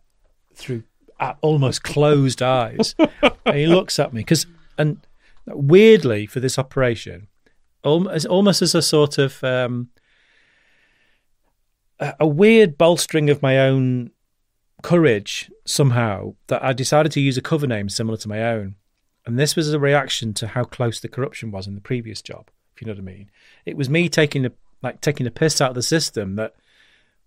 [0.54, 0.82] through
[1.20, 2.94] uh, almost closed eyes,
[3.44, 4.46] and he looks at me because,
[4.76, 4.98] and
[5.52, 7.28] weirdly for this operation,
[7.84, 9.90] almost, as a sort of um,
[11.98, 14.10] a, weird bolstering of my own
[14.82, 18.76] courage somehow that I decided to use a cover name similar to my own.
[19.26, 22.50] And this was a reaction to how close the corruption was in the previous job,
[22.74, 23.30] if you know what I mean.
[23.66, 26.54] It was me taking the like taking a piss out of the system that,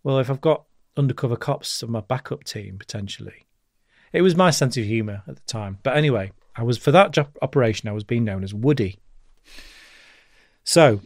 [0.04, 0.64] well, if I've got
[0.96, 3.46] undercover cops on my backup team potentially,
[4.14, 5.80] it was my sense of humour at the time.
[5.84, 7.90] But anyway, I was for that operation.
[7.90, 9.00] I was being known as Woody.
[10.64, 11.02] So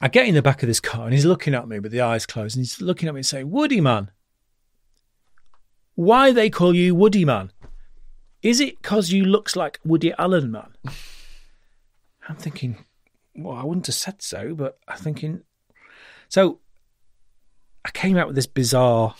[0.00, 2.00] I get in the back of this car and he's looking at me with the
[2.00, 4.10] eyes closed and he's looking at me and saying, Woody man,
[5.94, 7.52] why they call you Woody man?
[8.42, 10.72] Is it because you looks like Woody Allen man?
[12.28, 12.84] I'm thinking,
[13.36, 15.42] well, I wouldn't have said so, but I'm thinking,
[16.28, 16.60] so
[17.84, 19.14] I came out with this bizarre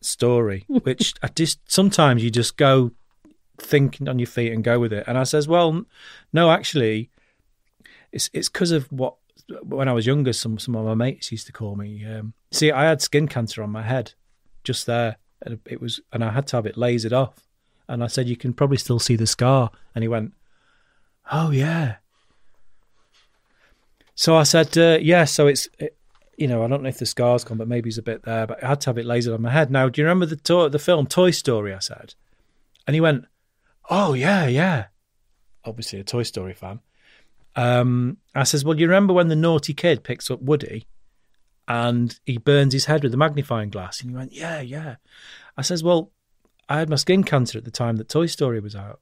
[0.00, 2.92] story, which I just sometimes you just go
[3.58, 5.04] thinking on your feet and go with it.
[5.06, 5.84] And I says, well,
[6.32, 7.10] no, actually,
[8.10, 9.14] it's it's because of what
[9.62, 12.04] when I was younger, some some of my mates used to call me.
[12.04, 14.14] Um, see, I had skin cancer on my head,
[14.64, 17.46] just there, and it was, and I had to have it lasered off.
[17.88, 19.70] And I said, you can probably still see the scar.
[19.94, 20.32] And he went,
[21.30, 21.96] oh yeah.
[24.14, 25.24] So I said, uh, yeah.
[25.24, 25.96] So it's, it,
[26.38, 28.46] you know, I don't know if the scar's gone, but maybe it's a bit there.
[28.46, 29.70] But I had to have it lasered on my head.
[29.70, 31.74] Now, do you remember the to- the film Toy Story?
[31.74, 32.14] I said,
[32.86, 33.26] and he went,
[33.90, 34.86] oh yeah, yeah.
[35.64, 36.80] Obviously a Toy Story fan.
[37.54, 40.86] Um, I says, well, you remember when the naughty kid picks up Woody
[41.68, 44.00] and he burns his head with a magnifying glass?
[44.00, 44.96] And he went, yeah, yeah.
[45.56, 46.10] I says, well,
[46.68, 49.00] I had my skin cancer at the time that Toy Story was out.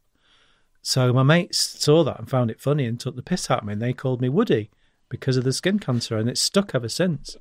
[0.83, 3.65] So my mates saw that and found it funny and took the piss out of
[3.67, 4.71] me and they called me Woody
[5.09, 7.37] because of the skin cancer and it's stuck ever since.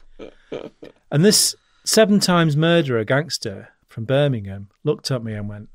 [1.12, 1.56] and this
[1.86, 5.70] seven times murderer gangster from Birmingham looked at me and went,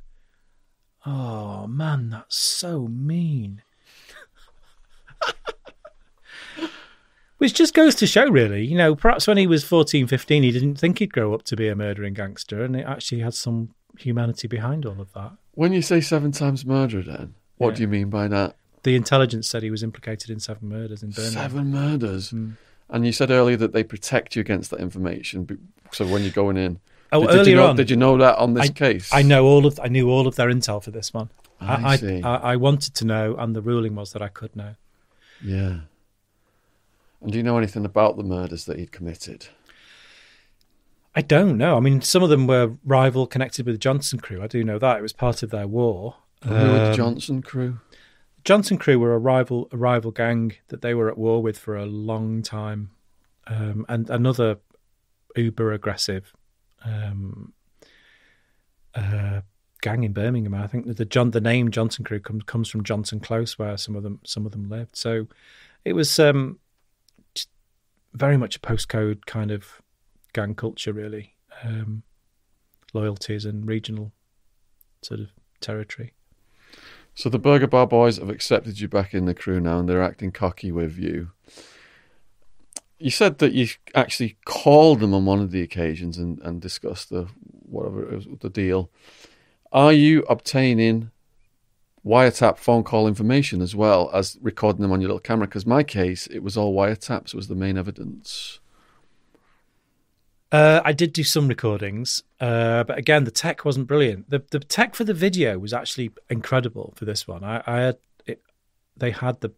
[1.07, 3.63] Oh man, that's so mean.
[7.39, 10.53] Which just goes to show, really, you know, perhaps when he was 14, 15, he
[10.53, 13.75] didn't think he'd grow up to be a murdering gangster, and it actually had some
[13.99, 15.33] humanity behind all of that.
[15.53, 17.75] When you say seven times murder, then what Yeah.
[17.75, 18.57] do you mean by that?
[18.85, 21.33] The intelligence said he was implicated in seven murders in Birmingham.
[21.43, 22.31] Seven murders.
[22.31, 22.57] Mm.
[22.89, 25.71] And you said earlier that they protect you against that information.
[25.93, 26.81] So when you're going in,
[27.15, 29.11] Oh, did, did earlier you know, on, did you know that on this case?
[29.13, 31.31] I know all of I knew all of their intel for this one.
[31.61, 32.23] I, I, see.
[32.23, 34.75] I, I wanted to know, and the ruling was that I could know.
[35.43, 35.81] yeah.
[37.23, 39.47] And do you know anything about the murders that he'd committed?
[41.15, 41.77] I don't know.
[41.79, 44.43] I mean, some of them were rival connected with the Johnson crew.
[44.43, 46.17] I do know that it was part of their war.
[46.43, 47.79] Who were the Um, Johnson crew?
[48.45, 51.77] Johnson crew were a rival a rival gang that they were at war with for
[51.77, 52.91] a long time,
[53.47, 54.59] um, and another
[55.35, 56.35] uber aggressive
[56.85, 57.53] um,
[58.95, 59.41] uh,
[59.81, 60.55] gang in Birmingham.
[60.55, 63.97] I think the John the name Johnson crew comes comes from Johnson Close, where some
[63.97, 64.97] of them some of them lived.
[64.97, 65.27] So
[65.85, 66.59] it was um,
[68.13, 69.83] very much a postcode kind of
[70.33, 72.03] gang culture, really, um,
[72.93, 74.13] loyalties and regional
[75.03, 75.29] sort of
[75.61, 76.13] territory.
[77.15, 80.03] So the Burger Bar Boys have accepted you back in the crew now, and they're
[80.03, 81.31] acting cocky with you.
[82.99, 87.11] You said that you actually called them on one of the occasions and, and discussed
[87.11, 87.29] the
[87.69, 88.91] whatever it was, the deal.
[89.73, 91.11] Are you obtaining
[92.07, 95.47] wiretap phone call information as well as recording them on your little camera?
[95.49, 98.61] Because my case, it was all wiretaps was the main evidence.
[100.53, 104.31] Uh, I did do some recordings, uh, but again, the tech wasn't brilliant.
[104.31, 107.43] The the tech for the video was actually incredible for this one.
[107.43, 108.41] I, I had it,
[108.97, 109.51] they had the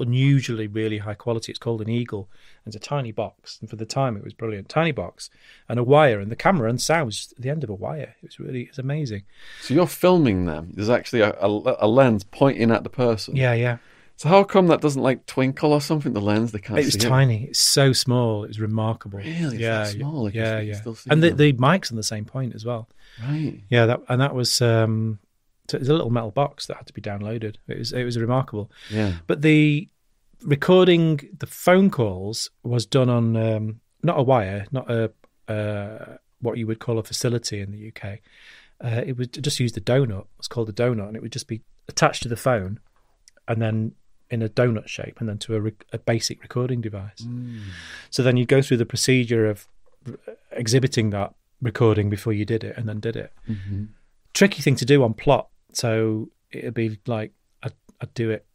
[0.00, 1.52] unusually really high quality.
[1.52, 2.28] It's called an Eagle.
[2.64, 4.68] And it's a tiny box, and for the time, it was brilliant.
[4.68, 5.30] Tiny box
[5.66, 8.14] and a wire, and the camera and sound was the end of a wire.
[8.22, 9.22] It was really it's amazing.
[9.62, 10.72] So you're filming them.
[10.74, 13.36] There's actually a, a, a lens pointing at the person.
[13.36, 13.78] Yeah, yeah.
[14.16, 16.12] So how come that doesn't like twinkle or something?
[16.12, 17.44] The lens they can't It was tiny.
[17.44, 18.44] It's so small.
[18.44, 19.20] It was remarkable.
[19.20, 19.32] Really?
[19.32, 20.24] It's Yeah, that small?
[20.24, 20.82] Like yeah, yeah.
[21.08, 22.86] And the, the mics on the same point as well.
[23.26, 23.58] Right.
[23.70, 25.20] Yeah, that and that was um,
[25.70, 27.56] so it was a little metal box that had to be downloaded.
[27.68, 28.70] It was it was remarkable.
[28.90, 29.14] Yeah.
[29.26, 29.88] But the
[30.42, 35.12] recording the phone calls was done on um, not a wire, not a
[35.48, 38.18] uh, what you would call a facility in the UK.
[38.82, 40.26] Uh, it would just use the donut.
[40.38, 42.80] It's called the donut, and it would just be attached to the phone,
[43.46, 43.92] and then
[44.30, 47.26] in a donut shape, and then to a, re- a basic recording device.
[48.10, 49.66] So then you go through the procedure of
[50.52, 53.32] exhibiting that recording before you did it and then did it.
[53.48, 53.84] Mm-hmm.
[54.32, 55.48] Tricky thing to do on plot.
[55.76, 57.32] So it'd be like
[57.62, 58.46] I'd, I'd do it,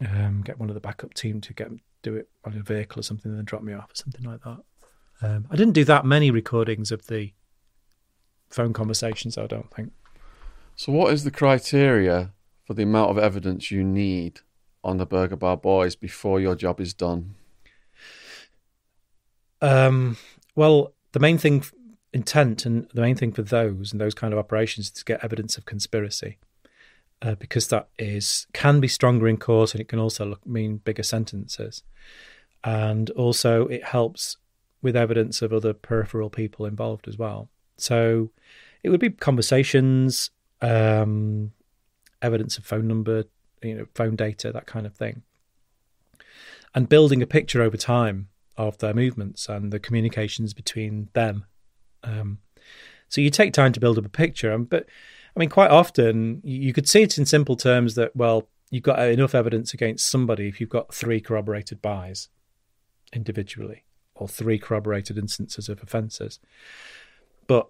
[0.00, 1.68] um, get one of the backup team to get
[2.02, 4.42] do it on a vehicle or something, and then drop me off or something like
[4.42, 4.58] that.
[5.22, 7.32] Um, I didn't do that many recordings of the
[8.48, 9.36] phone conversations.
[9.36, 9.92] I don't think.
[10.76, 12.32] So, what is the criteria
[12.64, 14.40] for the amount of evidence you need
[14.82, 17.34] on the Burger Bar Boys before your job is done?
[19.60, 20.16] Um,
[20.54, 21.64] well, the main thing,
[22.12, 25.24] intent, and the main thing for those and those kind of operations is to get
[25.24, 26.38] evidence of conspiracy,
[27.22, 30.78] uh, because that is can be stronger in court and it can also look, mean
[30.78, 31.82] bigger sentences,
[32.64, 34.36] and also it helps
[34.82, 37.48] with evidence of other peripheral people involved as well.
[37.76, 38.30] So,
[38.82, 40.30] it would be conversations,
[40.62, 41.52] um,
[42.22, 43.24] evidence of phone number,
[43.62, 45.22] you know, phone data, that kind of thing,
[46.74, 51.44] and building a picture over time of their movements and the communications between them.
[52.02, 52.38] Um,
[53.08, 54.86] so you take time to build up a picture, but
[55.36, 59.00] I mean, quite often you could see it in simple terms that well, you've got
[59.08, 62.28] enough evidence against somebody if you've got three corroborated buys
[63.12, 66.38] individually or three corroborated instances of offences.
[67.46, 67.68] But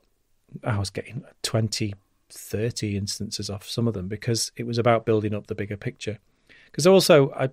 [0.65, 1.95] I was getting 20,
[2.29, 6.19] 30 instances off some of them because it was about building up the bigger picture.
[6.67, 7.51] Because also, I,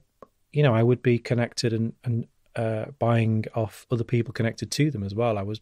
[0.52, 4.92] you know, I would be connected and, and uh, buying off other people connected to
[4.92, 5.38] them as well.
[5.38, 5.62] I was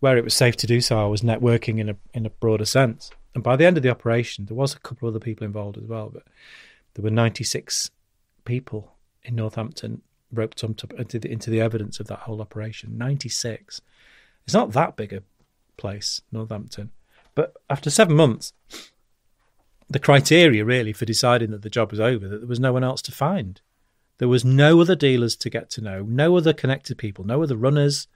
[0.00, 1.02] where it was safe to do so.
[1.02, 3.10] I was networking in a in a broader sense.
[3.34, 5.76] And by the end of the operation, there was a couple of other people involved
[5.76, 6.24] as well, but
[6.94, 7.90] there were 96
[8.44, 10.02] people in Northampton
[10.32, 12.98] roped into, into, the, into the evidence of that whole operation.
[12.98, 13.80] 96.
[14.44, 15.22] It's not that big a
[15.76, 16.90] place, Northampton.
[17.34, 18.52] But after seven months,
[19.88, 22.84] the criteria really for deciding that the job was over, that there was no one
[22.84, 23.60] else to find.
[24.18, 27.56] There was no other dealers to get to know, no other connected people, no other
[27.56, 28.08] runners,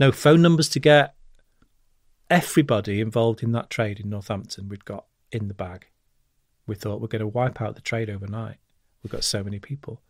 [0.00, 1.14] no phone numbers to get.
[2.30, 5.86] Everybody involved in that trade in Northampton we'd got in the bag.
[6.66, 8.56] We thought we're going to wipe out the trade overnight.
[9.02, 10.00] We've got so many people.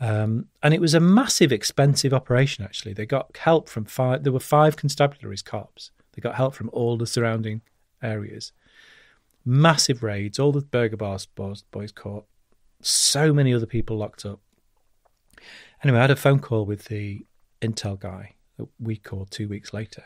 [0.00, 2.94] Um, and it was a massive, expensive operation, actually.
[2.94, 5.90] They got help from five, there were five constabularies cops.
[6.12, 7.60] They got help from all the surrounding
[8.02, 8.52] areas.
[9.44, 12.24] Massive raids, all the burger bars boys, boys caught,
[12.82, 14.40] so many other people locked up.
[15.84, 17.26] Anyway, I had a phone call with the
[17.62, 20.04] Intel guy a week or two weeks later.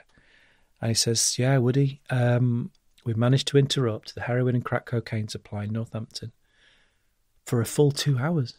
[0.81, 2.70] And he says, Yeah, Woody, um,
[3.05, 6.32] we've managed to interrupt the heroin and crack cocaine supply in Northampton
[7.44, 8.55] for a full two hours.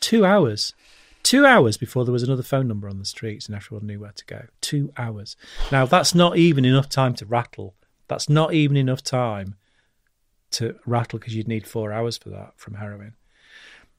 [0.00, 0.74] Two hours.
[1.22, 4.12] Two hours before there was another phone number on the streets and everyone knew where
[4.12, 4.46] to go.
[4.60, 5.36] Two hours.
[5.70, 7.74] Now, that's not even enough time to rattle.
[8.08, 9.54] That's not even enough time
[10.52, 13.14] to rattle because you'd need four hours for that from heroin.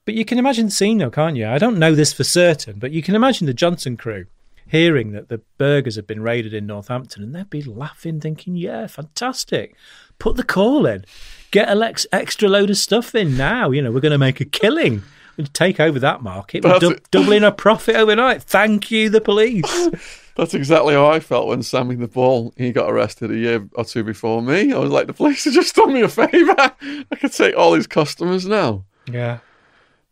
[0.06, 1.48] But you can imagine the scene, though, can't you?
[1.48, 4.26] I don't know this for certain, but you can imagine the Johnson crew
[4.68, 8.88] hearing that the burgers had been raided in Northampton and they'd be laughing, thinking, yeah,
[8.88, 9.76] fantastic.
[10.20, 11.06] Put the call in.
[11.52, 13.72] Get an ex- extra load of stuff in now.
[13.72, 15.04] You know, we're going to make a killing.
[15.38, 16.64] We'll take over that market.
[16.64, 18.44] We're du- doubling our profit overnight.
[18.44, 19.90] Thank you, the police.
[20.36, 23.86] That's exactly how I felt when Sammy the Bull he got arrested a year or
[23.86, 24.74] two before me.
[24.74, 26.56] I was like, the police have just done me a favour.
[26.58, 28.86] I could take all these customers now.
[29.12, 29.40] Yeah.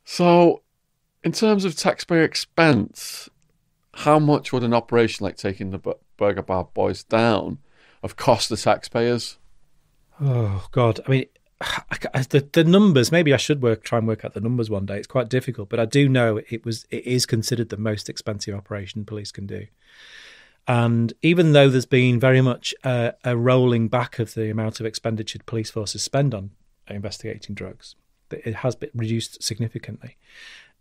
[0.03, 0.63] So,
[1.23, 3.29] in terms of taxpayer expense,
[3.93, 7.59] how much would an operation like taking the Burger Bar Boys down
[8.01, 9.37] have cost the taxpayers?
[10.19, 10.99] Oh God!
[11.05, 11.25] I mean,
[12.29, 13.11] the the numbers.
[13.11, 14.97] Maybe I should work try and work out the numbers one day.
[14.97, 18.55] It's quite difficult, but I do know it was it is considered the most expensive
[18.55, 19.67] operation police can do.
[20.67, 24.85] And even though there's been very much a, a rolling back of the amount of
[24.85, 26.51] expenditure police forces spend on
[26.87, 27.95] investigating drugs,
[28.33, 30.17] it has been reduced significantly.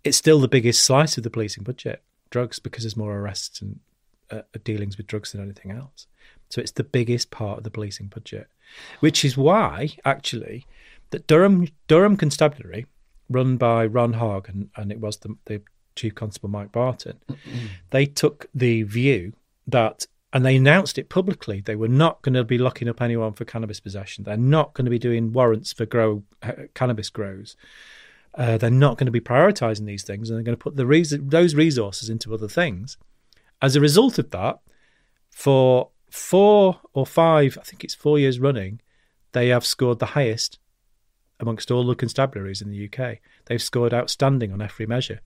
[0.05, 3.81] It's still the biggest slice of the policing budget, drugs, because there's more arrests and
[4.31, 6.07] uh, dealings with drugs than anything else.
[6.49, 8.49] So it's the biggest part of the policing budget,
[9.01, 10.67] which is why actually
[11.11, 12.87] that Durham Durham Constabulary,
[13.29, 15.63] run by Ron Hogg and, and it was the, the
[15.97, 17.19] Chief Constable Mike Barton,
[17.91, 19.33] they took the view
[19.67, 21.61] that and they announced it publicly.
[21.61, 24.25] They were not going to be locking up anyone for cannabis possession.
[24.25, 27.57] They're not going to be doing warrants for grow uh, cannabis grows.
[28.35, 30.87] Uh, they're not going to be prioritizing these things, and they're going to put the
[30.87, 32.97] res- those resources into other things.
[33.61, 34.61] As a result of that,
[35.31, 38.81] for four or five, I think it's four years running,
[39.33, 40.59] they have scored the highest
[41.41, 43.19] amongst all the constabularies in the UK.
[43.47, 45.21] They've scored outstanding on every measure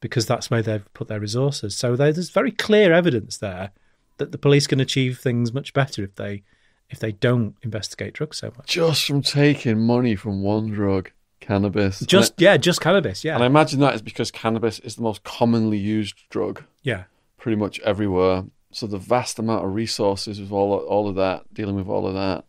[0.00, 1.76] because that's where they've put their resources.
[1.76, 3.70] So there's very clear evidence there
[4.18, 6.42] that the police can achieve things much better if they
[6.90, 8.68] if they don't investigate drugs so much.
[8.68, 11.10] Just from taking money from one drug,
[11.40, 12.00] cannabis.
[12.00, 13.24] Just yeah, just cannabis.
[13.24, 16.62] Yeah, and I imagine that is because cannabis is the most commonly used drug.
[16.82, 17.04] Yeah,
[17.38, 18.44] pretty much everywhere.
[18.70, 22.14] So the vast amount of resources with all all of that, dealing with all of
[22.14, 22.44] that.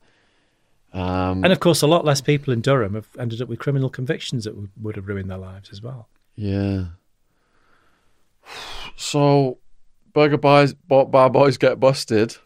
[0.98, 3.90] Um, And of course, a lot less people in Durham have ended up with criminal
[3.90, 6.08] convictions that would have ruined their lives as well.
[6.36, 6.86] yeah.
[8.96, 9.58] So,
[10.16, 12.38] burger boys, bar boys get busted.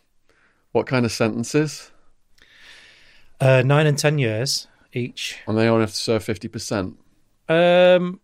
[0.74, 1.92] What kind of sentences?
[3.40, 5.38] Uh, nine and ten years each.
[5.48, 6.98] And they only have to serve fifty percent.
[7.48, 8.20] Um,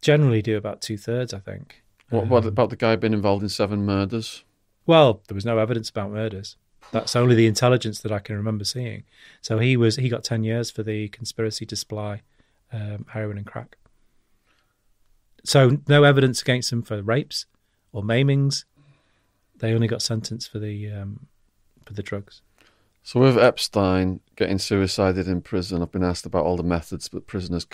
[0.00, 1.82] generally do about two thirds, I think.
[2.10, 4.44] What, what about the guy being involved in seven murders?
[4.86, 6.56] Well, there was no evidence about murders.
[6.92, 9.04] That's only the intelligence that I can remember seeing.
[9.42, 12.22] So he was he got ten years for the conspiracy to supply
[12.72, 13.76] um, heroin and crack.
[15.44, 17.46] So no evidence against him for rapes
[17.92, 18.64] or maimings.
[19.56, 21.26] They only got sentenced for the um,
[21.84, 22.42] for the drugs.
[23.02, 27.26] So with Epstein getting suicided in prison, I've been asked about all the methods that
[27.26, 27.66] prisoners,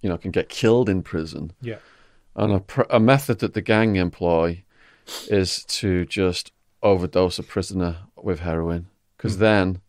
[0.00, 1.52] you know, can get killed in prison.
[1.60, 1.76] Yeah.
[2.34, 4.62] And a, pr- a method that the gang employ
[5.28, 6.52] is to just
[6.82, 9.80] overdose a prisoner with heroin, because then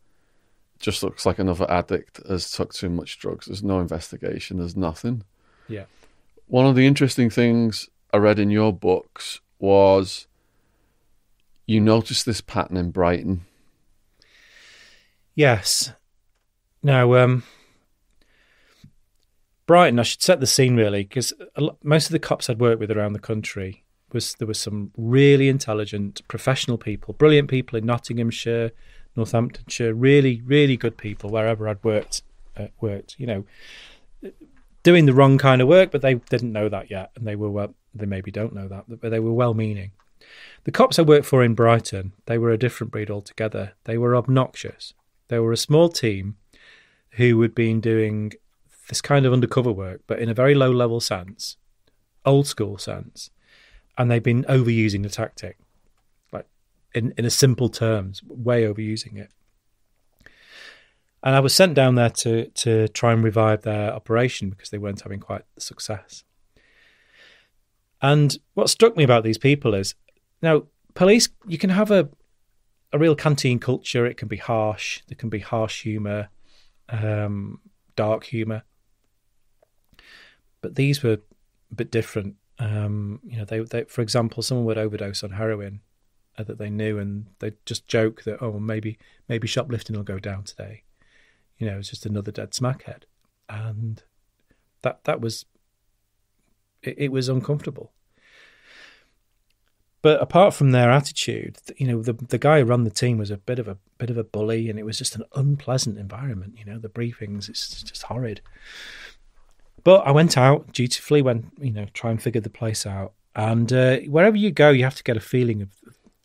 [0.75, 3.45] it just looks like another addict has took too much drugs.
[3.45, 4.57] There's no investigation.
[4.57, 5.23] There's nothing.
[5.69, 5.85] Yeah.
[6.47, 10.27] One of the interesting things I read in your books was
[11.65, 13.45] you noticed this pattern in Brighton.
[15.35, 15.93] Yes.
[16.83, 17.43] Now, um,
[19.65, 21.31] Brighton, I should set the scene really, because
[21.81, 25.47] most of the cops I'd worked with around the country was there were some really
[25.47, 28.71] intelligent, professional people, brilliant people in Nottinghamshire,
[29.15, 32.21] Northamptonshire, really, really good people wherever I'd worked.
[32.57, 33.45] Uh, worked, you know,
[34.83, 37.49] doing the wrong kind of work, but they didn't know that yet, and they were
[37.49, 39.91] well, they maybe don't know that, but they were well-meaning.
[40.63, 43.73] The cops I worked for in Brighton, they were a different breed altogether.
[43.83, 44.93] They were obnoxious.
[45.27, 46.37] They were a small team
[47.11, 48.33] who had been doing
[48.89, 51.57] this kind of undercover work, but in a very low level sense,
[52.25, 53.29] old school sense,
[53.97, 55.57] and they've been overusing the tactic,
[56.31, 56.47] like
[56.93, 59.31] in in a simple terms, way overusing it.
[61.21, 64.77] And I was sent down there to to try and revive their operation because they
[64.77, 66.23] weren't having quite the success.
[68.03, 69.95] And what struck me about these people is
[70.41, 70.63] now
[70.93, 72.09] police you can have a
[72.91, 74.05] a real canteen culture.
[74.05, 75.01] It can be harsh.
[75.07, 76.29] There can be harsh humour,
[76.89, 77.59] um,
[77.95, 78.63] dark humour.
[80.61, 81.13] But these were
[81.71, 82.35] a bit different.
[82.59, 85.81] Um, you know, they, they, for example, someone would overdose on heroin
[86.37, 90.19] uh, that they knew, and they'd just joke that, oh, maybe maybe shoplifting will go
[90.19, 90.83] down today.
[91.57, 93.03] You know, it's just another dead smackhead,
[93.49, 94.03] and
[94.83, 95.45] that that was
[96.83, 97.91] it, it was uncomfortable.
[100.03, 103.31] But apart from their attitude, you know, the the guy who ran the team was
[103.31, 106.55] a bit of a bit of a bully, and it was just an unpleasant environment.
[106.57, 108.41] You know, the briefings it's just horrid.
[109.85, 113.71] But I went out dutifully, went you know, try and figure the place out, and
[113.71, 115.69] uh, wherever you go, you have to get a feeling of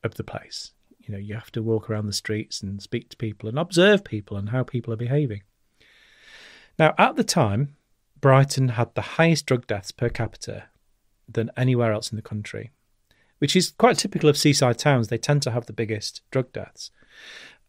[0.03, 0.73] of the place.
[0.99, 4.03] You know, you have to walk around the streets and speak to people and observe
[4.03, 5.43] people and how people are behaving.
[6.79, 7.77] Now, at the time,
[8.21, 10.65] Brighton had the highest drug deaths per capita
[11.29, 12.71] than anywhere else in the country
[13.39, 15.09] which is quite typical of seaside towns.
[15.09, 16.91] They tend to have the biggest drug deaths.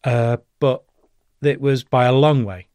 [0.04, 0.84] Uh, but
[1.42, 2.68] it was by a long way,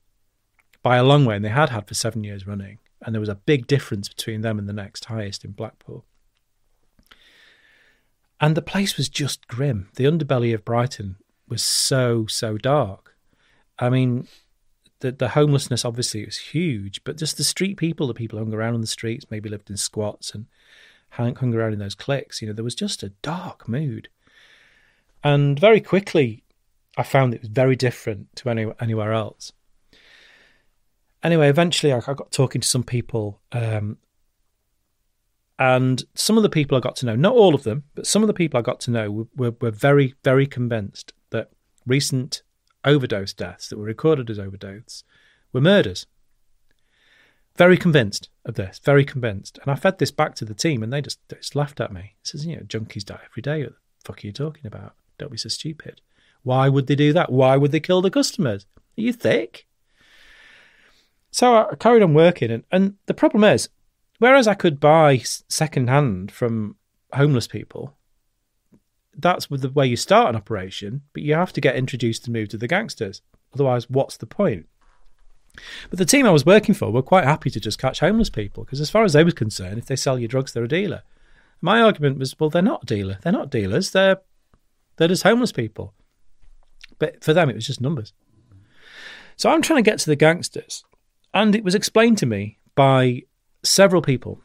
[0.82, 2.78] by a long way, and they had had for seven years running.
[3.02, 6.04] And there was a big difference between them and the next highest in Blackpool.
[8.40, 9.88] And the place was just grim.
[9.96, 11.16] The underbelly of Brighton
[11.48, 13.16] was so, so dark.
[13.78, 14.26] I mean,
[15.04, 18.72] the, the homelessness obviously was huge, but just the street people, the people hung around
[18.72, 20.46] on the streets, maybe lived in squats and
[21.10, 22.40] hung, hung around in those cliques.
[22.40, 24.08] You know, there was just a dark mood.
[25.22, 26.42] And very quickly,
[26.96, 29.52] I found it was very different to any, anywhere else.
[31.22, 33.98] Anyway, eventually, I, I got talking to some people, um,
[35.58, 38.22] and some of the people I got to know, not all of them, but some
[38.22, 41.50] of the people I got to know were, were, were very, very convinced that
[41.86, 42.42] recent
[42.84, 45.04] overdose deaths that were recorded as overdose
[45.52, 46.06] were murders
[47.56, 49.58] very convinced of this, very convinced.
[49.62, 51.92] And I fed this back to the team, and they just, they just laughed at
[51.92, 52.14] me.
[52.20, 53.62] It says, you know, junkies die every day.
[53.62, 54.94] What the fuck are you talking about?
[55.18, 56.00] Don't be so stupid.
[56.42, 57.30] Why would they do that?
[57.30, 58.66] Why would they kill the customers?
[58.98, 59.66] Are you thick?
[61.30, 63.68] So I carried on working, and, and the problem is,
[64.18, 66.76] whereas I could buy second hand from
[67.12, 67.96] homeless people,
[69.18, 72.50] that's the way you start an operation, but you have to get introduced and moved
[72.52, 73.22] to the gangsters.
[73.52, 74.66] Otherwise, what's the point?
[75.88, 78.64] But the team I was working for were quite happy to just catch homeless people
[78.64, 81.02] because, as far as they were concerned, if they sell you drugs, they're a dealer.
[81.60, 83.18] My argument was, well, they're not a dealer.
[83.22, 83.92] They're not dealers.
[83.92, 84.20] They're
[84.96, 85.94] they're just homeless people.
[86.98, 88.12] But for them, it was just numbers.
[89.36, 90.84] So I'm trying to get to the gangsters,
[91.32, 93.22] and it was explained to me by
[93.62, 94.40] several people.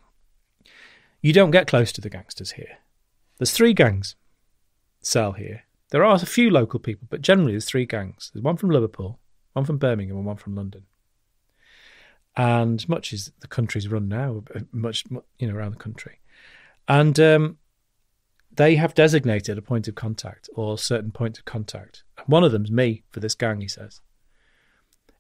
[1.22, 2.78] You don't get close to the gangsters here.
[3.38, 4.16] There's three gangs
[5.02, 5.64] sell here.
[5.92, 8.30] There are a few local people, but generally there's three gangs.
[8.34, 9.20] There's one from Liverpool,
[9.54, 10.84] one from Birmingham, and one from London.
[12.38, 15.04] And much as the country's run now, uh, much
[15.40, 16.20] you know around the country,
[16.88, 17.58] and um,
[18.52, 22.04] they have designated a point of contact or certain points of contact.
[22.28, 23.62] One of them's me for this gang.
[23.62, 24.02] He says,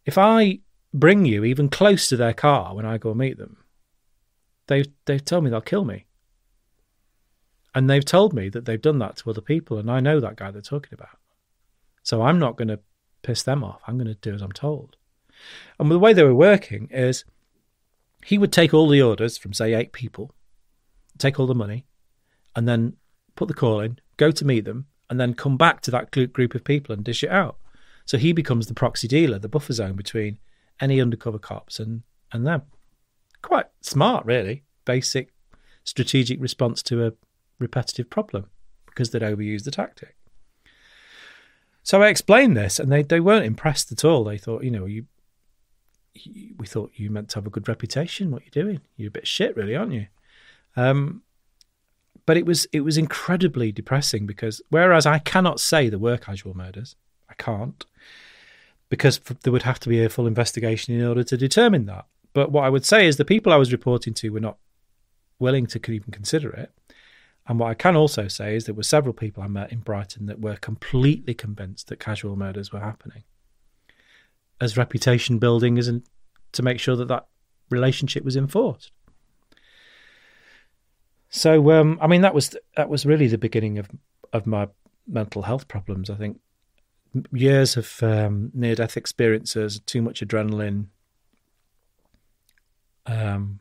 [0.06, 0.60] if I
[0.94, 3.58] bring you even close to their car when I go meet them,
[4.68, 6.06] they've they've told me they'll kill me.
[7.80, 10.36] And they've told me that they've done that to other people, and I know that
[10.36, 11.18] guy they're talking about.
[12.04, 12.82] So I'm not going to
[13.22, 13.80] piss them off.
[13.88, 14.98] I'm going to do as I'm told.
[15.80, 17.24] And the way they were working is
[18.26, 20.36] he would take all the orders from, say, eight people,
[21.18, 21.86] take all the money,
[22.54, 22.98] and then
[23.38, 26.54] put the call in, go to meet them, and then come back to that group
[26.54, 27.56] of people and dish it out.
[28.04, 30.38] So he becomes the proxy dealer, the buffer zone between
[30.82, 32.04] any undercover cops and,
[32.34, 32.64] and them.
[33.42, 34.66] Quite smart, really.
[34.84, 35.30] Basic
[35.86, 37.14] strategic response to a
[37.60, 38.50] repetitive problem
[38.86, 40.16] because they'd overused the tactic.
[41.84, 44.24] So I explained this, and they, they weren't impressed at all.
[44.24, 45.06] They thought, you know, you,
[46.14, 48.32] you we thought you meant to have a good reputation.
[48.32, 50.08] What you're doing, you're a bit shit, really, aren't you?
[50.76, 51.24] Um,
[52.26, 56.56] but it was it was incredibly depressing because whereas I cannot say there were casual
[56.56, 56.96] murders,
[57.30, 57.84] I can't
[58.90, 62.06] because there would have to be a full investigation in order to determine that.
[62.34, 64.58] But what I would say is the people I was reporting to were not
[65.38, 66.72] willing to even consider it.
[67.50, 70.28] And what I can also say is there were several people I met in Brighton
[70.28, 73.24] that were completely convinced that casual murders were happening.
[74.62, 76.06] As reputation building isn't
[76.52, 77.26] to make sure that that
[77.72, 78.92] relationship was enforced.
[81.32, 83.90] So, um, I mean, that was that was really the beginning of
[84.32, 84.68] of my
[85.08, 86.12] mental health problems.
[86.12, 86.40] I think
[87.32, 90.86] years of um, near death experiences, too much adrenaline.
[93.08, 93.60] Um,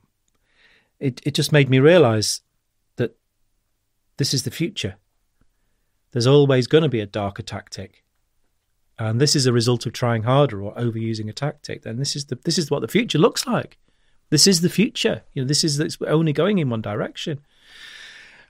[1.01, 2.43] it it just made me realise
[4.18, 4.96] this is the future.
[6.12, 8.04] There's always going to be a darker tactic,
[8.98, 11.82] and this is a result of trying harder or overusing a tactic.
[11.82, 13.78] Then this is the this is what the future looks like.
[14.30, 15.22] This is the future.
[15.32, 17.40] You know, this is it's only going in one direction.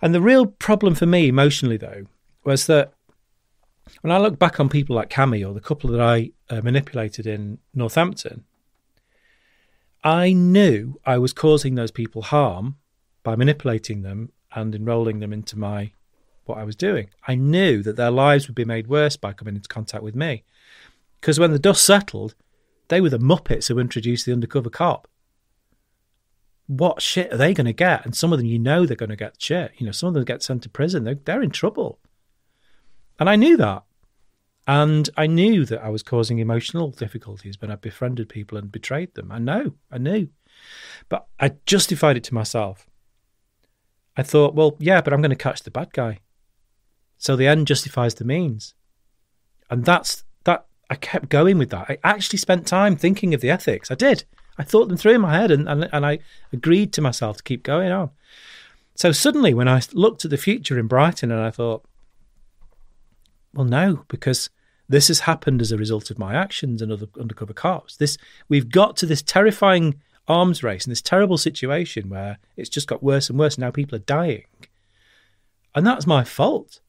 [0.00, 2.06] And the real problem for me emotionally, though,
[2.44, 2.92] was that
[4.02, 7.26] when I look back on people like Cammy or the couple that I uh, manipulated
[7.26, 8.44] in Northampton,
[10.04, 12.76] I knew I was causing those people harm
[13.22, 15.92] by manipulating them and enrolling them into my
[16.44, 17.10] what I was doing.
[17.26, 20.44] I knew that their lives would be made worse by coming into contact with me.
[21.20, 22.34] Because when the dust settled,
[22.88, 25.08] they were the Muppets who introduced the undercover cop.
[26.66, 28.04] What shit are they going to get?
[28.04, 29.72] And some of them, you know, they're going to get shit.
[29.78, 31.04] You know, some of them get sent to prison.
[31.04, 31.98] They're, they're in trouble.
[33.18, 33.84] And I knew that.
[34.66, 39.14] And I knew that I was causing emotional difficulties when I befriended people and betrayed
[39.14, 39.32] them.
[39.32, 40.28] I know, I knew.
[41.08, 42.87] But I justified it to myself.
[44.18, 46.18] I thought, well, yeah, but I'm going to catch the bad guy.
[47.18, 48.74] So the end justifies the means.
[49.70, 50.66] And that's that.
[50.90, 51.88] I kept going with that.
[51.88, 53.90] I actually spent time thinking of the ethics.
[53.90, 54.24] I did.
[54.58, 56.18] I thought them through in my head and, and, and I
[56.52, 58.10] agreed to myself to keep going on.
[58.96, 61.84] So suddenly, when I looked at the future in Brighton and I thought,
[63.54, 64.50] well, no, because
[64.88, 67.96] this has happened as a result of my actions and other undercover cops.
[67.96, 68.18] This
[68.48, 73.02] we've got to this terrifying arms race and this terrible situation where it's just got
[73.02, 73.56] worse and worse.
[73.56, 74.46] And Now people are dying,
[75.74, 76.80] and that's my fault.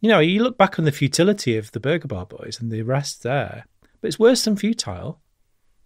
[0.00, 2.82] You know, you look back on the futility of the Burger Bar boys and the
[2.82, 3.66] arrest there,
[4.00, 5.20] but it's worse than futile.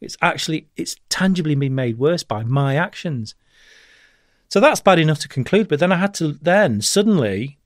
[0.01, 3.35] It's actually it's tangibly been made worse by my actions.
[4.49, 5.69] So that's bad enough to conclude.
[5.69, 7.59] But then I had to then suddenly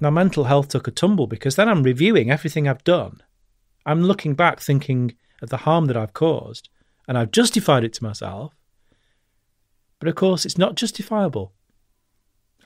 [0.00, 3.22] my mental health took a tumble because then I'm reviewing everything I've done.
[3.84, 6.68] I'm looking back thinking of the harm that I've caused
[7.12, 8.54] and I've justified it to myself.
[9.98, 11.52] But of course, it's not justifiable.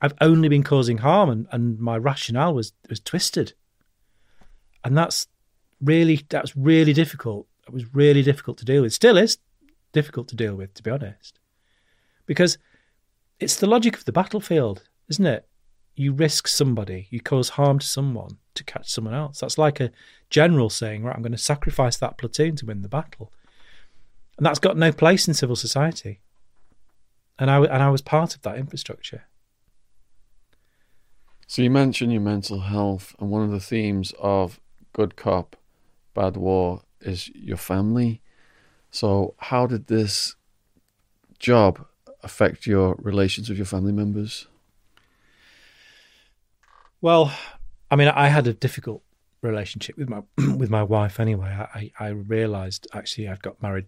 [0.01, 3.55] I've only been causing harm and, and my rationale was, was twisted.
[4.85, 5.27] And that's
[5.81, 7.49] really that's really difficult.
[7.67, 8.93] It was really difficult to deal with.
[8.93, 9.39] Still is
[9.91, 11.41] difficult to deal with, to be honest.
[12.25, 12.57] Because
[13.41, 15.45] it's the logic of the battlefield, isn't it?
[15.97, 19.41] you risk somebody, you cause harm to someone to catch someone else.
[19.41, 19.91] That's like a
[20.31, 23.33] general saying, right, I'm going to sacrifice that platoon to win the battle.
[24.37, 26.21] And that's got no place in civil society.
[27.39, 29.25] And I, and I was part of that infrastructure.
[31.47, 34.61] So you mentioned your mental health, and one of the themes of
[34.93, 35.57] Good Cop,
[36.13, 38.21] Bad War is your family.
[38.91, 40.35] So how did this
[41.39, 41.87] job
[42.23, 44.49] affect your relations with your family members?
[47.01, 47.33] Well,
[47.91, 49.03] I mean, I had a difficult
[49.43, 50.23] relationship with my
[50.57, 51.51] with my wife anyway.
[51.75, 53.87] I, I realised actually I'd got married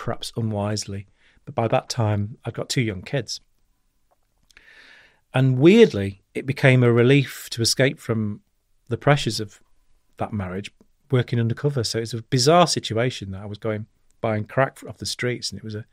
[0.00, 1.06] perhaps unwisely,
[1.44, 3.40] but by that time I'd got two young kids,
[5.34, 8.40] and weirdly, it became a relief to escape from
[8.88, 9.60] the pressures of
[10.16, 10.72] that marriage
[11.10, 11.84] working undercover.
[11.84, 13.86] So it's a bizarre situation that I was going
[14.20, 15.84] buying crack off the streets, and it was a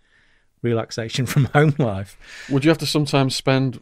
[0.62, 2.18] relaxation from home life.
[2.50, 3.80] Would you have to sometimes spend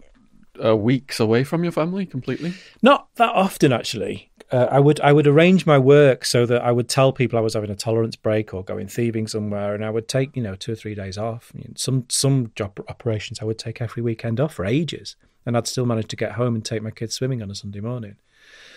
[0.63, 2.53] uh, weeks away from your family completely?
[2.81, 4.31] Not that often, actually.
[4.51, 7.41] Uh, I would I would arrange my work so that I would tell people I
[7.41, 10.55] was having a tolerance break or going thieving somewhere, and I would take you know
[10.55, 11.51] two or three days off.
[11.75, 15.15] Some some job operations I would take every weekend off for ages,
[15.45, 17.79] and I'd still manage to get home and take my kids swimming on a Sunday
[17.79, 18.17] morning.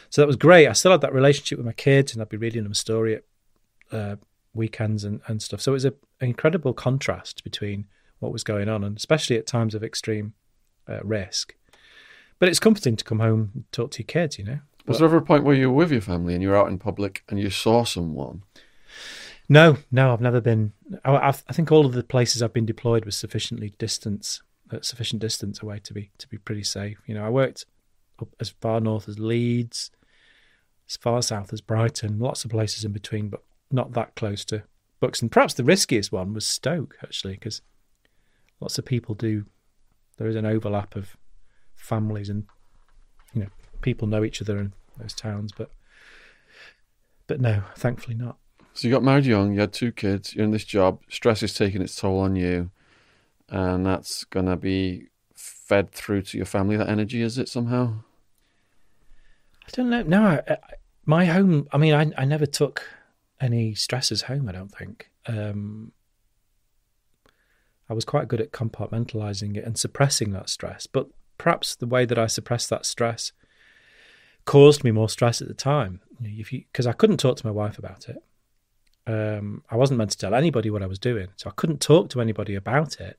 [0.08, 0.66] So that was great.
[0.66, 3.16] I still had that relationship with my kids, and I'd be reading them a story
[3.16, 3.24] at
[3.92, 4.16] uh,
[4.54, 5.60] weekends and, and stuff.
[5.60, 7.86] So it was a, an incredible contrast between
[8.18, 10.32] what was going on, and especially at times of extreme
[10.88, 11.54] uh, risk.
[12.38, 14.60] But it's comforting to come home and talk to your kids, you know.
[14.88, 16.68] Was there ever a point where you were with your family and you were out
[16.68, 18.42] in public and you saw someone?
[19.48, 20.72] No, no, I've never been.
[21.04, 25.20] I, I think all of the places I've been deployed was sufficiently distance, uh, sufficient
[25.20, 26.98] distance away to be to be pretty safe.
[27.06, 27.64] You know, I worked
[28.20, 29.90] up as far north as Leeds,
[30.88, 34.62] as far south as Brighton, lots of places in between, but not that close to
[35.00, 35.28] Buxton.
[35.28, 37.62] Perhaps the riskiest one was Stoke, actually, because
[38.60, 39.44] lots of people do.
[40.16, 41.16] There is an overlap of
[41.74, 42.44] families, and
[43.32, 43.48] you know,
[43.80, 45.52] people know each other in those towns.
[45.56, 45.70] But
[47.26, 48.36] but no, thankfully not.
[48.74, 51.52] So you got married young, you had two kids, you're in this job, stress is
[51.52, 52.70] taking its toll on you,
[53.48, 56.76] and that's gonna be fed through to your family.
[56.76, 57.94] That energy, is it somehow?
[59.66, 60.02] I don't know.
[60.02, 60.56] No, I, I,
[61.04, 61.68] my home.
[61.72, 62.88] I mean, I I never took
[63.40, 64.48] any stresses home.
[64.48, 65.10] I don't think.
[65.26, 65.92] Um,
[67.90, 72.04] I was quite good at compartmentalizing it and suppressing that stress, but perhaps the way
[72.04, 73.32] that I suppressed that stress
[74.48, 76.00] caused me more stress at the time.
[76.22, 78.16] Because I couldn't talk to my wife about it.
[79.06, 82.08] Um, I wasn't meant to tell anybody what I was doing, so I couldn't talk
[82.10, 83.18] to anybody about it.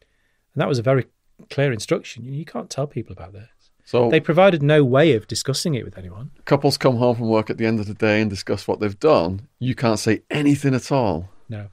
[0.00, 1.06] And that was a very
[1.50, 2.24] clear instruction.
[2.24, 3.50] You can't tell people about this.
[3.84, 6.30] So they provided no way of discussing it with anyone.
[6.46, 8.98] Couples come home from work at the end of the day and discuss what they've
[8.98, 9.48] done.
[9.58, 11.28] You can't say anything at all.
[11.50, 11.68] No,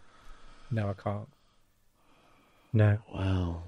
[0.72, 1.30] no, I can't.
[2.74, 2.98] No.
[3.14, 3.64] Wow.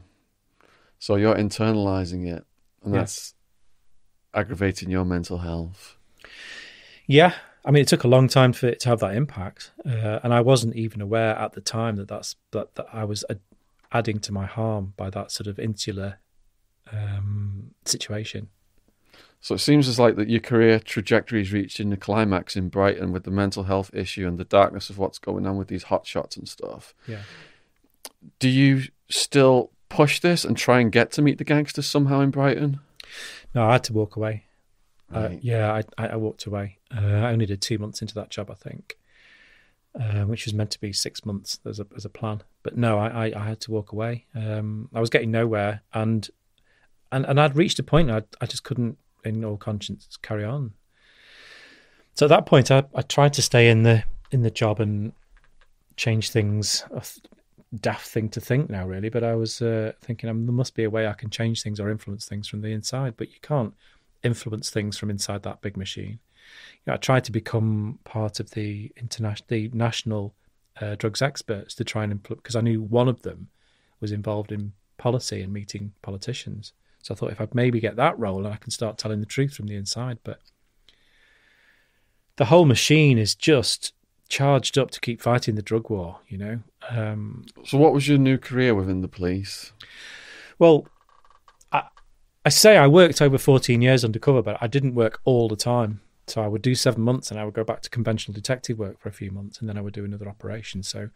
[0.99, 2.45] So you're internalizing it,
[2.83, 3.33] and that's
[4.33, 5.95] aggravating your mental health.
[7.07, 7.33] Yeah,
[7.65, 10.33] I mean, it took a long time for it to have that impact, uh, and
[10.33, 13.39] I wasn't even aware at the time that that's that, that I was ad-
[13.91, 16.19] adding to my harm by that sort of insular
[16.91, 18.49] um, situation.
[19.41, 22.69] So it seems as like that your career trajectory is reached in the climax in
[22.69, 25.83] Brighton with the mental health issue and the darkness of what's going on with these
[25.83, 26.93] hot shots and stuff.
[27.07, 27.23] Yeah.
[28.37, 32.29] Do you still push this and try and get to meet the gangsters somehow in
[32.29, 32.81] Brighton?
[33.53, 34.45] No, I had to walk away.
[35.13, 35.31] Uh, Right.
[35.31, 36.77] Uh, yeah, I, I walked away.
[36.95, 38.97] Uh, I only did two months into that job, I think,
[39.99, 42.43] uh, which was meant to be six months as a as a plan.
[42.63, 44.25] But no, I, I, I had to walk away.
[44.33, 46.29] Um, I was getting nowhere, and
[47.11, 50.71] and and I'd reached a point I I just couldn't, in all conscience, carry on.
[52.13, 55.11] So at that point, I I tried to stay in the in the job and
[55.97, 56.85] change things.
[57.79, 59.09] Daft thing to think now, really.
[59.09, 61.79] But I was uh, thinking um, there must be a way I can change things
[61.79, 63.15] or influence things from the inside.
[63.17, 63.73] But you can't
[64.23, 66.19] influence things from inside that big machine.
[66.85, 70.33] You know, I tried to become part of the international, the national
[70.79, 73.49] uh, drugs experts to try and implement because I knew one of them
[73.99, 76.73] was involved in policy and meeting politicians.
[77.03, 79.25] So I thought if I'd maybe get that role, and I can start telling the
[79.25, 80.19] truth from the inside.
[80.23, 80.39] But
[82.35, 83.93] the whole machine is just
[84.31, 86.19] charged up to keep fighting the drug war.
[86.27, 86.59] You know.
[86.89, 89.73] Um, So what was your new career within the police?
[90.57, 90.87] well,
[91.71, 91.83] I,
[92.45, 96.01] I say I worked over 14 years undercover, but I didn't work all the time.
[96.27, 98.99] So I would do seven months and I would go back to conventional detective work
[98.99, 100.83] for a few months and then I would do another operation.
[100.83, 101.09] So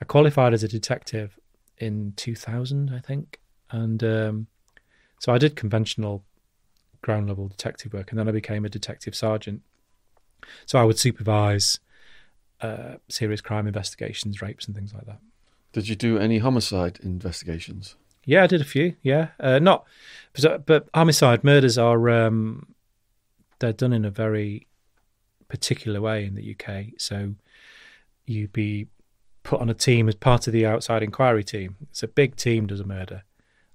[0.00, 1.38] I qualified as a detective
[1.78, 3.40] in 2000, I think.
[3.70, 4.46] And um,
[5.18, 6.22] so I did conventional
[7.00, 9.62] ground level detective work and then I became a detective sergeant.
[10.66, 11.80] So I would supervise
[12.62, 15.18] uh, serious crime investigations, rapes, and things like that.
[15.72, 17.96] Did you do any homicide investigations?
[18.24, 18.96] Yeah, I did a few.
[19.02, 19.86] Yeah, uh, not,
[20.40, 22.74] but, but homicide murders are um,
[23.60, 24.66] they're done in a very
[25.48, 26.86] particular way in the UK.
[26.98, 27.34] So
[28.26, 28.88] you'd be
[29.42, 31.76] put on a team as part of the outside inquiry team.
[31.90, 33.22] It's a big team does a murder.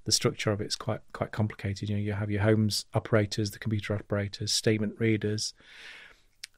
[0.04, 1.90] The structure of it's quite quite complicated.
[1.90, 5.54] You know, you have your HOLMES operators, the computer operators, statement readers,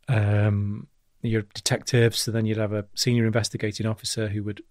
[0.10, 0.88] um,
[1.22, 2.20] your detectives.
[2.20, 4.62] So then you'd have a senior investigating officer who would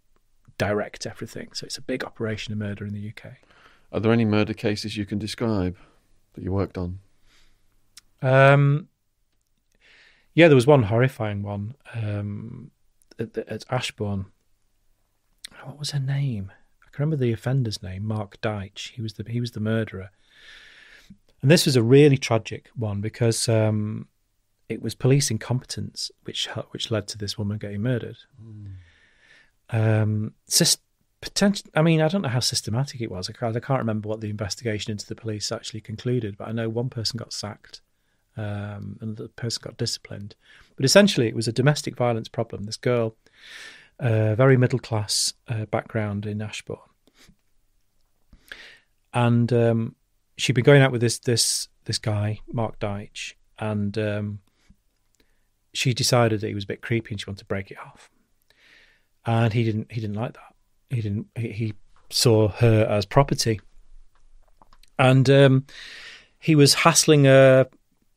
[0.58, 1.50] direct everything.
[1.52, 3.32] So it's a big operation of murder in the UK.
[3.92, 5.76] Are there any murder cases you can describe
[6.34, 7.00] that you worked on?
[8.22, 8.88] Um,
[10.34, 12.70] yeah, there was one horrifying one um,
[13.18, 14.26] at, at Ashbourne.
[15.64, 16.52] What was her name?
[16.82, 18.92] I can remember the offender's name, Mark Deitch.
[18.92, 20.10] He was the he was the murderer.
[21.42, 24.08] And this was a really tragic one because um,
[24.68, 28.18] it was police incompetence which which led to this woman getting murdered.
[28.42, 28.72] Mm.
[29.70, 30.34] Um,
[31.20, 31.68] potential.
[31.74, 33.28] I mean, I don't know how systematic it was.
[33.28, 36.52] I can't, I can't, remember what the investigation into the police actually concluded, but I
[36.52, 37.80] know one person got sacked
[38.36, 40.34] um, and the person got disciplined.
[40.76, 42.64] But essentially, it was a domestic violence problem.
[42.64, 43.16] This girl,
[43.98, 46.78] uh, very middle class uh, background in Ashbourne,
[49.12, 49.94] and um,
[50.36, 54.40] she'd been going out with this this this guy, Mark Deitch, and um,
[55.76, 58.10] she decided that he was a bit creepy and she wanted to break it off.
[59.24, 60.54] And he didn't he didn't like that.
[60.90, 61.74] He didn't he, he
[62.10, 63.60] saw her as property.
[64.98, 65.66] And um,
[66.38, 67.68] he was hassling her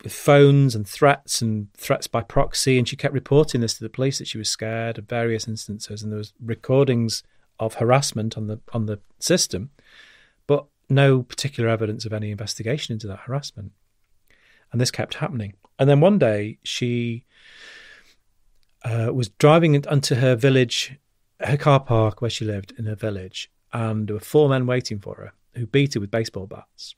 [0.03, 3.90] with phones and threats and threats by proxy and she kept reporting this to the
[3.90, 7.22] police that she was scared of various instances and there was recordings
[7.60, 9.72] of harassment on the on the system
[10.48, 13.72] but no particular evidence of any investigation into that harassment.
[14.72, 15.53] And this kept happening.
[15.77, 17.26] And then one day she
[18.84, 20.98] uh, was driving onto her village,
[21.40, 25.00] her car park where she lived in her village, and there were four men waiting
[25.00, 26.96] for her who beat her with baseball bats.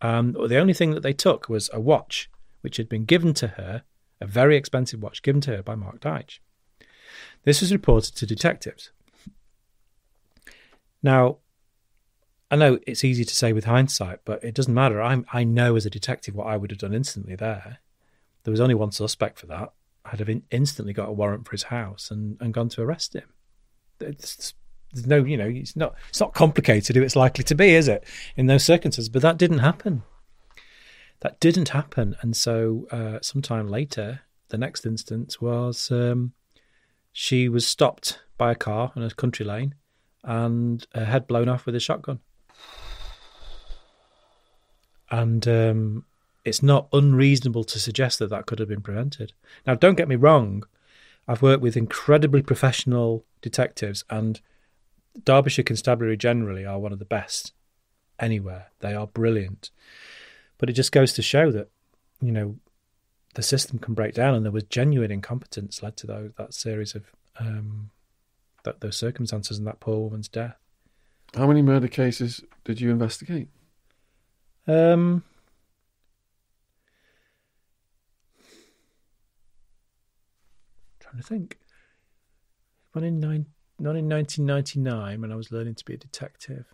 [0.00, 2.30] And the only thing that they took was a watch,
[2.60, 3.82] which had been given to her,
[4.20, 6.40] a very expensive watch given to her by Mark Deitch.
[7.44, 8.90] This was reported to detectives.
[11.02, 11.38] Now,
[12.50, 15.02] I know it's easy to say with hindsight, but it doesn't matter.
[15.02, 17.78] I I know as a detective what I would have done instantly there.
[18.44, 19.72] There was only one suspect for that.
[20.04, 23.14] I'd have in, instantly got a warrant for his house and, and gone to arrest
[23.14, 23.28] him.
[24.00, 24.54] It's,
[24.92, 27.88] there's no, you know, it's not it's not complicated who it's likely to be, is
[27.88, 28.04] it?
[28.36, 30.02] In those circumstances, but that didn't happen.
[31.20, 34.20] That didn't happen, and so uh, sometime later,
[34.50, 36.32] the next instance was um,
[37.12, 39.74] she was stopped by a car on a country lane
[40.22, 42.20] and her head blown off with a shotgun
[45.10, 46.04] and um,
[46.48, 49.32] it's not unreasonable to suggest that that could have been prevented.
[49.66, 50.64] Now, don't get me wrong,
[51.28, 54.40] I've worked with incredibly professional detectives, and
[55.22, 57.52] Derbyshire Constabulary generally are one of the best
[58.18, 58.68] anywhere.
[58.80, 59.70] They are brilliant,
[60.56, 61.70] but it just goes to show that
[62.20, 62.56] you know
[63.34, 66.94] the system can break down, and there was genuine incompetence led to those, that series
[66.94, 67.04] of
[67.38, 67.90] um,
[68.64, 70.56] that those circumstances and that poor woman's death.
[71.34, 73.48] How many murder cases did you investigate?
[74.66, 75.24] Um,
[81.08, 81.58] trying to think.
[82.92, 83.46] One in nine,
[83.78, 86.66] not in 1999 when I was learning to be a detective.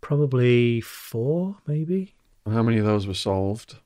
[0.00, 2.14] Probably four, maybe.
[2.46, 3.76] How many of those were solved?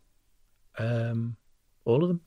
[0.78, 1.36] Um,
[1.84, 2.20] all of them.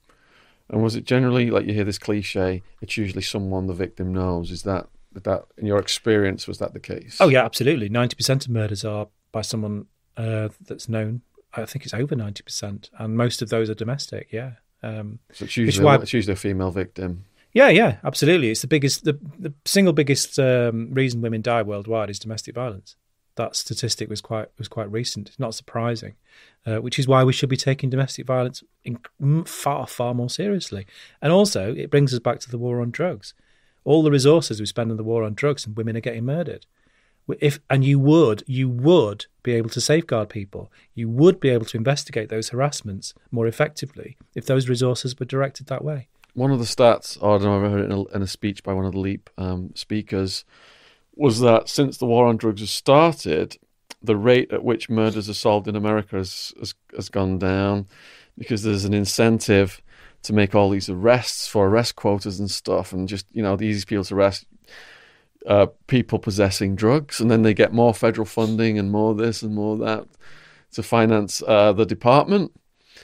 [0.70, 2.64] And was it generally like you hear this cliche?
[2.82, 4.52] It's usually someone the victim knows.
[4.52, 7.18] Is that that in your experience was that the case?
[7.20, 7.88] Oh yeah, absolutely.
[7.88, 9.86] Ninety percent of murders are by someone
[10.18, 11.22] uh, that's known.
[11.54, 14.30] I think it's over ninety percent, and most of those are domestic.
[14.32, 14.54] Yeah,
[14.86, 17.26] um, so it's usually why, it's usually a female victim.
[17.54, 18.52] Yeah, yeah, absolutely.
[18.52, 22.96] It's the biggest, the the single biggest um, reason women die worldwide is domestic violence.
[23.36, 25.30] That statistic was quite was quite recent.
[25.30, 26.16] It's not surprising,
[26.66, 29.00] uh, which is why we should be taking domestic violence in,
[29.46, 30.86] far far more seriously.
[31.22, 33.34] And also, it brings us back to the war on drugs.
[33.84, 36.66] All the resources we spend on the war on drugs, and women are getting murdered
[37.40, 40.72] if and you would you would be able to safeguard people.
[40.94, 45.68] You would be able to investigate those harassments more effectively if those resources were directed
[45.68, 46.08] that way.
[46.34, 48.62] One of the stats i don't know i've heard it in a, in a speech
[48.62, 50.44] by one of the leap um, speakers
[51.16, 53.58] was that since the war on drugs has started
[54.04, 57.88] the rate at which murders are solved in america has, has, has gone down
[58.38, 59.82] because there's an incentive
[60.24, 63.66] to make all these arrests for arrest quotas and stuff and just you know the
[63.66, 64.46] easiest people to arrest
[65.48, 69.54] uh, people possessing drugs, and then they get more federal funding and more this and
[69.54, 70.06] more that
[70.74, 72.52] to finance uh, the department.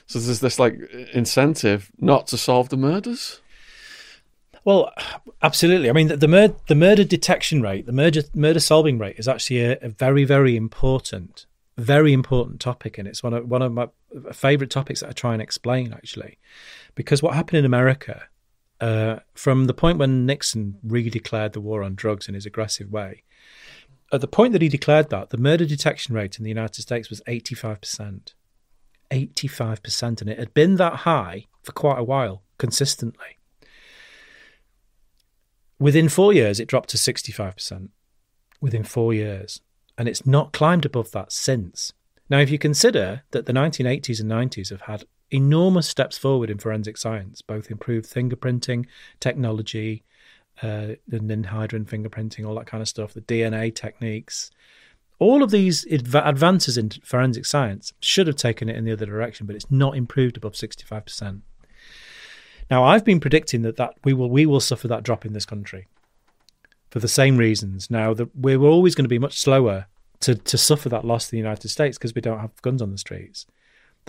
[0.08, 0.80] So there's this like
[1.14, 3.42] incentive not to solve the murders.
[4.64, 4.92] Well,
[5.42, 5.90] absolutely.
[5.90, 9.28] I mean, the, the, mur- the murder detection rate, the murder murder solving rate, is
[9.28, 11.48] actually a, a, very, very important,
[11.78, 13.88] very important topic, and it's one of one of my
[14.32, 16.38] favourite topics that I try and explain actually,
[16.94, 18.28] because what happened in America
[18.82, 23.24] uh, from the point when Nixon re-declared the war on drugs in his aggressive way,
[24.12, 27.10] at the point that he declared that, the murder detection rate in the United States
[27.10, 28.34] was 85%.
[29.12, 30.22] 85%.
[30.22, 33.38] And it had been that high for quite a while, consistently.
[35.80, 37.90] Within four years, it dropped to 65%.
[38.60, 39.62] Within four years.
[39.98, 41.94] And it's not climbed above that since.
[42.30, 46.58] Now, if you consider that the 1980s and 90s have had enormous steps forward in
[46.58, 48.86] forensic science, both improved fingerprinting
[49.20, 50.04] technology,
[50.62, 54.52] uh, the ninhydrin fingerprinting, all that kind of stuff, the DNA techniques,
[55.22, 59.06] all of these adv- advances in forensic science should have taken it in the other
[59.06, 61.42] direction, but it's not improved above 65%.
[62.72, 65.46] Now, I've been predicting that, that we will we will suffer that drop in this
[65.46, 65.88] country
[66.90, 67.92] for the same reasons.
[67.92, 69.86] Now, that we're always going to be much slower
[70.22, 72.92] to, to suffer that loss in the United States because we don't have guns on
[72.92, 73.46] the streets.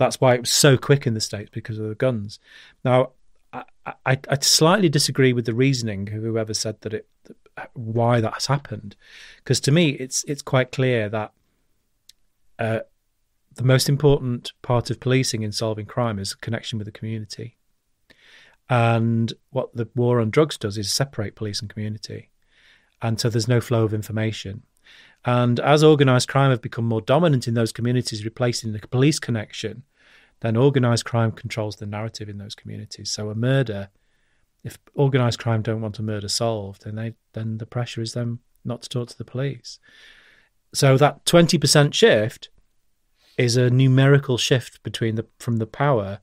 [0.03, 2.39] That's why it was so quick in the States because of the guns.
[2.83, 3.11] Now,
[3.53, 7.07] I, I, I slightly disagree with the reasoning of whoever said that it
[7.73, 8.95] why that has happened,
[9.37, 11.31] because to me it's it's quite clear that
[12.57, 12.79] uh,
[13.53, 17.55] the most important part of policing in solving crime is connection with the community,
[18.69, 22.29] and what the war on drugs does is separate police and community,
[23.01, 24.63] and so there's no flow of information.
[25.25, 29.83] And as organised crime have become more dominant in those communities, replacing the police connection,
[30.43, 33.09] then organised crime controls the narrative in those communities.
[33.09, 33.87] So a murder,
[34.63, 38.39] if organised crime don't want a murder solved, then they then the pressure is them
[38.65, 39.79] not to talk to the police.
[40.73, 42.49] So that twenty percent shift
[43.37, 46.19] is a numerical shift between the from the power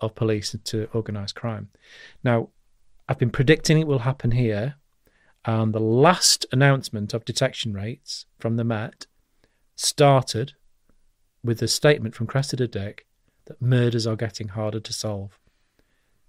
[0.00, 1.70] of police to organised crime.
[2.24, 2.48] Now,
[3.08, 4.74] I've been predicting it will happen here
[5.44, 9.06] and the last announcement of detection rates from the Met
[9.76, 10.54] started
[11.44, 13.06] with a statement from Cressida Dick
[13.46, 15.38] that murders are getting harder to solve.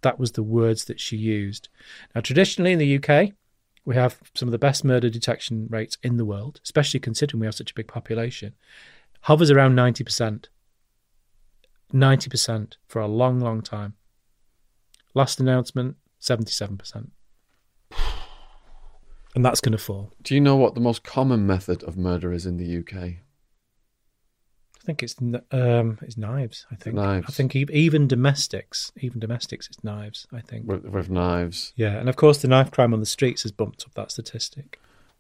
[0.02, 1.70] That was the words that she used.
[2.14, 3.32] Now, traditionally in the UK,
[3.86, 7.48] we have some of the best murder detection rates in the world, especially considering we
[7.48, 8.54] have such a big population.
[9.22, 10.46] Hovers around 90%.
[11.94, 13.94] 90% for a long, long time.
[15.14, 17.10] Last announcement, 77%
[19.36, 20.12] and that's going to fall.
[20.24, 23.25] Do you know what the most common method of murder is in the UK?
[24.86, 25.16] I think it's
[25.52, 26.68] um, it's knives.
[26.72, 27.26] I think knives.
[27.28, 30.28] I think even domestics, even domestics, it's knives.
[30.32, 31.74] I think with, with knives.
[31.76, 34.80] Yeah, and of course the knife crime on the streets has bumped up that statistic.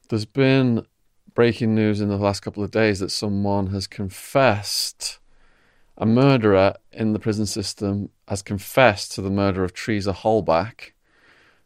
[0.10, 0.86] There's been
[1.34, 5.18] breaking news in the last couple of days that someone has confessed.
[5.98, 10.92] A murderer in the prison system has confessed to the murder of Teresa Halbach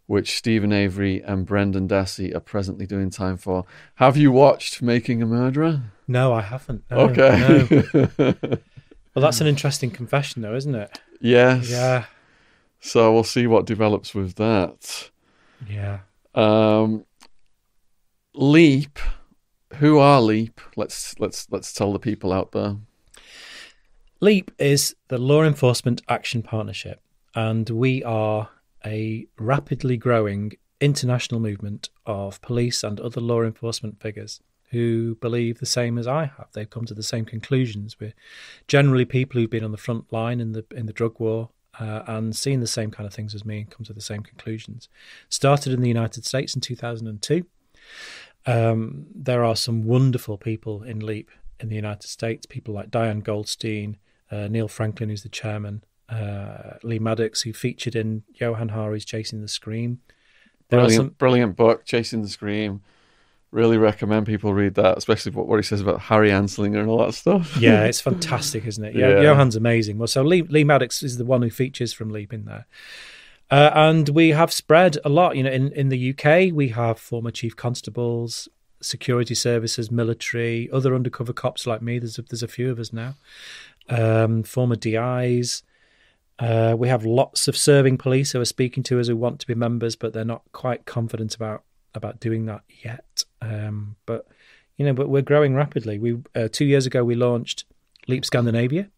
[0.10, 3.64] which Steven Avery and Brendan Dassey are presently doing time for.
[3.95, 5.84] Have you watched Making a Murderer?
[6.07, 6.84] No, I haven't.
[6.90, 7.68] No, okay.
[8.18, 8.36] No.
[9.14, 10.99] well, that's an interesting confession, though, isn't it?
[11.22, 11.69] Yes.
[11.69, 12.06] Yeah.
[12.80, 15.11] So we'll see what develops with that.
[15.69, 15.99] Yeah.
[16.34, 17.06] Um,
[18.34, 18.98] Leap.
[19.76, 20.60] Who are Leap?
[20.76, 22.77] Let's let's let's tell the people out there.
[24.22, 26.99] Leap is the Law Enforcement Action Partnership,
[27.36, 28.49] and we are
[28.85, 34.41] a rapidly growing international movement of police and other law enforcement figures
[34.72, 36.47] who believe the same as I have.
[36.53, 37.99] They've come to the same conclusions.
[37.99, 38.14] We're
[38.68, 41.49] generally people who've been on the front line in the in the drug war
[41.80, 44.22] uh, and seen the same kind of things as me and come to the same
[44.22, 44.89] conclusions.
[45.30, 47.45] Started in the United States in 2002.
[48.45, 51.30] Um, there are some wonderful people in LEAP
[51.60, 53.97] in the United States, people like Diane Goldstein,
[54.31, 59.41] uh, Neil Franklin, who's the chairman, uh, Leigh Maddox, who featured in Johann Hari's Chasing
[59.41, 59.99] the Scream.
[60.69, 61.15] There brilliant, some...
[61.18, 62.81] brilliant book, Chasing the Scream.
[63.52, 66.99] Really recommend people read that, especially what, what he says about Harry Anslinger and all
[66.99, 67.57] that stuff.
[67.60, 68.95] yeah, it's fantastic, isn't it?
[68.95, 69.98] Yeah, Johann's amazing.
[69.98, 72.68] Well, so Leigh, Leigh Maddox is the one who features from Leap in there.
[73.52, 75.36] Uh, and we have spread a lot.
[75.36, 78.48] You know, in, in the UK, we have former chief constables,
[78.81, 81.98] security services, military, other undercover cops like me.
[81.98, 83.15] There's a, there's a few of us now.
[83.90, 85.64] Um, former DIs,
[86.40, 89.48] uh, we have lots of serving police who are speaking to us who want to
[89.48, 91.64] be members, but they're not quite confident about
[91.95, 93.24] about doing that yet.
[93.41, 94.28] Um, but
[94.78, 95.99] you know, but we're growing rapidly.
[95.99, 97.66] We uh, two years ago we launched
[98.07, 98.90] Leap Scandinavia.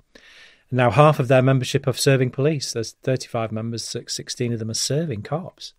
[0.69, 2.73] Now half of their membership are serving police.
[2.73, 5.73] There's 35 members, 16 of them are serving cops.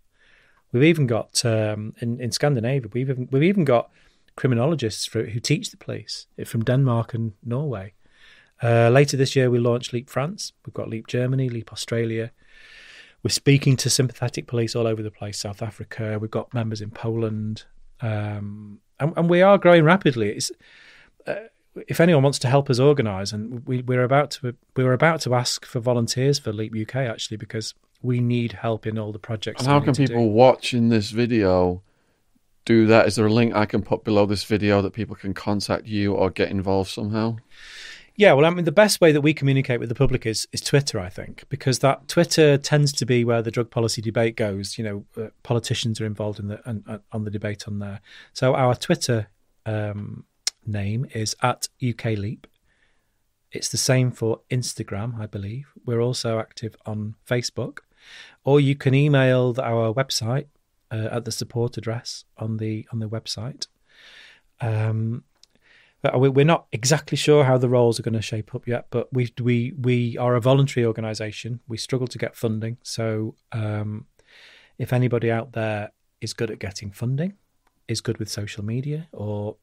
[0.73, 2.91] We've even got um, in in Scandinavia.
[2.93, 3.91] We've even, we've even got
[4.35, 7.93] criminologists for, who teach the police from Denmark and Norway.
[8.63, 10.53] Uh, later this year, we launch Leap France.
[10.65, 12.31] We've got Leap Germany, Leap Australia.
[13.23, 16.19] We're speaking to sympathetic police all over the place, South Africa.
[16.21, 17.65] We've got members in Poland.
[18.01, 20.31] Um, and, and, we are growing rapidly.
[20.31, 20.51] It's,
[21.27, 21.35] uh,
[21.89, 25.21] if anyone wants to help us organise, and we, we're about to we were about
[25.23, 29.19] to ask for volunteers for Leap UK actually because we need help in all the
[29.19, 29.63] projects.
[29.63, 30.33] And how can people do.
[30.33, 31.83] watching this video
[32.65, 33.07] do that?
[33.07, 36.15] Is there a link I can put below this video that people can contact you
[36.15, 37.37] or get involved somehow?
[38.15, 40.61] Yeah, well, I mean, the best way that we communicate with the public is is
[40.61, 44.77] Twitter, I think, because that Twitter tends to be where the drug policy debate goes.
[44.77, 48.01] You know, uh, politicians are involved in the uh, on the debate on there.
[48.35, 49.29] So our Twitter
[49.65, 50.25] um,
[50.67, 52.47] name is at UK Leap.
[53.51, 55.73] It's the same for Instagram, I believe.
[55.85, 57.79] We're also active on Facebook,
[58.45, 60.47] or you can email our website
[60.91, 63.69] uh, at the support address on the on the website.
[64.61, 65.25] Um,
[66.05, 69.33] We're not exactly sure how the roles are going to shape up yet, but we
[69.41, 71.61] we we are a voluntary organisation.
[71.69, 74.07] We struggle to get funding, so um,
[74.79, 77.35] if anybody out there is good at getting funding,
[77.87, 79.57] is good with social media, or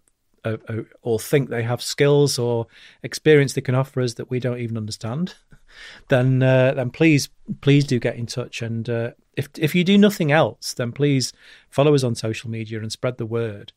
[0.46, 2.68] uh, uh, or think they have skills or
[3.04, 5.36] experience they can offer us that we don't even understand,
[6.08, 7.28] then uh, then please
[7.60, 8.62] please do get in touch.
[8.62, 11.34] And uh, if if you do nothing else, then please
[11.70, 13.74] follow us on social media and spread the word,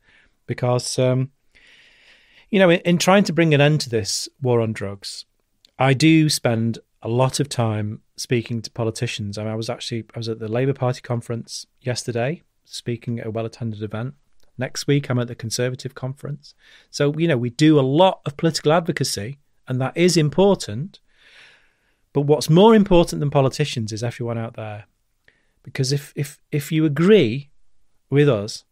[0.47, 1.31] because um,
[2.53, 5.25] you know in, in trying to bring an end to this war on drugs,
[5.79, 9.37] I do spend a lot of time speaking to politicians.
[9.37, 13.27] I, mean, I was actually I was at the Labour Party conference yesterday, speaking at
[13.27, 14.15] a well attended event.
[14.59, 16.55] Next week, I'm at the Conservative conference.
[16.91, 21.01] So, you know, we do a lot of political advocacy, and that is important.
[22.13, 24.85] But what's more important than politicians is everyone out there.
[25.63, 27.51] Because if, if, if you agree
[28.11, 28.65] with us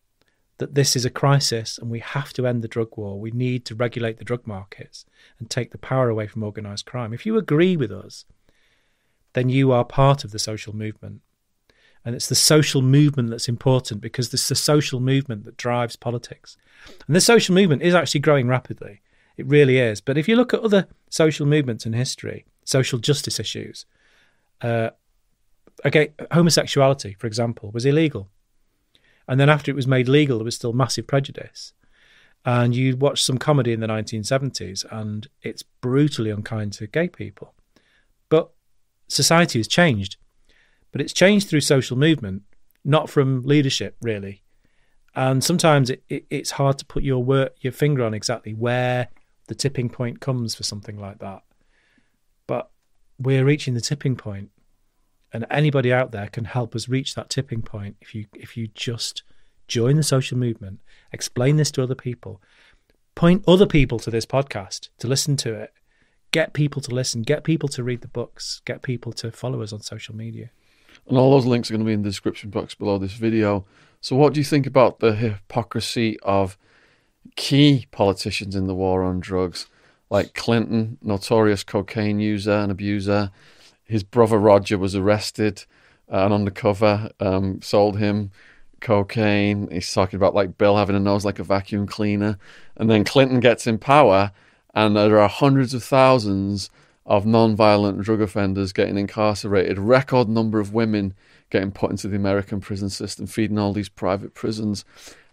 [0.60, 3.64] that this is a crisis and we have to end the drug war, we need
[3.64, 5.06] to regulate the drug markets
[5.38, 8.26] and take the power away from organised crime, if you agree with us,
[9.32, 11.22] then you are part of the social movement.
[12.04, 16.58] And it's the social movement that's important because it's the social movement that drives politics.
[17.06, 19.00] And the social movement is actually growing rapidly.
[19.38, 20.02] It really is.
[20.02, 23.86] But if you look at other social movements in history, social justice issues,
[24.60, 24.90] uh,
[25.86, 28.28] okay, homosexuality, for example, was illegal.
[29.30, 31.72] And then after it was made legal, there was still massive prejudice.
[32.44, 37.54] And you watch some comedy in the 1970s, and it's brutally unkind to gay people.
[38.28, 38.50] But
[39.08, 40.16] society has changed
[40.92, 42.42] but it's changed through social movement,
[42.84, 44.42] not from leadership, really.
[45.14, 49.08] And sometimes it, it, it's hard to put your work, your finger on exactly where
[49.48, 51.42] the tipping point comes for something like that.
[52.46, 52.70] But
[53.18, 54.50] we're reaching the tipping point,
[55.32, 58.68] and anybody out there can help us reach that tipping point if you if you
[58.68, 59.22] just
[59.68, 60.80] join the social movement,
[61.12, 62.42] explain this to other people,
[63.14, 65.72] point other people to this podcast to listen to it,
[66.32, 69.72] get people to listen, get people to read the books, get people to follow us
[69.72, 70.50] on social media.
[71.08, 73.64] And all those links are going to be in the description box below this video.
[74.00, 76.56] So, what do you think about the hypocrisy of
[77.36, 79.66] key politicians in the war on drugs,
[80.08, 83.30] like Clinton, notorious cocaine user and abuser?
[83.90, 85.64] His brother Roger was arrested
[86.10, 88.30] uh, and undercover um, sold him
[88.80, 89.68] cocaine.
[89.70, 92.38] He's talking about like Bill having a nose like a vacuum cleaner.
[92.76, 94.32] And then Clinton gets in power,
[94.74, 96.70] and there are hundreds of thousands
[97.04, 101.14] of non-violent drug offenders getting incarcerated, record number of women
[101.50, 104.84] getting put into the American prison system, feeding all these private prisons.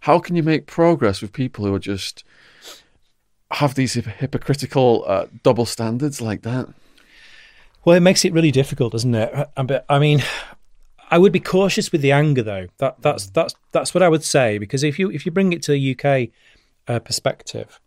[0.02, 2.24] How can you make progress with people who are just
[3.52, 6.70] have these hypocritical uh, double standards like that?
[7.88, 9.50] Well, it makes it really difficult, doesn't it?
[9.88, 10.22] I mean,
[11.10, 12.68] I would be cautious with the anger, though.
[12.80, 15.64] That that's that's that's what I would say because if you if you bring it
[15.64, 16.32] to a UK
[16.90, 17.80] uh, perspective,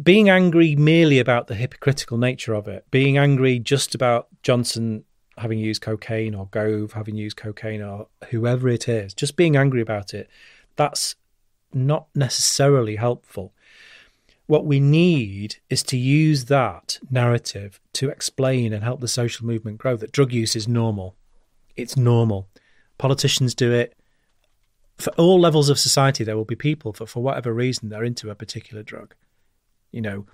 [0.00, 5.02] being angry merely about the hypocritical nature of it, being angry just about Johnson
[5.38, 9.80] having used cocaine or Gove having used cocaine or whoever it is, just being angry
[9.80, 10.30] about it,
[10.76, 11.16] that's
[11.74, 13.52] not necessarily helpful.
[14.50, 19.78] What we need is to use that narrative to explain and help the social movement
[19.78, 21.16] grow that drug use is normal.
[21.76, 22.48] It's normal.
[22.98, 23.96] Politicians do it.
[24.98, 28.28] For all levels of society, there will be people that, for whatever reason, they're into
[28.28, 29.14] a particular drug
[29.92, 30.26] you know,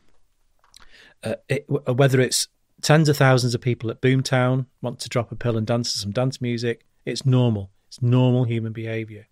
[1.22, 2.48] uh, it, whether it's
[2.82, 5.98] tens of thousands of people at Boomtown want to drop a pill and dance to
[5.98, 7.70] some dance music, it's normal.
[7.88, 9.26] It's normal human behaviour.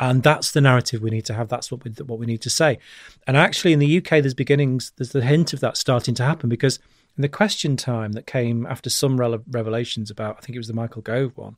[0.00, 1.48] And that's the narrative we need to have.
[1.48, 2.78] That's what we, what we need to say.
[3.26, 6.48] And actually, in the UK, there's beginnings, there's the hint of that starting to happen
[6.48, 6.78] because
[7.16, 10.74] in the question time that came after some revelations about, I think it was the
[10.74, 11.56] Michael Gove one,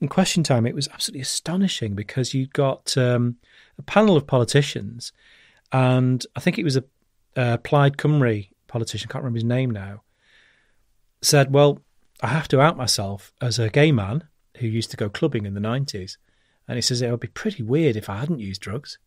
[0.00, 3.36] in question time, it was absolutely astonishing because you got um,
[3.78, 5.12] a panel of politicians
[5.72, 6.84] and I think it was a,
[7.36, 10.02] a Plaid Cymru politician, can't remember his name now,
[11.22, 11.80] said, Well,
[12.22, 14.24] I have to out myself as a gay man
[14.58, 16.16] who used to go clubbing in the 90s.
[16.70, 18.98] And he says it would be pretty weird if I hadn't used drugs.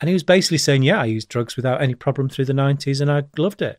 [0.00, 2.98] And he was basically saying, Yeah, I used drugs without any problem through the 90s
[3.02, 3.78] and I loved it.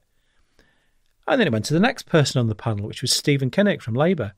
[1.28, 3.82] And then it went to the next person on the panel, which was Stephen Kinnock
[3.82, 4.34] from Labour.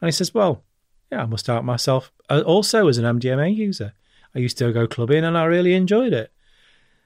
[0.00, 0.64] And he says, Well,
[1.12, 3.92] yeah, I must out myself uh, also as an MDMA user.
[4.34, 6.32] I used to go clubbing and I really enjoyed it.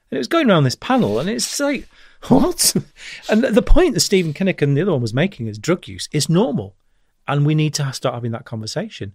[0.09, 1.87] And it was going around this panel, and it's like,
[2.29, 2.75] what?
[3.29, 6.09] and the point that Stephen Kinnock and the other one was making is drug use
[6.11, 6.75] is normal.
[7.27, 9.13] And we need to start having that conversation.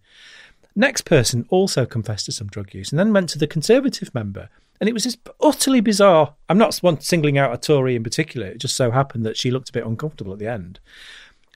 [0.79, 4.49] Next person also confessed to some drug use and then went to the Conservative member.
[4.81, 6.37] And it was this utterly bizarre.
[6.49, 8.47] I'm not singling out a Tory in particular.
[8.47, 10.79] It just so happened that she looked a bit uncomfortable at the end.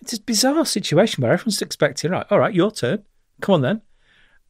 [0.01, 3.05] It's this bizarre situation where everyone's expecting, right, all right, your turn.
[3.40, 3.82] Come on then.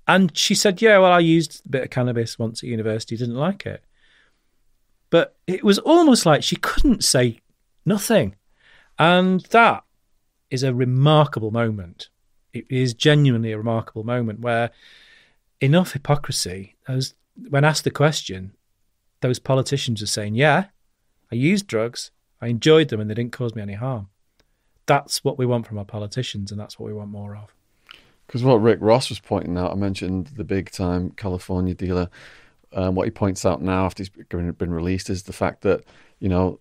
[0.09, 3.35] And she said, yeah, well, I used a bit of cannabis once at university, didn't
[3.35, 3.85] like it.
[5.11, 7.40] But it was almost like she couldn't say
[7.85, 8.36] nothing.
[8.99, 9.85] And that
[10.49, 12.09] is a remarkable moment.
[12.53, 14.70] It is genuinely a remarkable moment where
[15.61, 17.15] enough hypocrisy, as
[17.49, 18.53] when asked the question,
[19.20, 20.66] those politicians are saying, Yeah,
[21.31, 22.11] I used drugs,
[22.41, 24.09] I enjoyed them, and they didn't cause me any harm.
[24.87, 27.55] That's what we want from our politicians, and that's what we want more of.
[28.27, 32.09] Because what Rick Ross was pointing out, I mentioned the big time California dealer.
[32.73, 35.85] Um, what he points out now after he's been released is the fact that,
[36.19, 36.59] you know,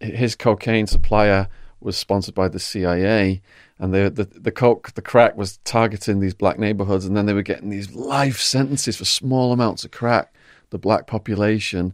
[0.00, 1.48] his cocaine supplier
[1.80, 3.42] was sponsored by the CIA,
[3.84, 7.34] and the, the the coke, the crack was targeting these black neighborhoods, and then they
[7.34, 10.34] were getting these life sentences for small amounts of crack,
[10.70, 11.92] the black population,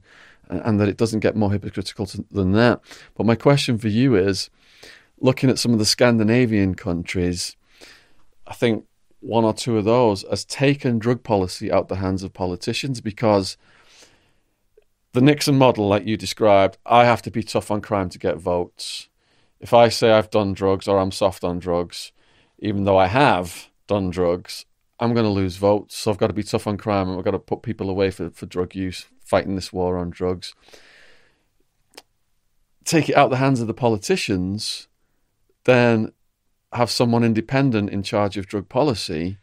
[0.49, 2.81] and, and that it doesn't get more hypocritical to, than that.
[3.17, 4.51] But my question for you is,
[5.19, 7.57] looking at some of the Scandinavian countries,
[8.47, 8.85] I think
[9.19, 13.57] one or two of those has taken drug policy out the hands of politicians because
[15.13, 18.37] the Nixon model, like you described, I have to be tough on crime to get
[18.37, 19.09] votes.
[19.61, 22.13] If I say I've done drugs or I'm soft on drugs,
[22.59, 24.65] even though I have done drugs,
[24.99, 25.97] I'm going to lose votes.
[25.97, 28.11] So I've got to be tough on crime and I've got to put people away
[28.11, 30.55] for, for drug use, fighting this war on drugs.
[32.85, 34.89] Take it out the hands of the politicians,
[35.65, 36.13] then
[36.73, 39.39] have someone independent in charge of drug policy.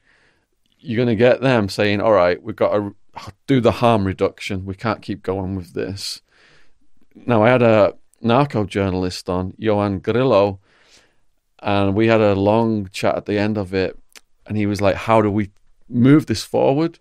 [0.80, 2.96] You're going to get them saying, all right, we've got to
[3.46, 4.66] do the harm reduction.
[4.66, 6.22] We can't keep going with this.
[7.16, 10.60] Now, I had a narco journalist on, Ioan Grillo,
[11.60, 13.98] and we had a long chat at the end of it.
[14.46, 15.52] And he was like, How do we
[15.90, 17.00] move this forward?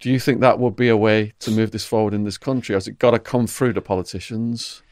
[0.00, 2.74] Do you think that would be a way to move this forward in this country?
[2.74, 4.82] Has it got to come through the politicians?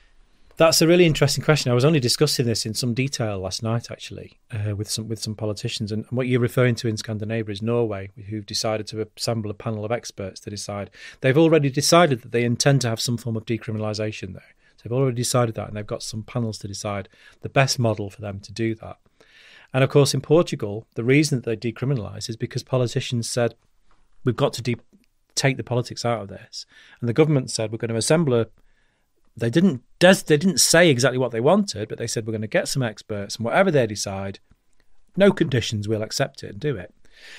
[0.57, 1.73] That's a really interesting question.
[1.73, 5.19] I was only discussing this in some detail last night, actually, uh, with some with
[5.19, 5.91] some politicians.
[5.91, 9.87] And, what you're referring to in Scandinavia is Norway, who've decided to assemble a panel
[9.87, 10.91] of experts to decide.
[11.23, 14.55] They've already decided that they intend to have some form of decriminalisation there.
[14.83, 17.09] They've already decided that, and they've got some panels to decide
[17.43, 18.99] the best model for them to do that.
[19.73, 23.55] And of course, in Portugal, the reason that they decriminalised is because politicians said
[24.25, 24.77] we've got to de-
[25.35, 26.67] take the politics out of this,
[27.01, 28.47] and the government said we're going to assemble a
[29.37, 32.41] they didn't des- they didn't say exactly what they wanted, but they said we're going
[32.43, 34.41] to get some experts, and whatever they decide,
[35.17, 36.95] no conditions, we'll accept it and do it.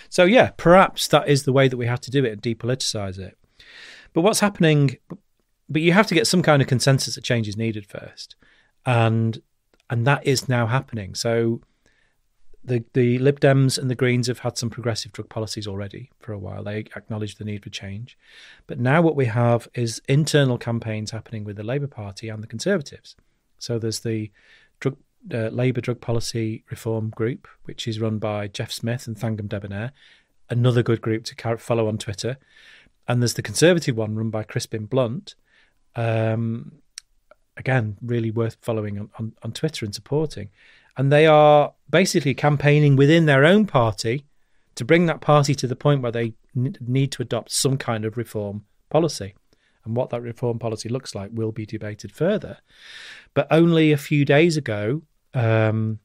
[0.10, 3.18] So yeah, perhaps that is the way that we have to do it and depoliticize
[3.18, 3.38] it.
[4.14, 4.98] But what's happening?
[5.72, 8.36] But you have to get some kind of consensus that change is needed first,
[8.86, 9.42] and
[9.90, 11.16] and that is now happening.
[11.16, 11.62] So
[12.64, 16.34] the the Lib Dems and the Greens have had some progressive drug policies already for
[16.34, 16.64] a while.
[16.64, 18.18] They acknowledge the need for change,
[18.68, 22.48] but now what we have is internal campaigns happening with the Labour Party and the
[22.48, 23.16] Conservatives.
[23.58, 24.32] So there's the
[24.80, 24.98] drug
[25.34, 29.92] uh, Labour Drug Policy Reform Group, which is run by Jeff Smith and Thangam Debbonaire,
[30.50, 32.38] another good group to follow on Twitter,
[33.08, 35.36] and there's the Conservative one run by Crispin Blunt.
[35.96, 36.74] Um,
[37.58, 40.50] again, really worth following on, on, on Twitter and supporting
[40.98, 44.26] and they are basically campaigning within their own party
[44.76, 48.06] to bring that party to the point where they n- need to adopt some kind
[48.06, 49.34] of reform policy.
[49.84, 52.60] And what that reform policy looks like will be debated further.
[53.34, 55.02] But only a few days ago,
[55.34, 56.00] um,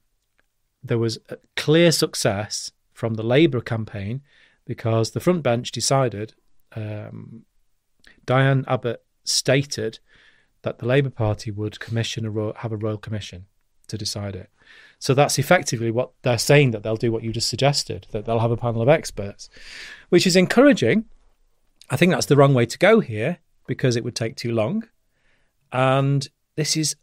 [0.82, 1.18] there was
[1.56, 4.22] clear success from the Labour campaign
[4.64, 6.34] because the front bench decided,
[6.74, 7.44] um,
[8.24, 9.98] Diane Abbott stated
[10.62, 13.46] that the Labour Party would commission a ro- have a royal commission
[13.88, 14.50] to decide it.
[14.98, 18.40] So that's effectively what they're saying that they'll do what you just suggested, that they'll
[18.40, 19.48] have a panel of experts,
[20.08, 21.04] which is encouraging.
[21.90, 24.88] I think that's the wrong way to go here because it would take too long.
[25.72, 26.96] And this is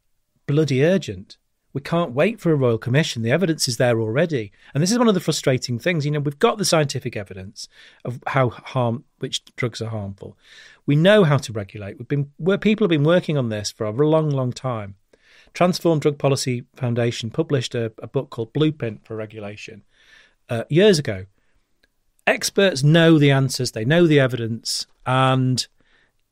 [0.47, 1.37] bloody urgent.
[1.73, 3.23] We can't wait for a royal commission.
[3.23, 4.51] The evidence is there already.
[4.73, 6.05] And this is one of the frustrating things.
[6.05, 7.67] You know, we've got the scientific evidence
[8.05, 10.37] of how harm which drugs are harmful.
[10.85, 11.97] We know how to regulate.
[11.97, 14.95] We've been where people have been working on this for a long, long time.
[15.53, 19.83] Transform Drug Policy Foundation published a, a book called Blueprint for Regulation
[20.49, 21.25] uh, years ago.
[22.25, 25.67] Experts know the answers, they know the evidence, and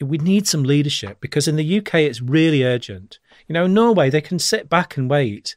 [0.05, 3.19] we need some leadership because in the UK it's really urgent.
[3.47, 5.55] You know, in Norway they can sit back and wait,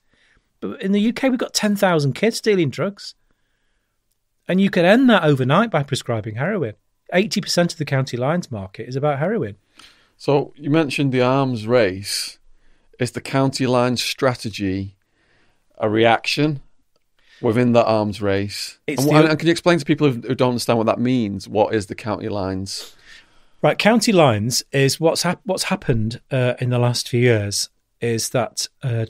[0.60, 3.14] but in the UK we've got 10,000 kids stealing drugs.
[4.46, 6.74] And you could end that overnight by prescribing heroin.
[7.12, 9.56] 80% of the county lines market is about heroin.
[10.16, 12.38] So you mentioned the arms race.
[12.98, 14.96] Is the county line strategy
[15.78, 16.60] a reaction
[17.40, 18.78] within the arms race?
[18.86, 21.48] And, the, and, can you explain to people who, who don't understand what that means?
[21.48, 22.94] What is the county lines?
[23.64, 28.28] Right, county lines is what's hap- what's happened uh, in the last few years is
[28.28, 29.06] that uh,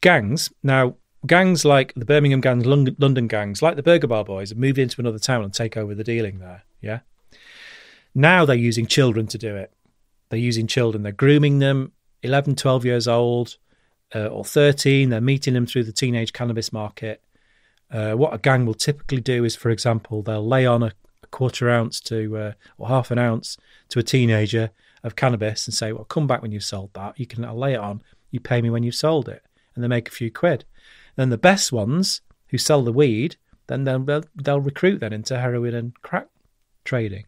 [0.00, 0.96] gangs now
[1.26, 4.98] gangs like the Birmingham gangs, London, gangs, like the Burger Bar boys, have moved into
[4.98, 6.62] another town and take over the dealing there.
[6.80, 7.00] Yeah.
[8.14, 9.70] Now they're using children to do it.
[10.30, 11.02] They're using children.
[11.02, 11.92] They're grooming them
[12.22, 13.58] 11, 12 years old
[14.14, 15.10] uh, or 13.
[15.10, 17.22] They're meeting them through the teenage cannabis market.
[17.90, 20.92] Uh, what a gang will typically do is, for example, they'll lay on a
[21.32, 23.56] quarter ounce to uh, or half an ounce
[23.88, 24.70] to a teenager
[25.02, 27.18] of cannabis and say, "Well, come back when you've sold that.
[27.18, 28.02] You can I'll lay it on.
[28.30, 29.42] You pay me when you've sold it,"
[29.74, 30.64] and they make a few quid.
[31.16, 33.36] Then the best ones who sell the weed,
[33.66, 36.28] then they'll they'll recruit then into heroin and crack
[36.84, 37.24] trading,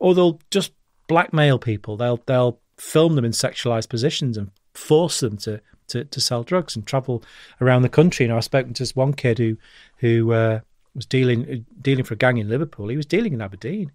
[0.00, 0.72] or they'll just
[1.06, 1.96] blackmail people.
[1.96, 6.74] They'll they'll film them in sexualized positions and force them to to, to sell drugs
[6.74, 7.22] and travel
[7.60, 8.24] around the country.
[8.24, 9.56] You know, I've spoken to this one kid who
[9.98, 10.60] who uh,
[10.94, 12.88] was dealing dealing for a gang in Liverpool.
[12.88, 13.92] He was dealing in Aberdeen.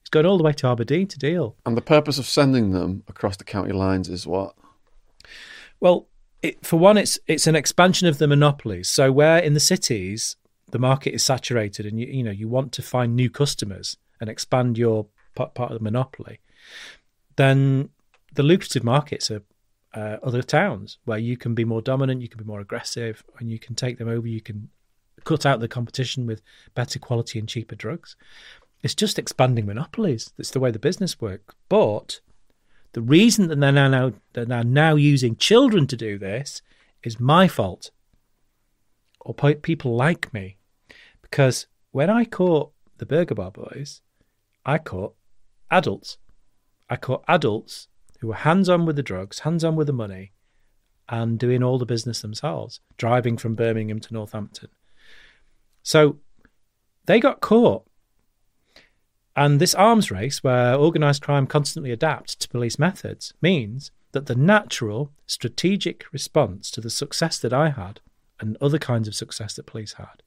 [0.00, 1.56] He's going all the way to Aberdeen to deal.
[1.66, 4.54] And the purpose of sending them across the county lines is what?
[5.80, 6.08] Well,
[6.42, 8.88] it, for one, it's it's an expansion of the monopolies.
[8.88, 10.36] So where in the cities
[10.70, 14.30] the market is saturated, and you you know you want to find new customers and
[14.30, 16.40] expand your part, part of the monopoly,
[17.36, 17.90] then
[18.34, 19.42] the lucrative markets are
[19.94, 23.50] uh, other towns where you can be more dominant, you can be more aggressive, and
[23.50, 24.26] you can take them over.
[24.26, 24.70] You can
[25.24, 26.42] cut out the competition with
[26.74, 28.16] better quality and cheaper drugs.
[28.82, 30.32] It's just expanding monopolies.
[30.36, 31.54] That's the way the business works.
[31.68, 32.20] But
[32.92, 36.62] the reason that they're now, now they're now using children to do this
[37.02, 37.90] is my fault,
[39.20, 40.58] or people like me,
[41.22, 44.00] because when I caught the Burger Bar boys,
[44.64, 45.14] I caught
[45.70, 46.18] adults.
[46.88, 47.88] I caught adults
[48.20, 50.32] who were hands on with the drugs, hands on with the money,
[51.08, 54.68] and doing all the business themselves, driving from Birmingham to Northampton.
[55.88, 56.18] So
[57.06, 57.86] they got caught.
[59.34, 64.34] And this arms race, where organised crime constantly adapts to police methods, means that the
[64.34, 68.00] natural strategic response to the success that I had
[68.40, 70.22] and other kinds of success that police had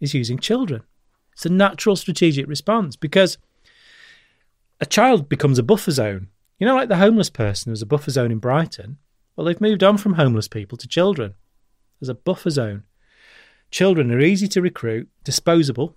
[0.00, 0.82] is using children.
[1.32, 3.38] It's a natural strategic response because
[4.80, 6.28] a child becomes a buffer zone
[6.60, 8.98] you know, like the homeless person who's a buffer zone in Brighton?
[9.34, 11.34] Well, they've moved on from homeless people to children.
[11.98, 12.82] There's a buffer zone.
[13.70, 15.96] Children are easy to recruit, disposable.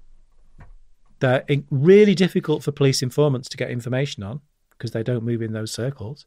[1.20, 4.42] They're really difficult for police informants to get information on
[4.72, 6.26] because they don't move in those circles.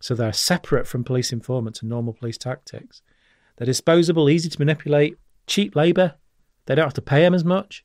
[0.00, 3.02] So they're separate from police informants and normal police tactics.
[3.56, 5.16] They're disposable, easy to manipulate,
[5.46, 6.14] cheap labour.
[6.66, 7.84] They don't have to pay them as much.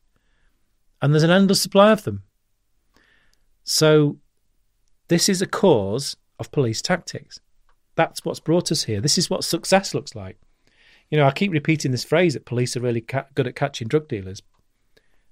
[1.01, 2.23] And there's an endless supply of them.
[3.63, 4.17] So
[5.07, 7.39] this is a cause of police tactics.
[7.95, 8.99] That's what's brought us here.
[8.99, 10.37] This is what success looks like.
[11.11, 13.89] You know, I keep repeating this phrase that police are really ca- good at catching
[13.89, 14.41] drug dealers.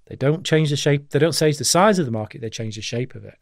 [0.07, 2.75] They don't change the shape, they don't change the size of the market, they change
[2.75, 3.37] the shape of it.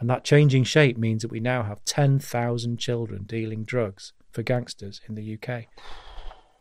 [0.00, 5.00] And that changing shape means that we now have 10,000 children dealing drugs for gangsters
[5.08, 5.66] in the UK.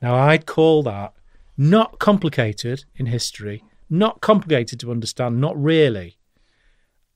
[0.01, 1.13] Now, I'd call that
[1.57, 6.17] not complicated in history, not complicated to understand, not really.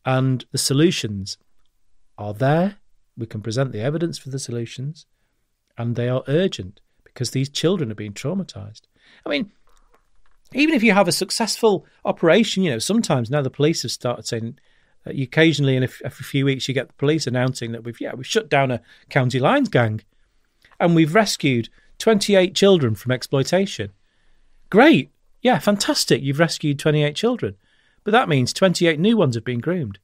[0.05, 1.37] And the solutions
[2.17, 2.77] are there.
[3.15, 5.05] We can present the evidence for the solutions,
[5.77, 6.81] and they are urgent
[7.19, 8.83] because these children are being traumatized.
[9.25, 9.51] I mean,
[10.53, 14.25] even if you have a successful operation, you know, sometimes now the police have started
[14.25, 14.57] saying,
[15.05, 17.99] uh, occasionally in a, f- a few weeks, you get the police announcing that we've,
[17.99, 18.79] yeah, we've shut down a
[19.09, 19.99] county lines gang
[20.79, 21.67] and we've rescued
[21.97, 23.91] 28 children from exploitation.
[24.69, 25.11] Great.
[25.41, 26.21] Yeah, fantastic.
[26.21, 27.57] You've rescued 28 children.
[28.05, 29.99] But that means 28 new ones have been groomed.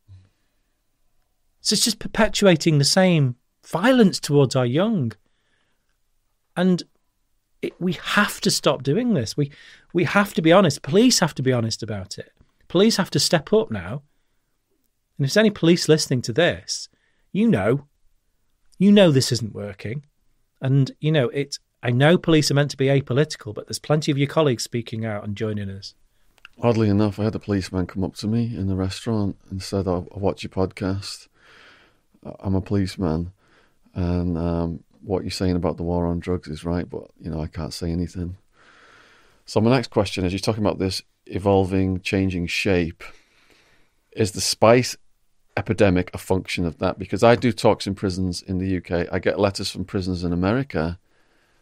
[1.62, 5.14] So it's just perpetuating the same violence towards our young.
[6.58, 6.84] And
[7.62, 9.36] it, we have to stop doing this.
[9.36, 9.52] We
[9.94, 10.82] we have to be honest.
[10.82, 12.32] Police have to be honest about it.
[12.68, 14.04] Police have to step up now.
[15.18, 16.90] And if there's any police listening to this,
[17.32, 17.88] you know,
[18.78, 20.04] you know this isn't working.
[20.62, 24.12] And you know, it I know police are meant to be apolitical, but there's plenty
[24.12, 25.94] of your colleagues speaking out and joining us.
[26.62, 29.88] Oddly enough, I had a policeman come up to me in the restaurant and said,
[29.88, 31.28] I watch your podcast.
[32.40, 33.34] I'm a policeman,
[33.94, 37.42] and um, what you're saying about the war on drugs is right, but you know
[37.42, 38.38] I can't say anything.
[39.46, 43.04] So my next question is: You're talking about this evolving, changing shape.
[44.12, 44.96] Is the spice
[45.58, 46.98] epidemic a function of that?
[46.98, 49.08] Because I do talks in prisons in the UK.
[49.12, 51.00] I get letters from prisons in America,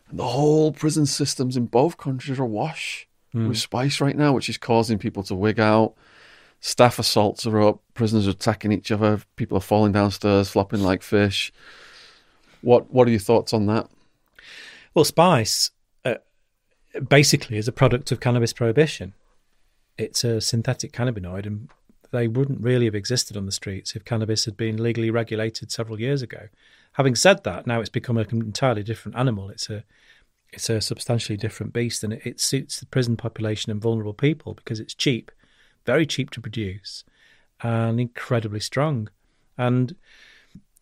[0.10, 3.48] and the whole prison systems in both countries are awash mm.
[3.48, 5.96] with spice right now, which is causing people to wig out
[6.66, 7.82] Staff assaults are up.
[7.94, 9.20] Prisoners are attacking each other.
[9.36, 11.52] People are falling downstairs, flopping like fish.
[12.64, 13.90] What What are your thoughts on that?
[14.94, 15.72] Well, spice
[16.06, 16.16] uh,
[17.08, 19.14] basically is a product of cannabis prohibition.
[19.98, 21.70] It's a synthetic cannabinoid, and
[22.12, 26.00] they wouldn't really have existed on the streets if cannabis had been legally regulated several
[26.00, 26.50] years ago.
[26.94, 29.50] Having said that, now it's become an entirely different animal.
[29.50, 29.84] It's a
[30.52, 34.54] it's a substantially different beast, and it, it suits the prison population and vulnerable people
[34.54, 35.32] because it's cheap
[35.86, 37.04] very cheap to produce
[37.62, 39.10] and incredibly strong.
[39.58, 39.96] And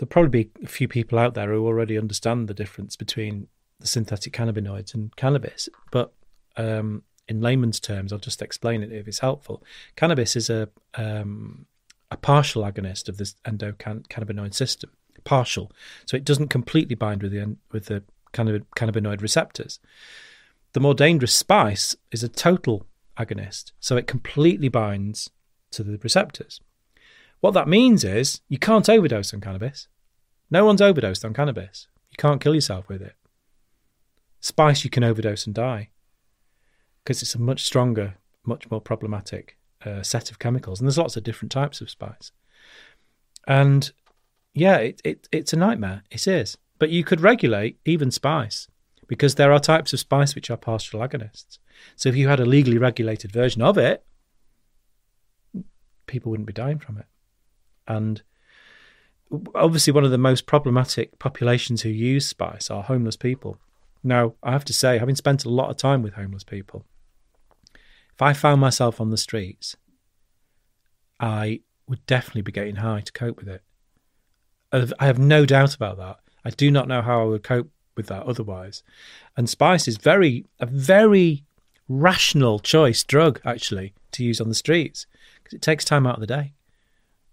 [0.01, 3.47] there'll probably be a few people out there who already understand the difference between
[3.79, 5.69] the synthetic cannabinoids and cannabis.
[5.91, 6.11] But
[6.57, 9.63] um, in layman's terms, I'll just explain it if it's helpful.
[9.95, 11.67] Cannabis is a um,
[12.09, 14.89] a partial agonist of this endocannabinoid system,
[15.23, 15.71] partial,
[16.07, 18.03] so it doesn't completely bind with the with the
[18.33, 19.79] cannabinoid receptors.
[20.73, 22.87] The more dangerous spice is a total
[23.19, 25.29] agonist, so it completely binds
[25.69, 26.59] to the receptors.
[27.41, 29.87] What that means is you can't overdose on cannabis.
[30.49, 31.87] No one's overdosed on cannabis.
[32.11, 33.15] You can't kill yourself with it.
[34.39, 35.89] Spice, you can overdose and die
[37.03, 38.15] because it's a much stronger,
[38.45, 40.79] much more problematic uh, set of chemicals.
[40.79, 42.31] And there's lots of different types of spice.
[43.47, 43.91] And
[44.53, 46.03] yeah, it, it, it's a nightmare.
[46.11, 46.57] It is.
[46.77, 48.67] But you could regulate even spice
[49.07, 51.57] because there are types of spice which are partial agonists.
[51.95, 54.03] So if you had a legally regulated version of it,
[56.05, 57.05] people wouldn't be dying from it.
[57.87, 58.21] And
[59.55, 63.57] obviously, one of the most problematic populations who use spice are homeless people.
[64.03, 66.85] Now, I have to say, having spent a lot of time with homeless people,
[67.73, 69.75] if I found myself on the streets,
[71.19, 73.63] I would definitely be getting high to cope with it.
[74.71, 76.19] I have no doubt about that.
[76.45, 78.83] I do not know how I would cope with that otherwise.
[79.35, 81.43] And spice is very a very
[81.87, 85.05] rational choice drug actually to use on the streets
[85.43, 86.53] because it takes time out of the day.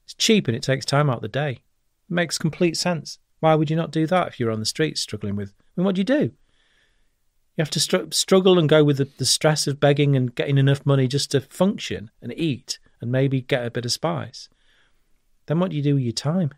[0.08, 1.50] It's cheap and it takes time out of the day.
[1.50, 1.60] It
[2.08, 3.18] makes complete sense.
[3.40, 5.52] Why would you not do that if you're on the streets struggling with?
[5.58, 6.32] I mean, what do you do?
[7.54, 10.56] You have to str- struggle and go with the, the stress of begging and getting
[10.56, 14.48] enough money just to function and eat and maybe get a bit of spice.
[15.44, 16.54] Then what do you do with your time?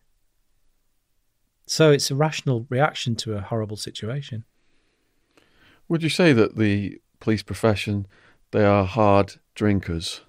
[1.66, 4.44] So it's a rational reaction to a horrible situation.
[5.88, 8.06] Would you say that the police profession
[8.52, 10.20] they are hard drinkers?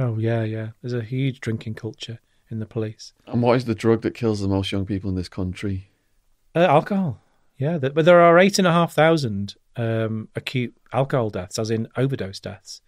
[0.00, 0.68] Oh yeah, yeah.
[0.80, 2.20] There's a huge drinking culture
[2.50, 3.12] in the police.
[3.26, 5.90] And what is the drug that kills the most young people in this country?
[6.54, 7.20] Uh, alcohol.
[7.58, 11.86] Yeah, but there are eight and a half thousand um, acute alcohol deaths, as in
[11.96, 12.80] overdose deaths,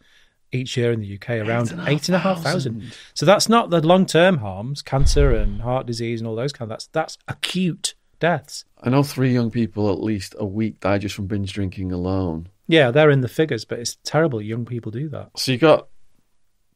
[0.53, 2.95] each year in the UK, around eight and a half thousand.
[3.13, 6.73] So that's not the long term harms, cancer and heart disease and all those kind.
[6.73, 8.65] Of, that's that's acute deaths.
[8.83, 12.49] I know three young people at least a week die just from binge drinking alone.
[12.67, 14.41] Yeah, they're in the figures, but it's terrible.
[14.41, 15.33] Young people do that.
[15.37, 15.89] So you got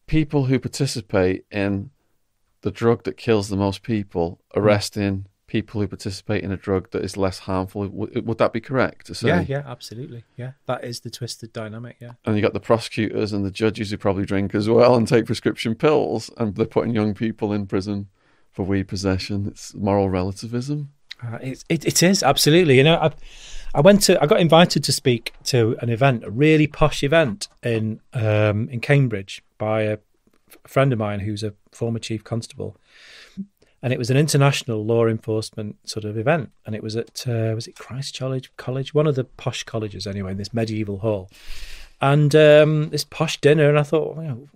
[0.06, 1.90] people who participate in
[2.62, 7.04] the drug that kills the most people arresting people who participate in a drug that
[7.04, 7.86] is less harmful.
[7.86, 9.10] Would, would that be correct?
[9.22, 10.24] Yeah, yeah, absolutely.
[10.36, 11.96] Yeah, that is the twisted dynamic.
[12.00, 12.12] Yeah.
[12.24, 15.26] And you got the prosecutors and the judges who probably drink as well and take
[15.26, 18.08] prescription pills, and they're putting young people in prison
[18.52, 19.46] for weed possession.
[19.46, 20.92] It's moral relativism.
[21.22, 22.76] Uh, it, it, it is absolutely.
[22.76, 23.12] You know, I,
[23.76, 27.48] I went to, I got invited to speak to an event, a really posh event
[27.62, 29.98] in um, in Cambridge by a
[30.66, 32.78] friend of mine who's a former chief constable,
[33.82, 37.52] and it was an international law enforcement sort of event, and it was at uh,
[37.54, 41.30] was it Christ College College, one of the posh colleges anyway, in this medieval hall,
[42.00, 44.48] and um, this posh dinner, and I thought, well,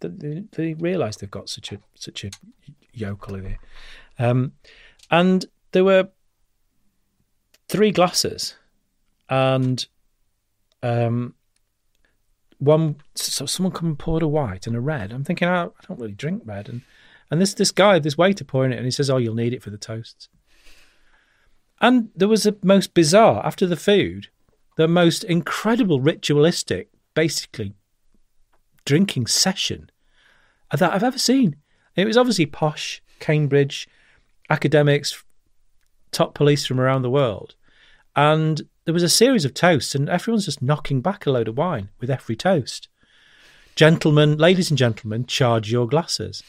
[0.00, 2.30] they, they realise they've got such a such a
[2.92, 3.58] yokel in here,
[4.18, 4.50] um,
[5.12, 6.08] and there were
[7.68, 8.56] three glasses,
[9.34, 9.86] and
[10.84, 11.34] um,
[12.58, 15.12] one so someone come and poured a white and a red.
[15.12, 16.82] I'm thinking, oh, I don't really drink red, and
[17.30, 19.62] and this this guy, this waiter pouring it, and he says, "Oh, you'll need it
[19.62, 20.28] for the toasts."
[21.80, 24.28] And there was a most bizarre after the food,
[24.76, 27.74] the most incredible ritualistic, basically
[28.84, 29.90] drinking session
[30.70, 31.56] that I've ever seen.
[31.96, 33.88] It was obviously posh, Cambridge,
[34.48, 35.24] academics,
[36.12, 37.56] top police from around the world,
[38.14, 41.56] and there was a series of toasts, and everyone's just knocking back a load of
[41.56, 42.88] wine with every toast.
[43.76, 46.42] Gentlemen, ladies and gentlemen, charge your glasses.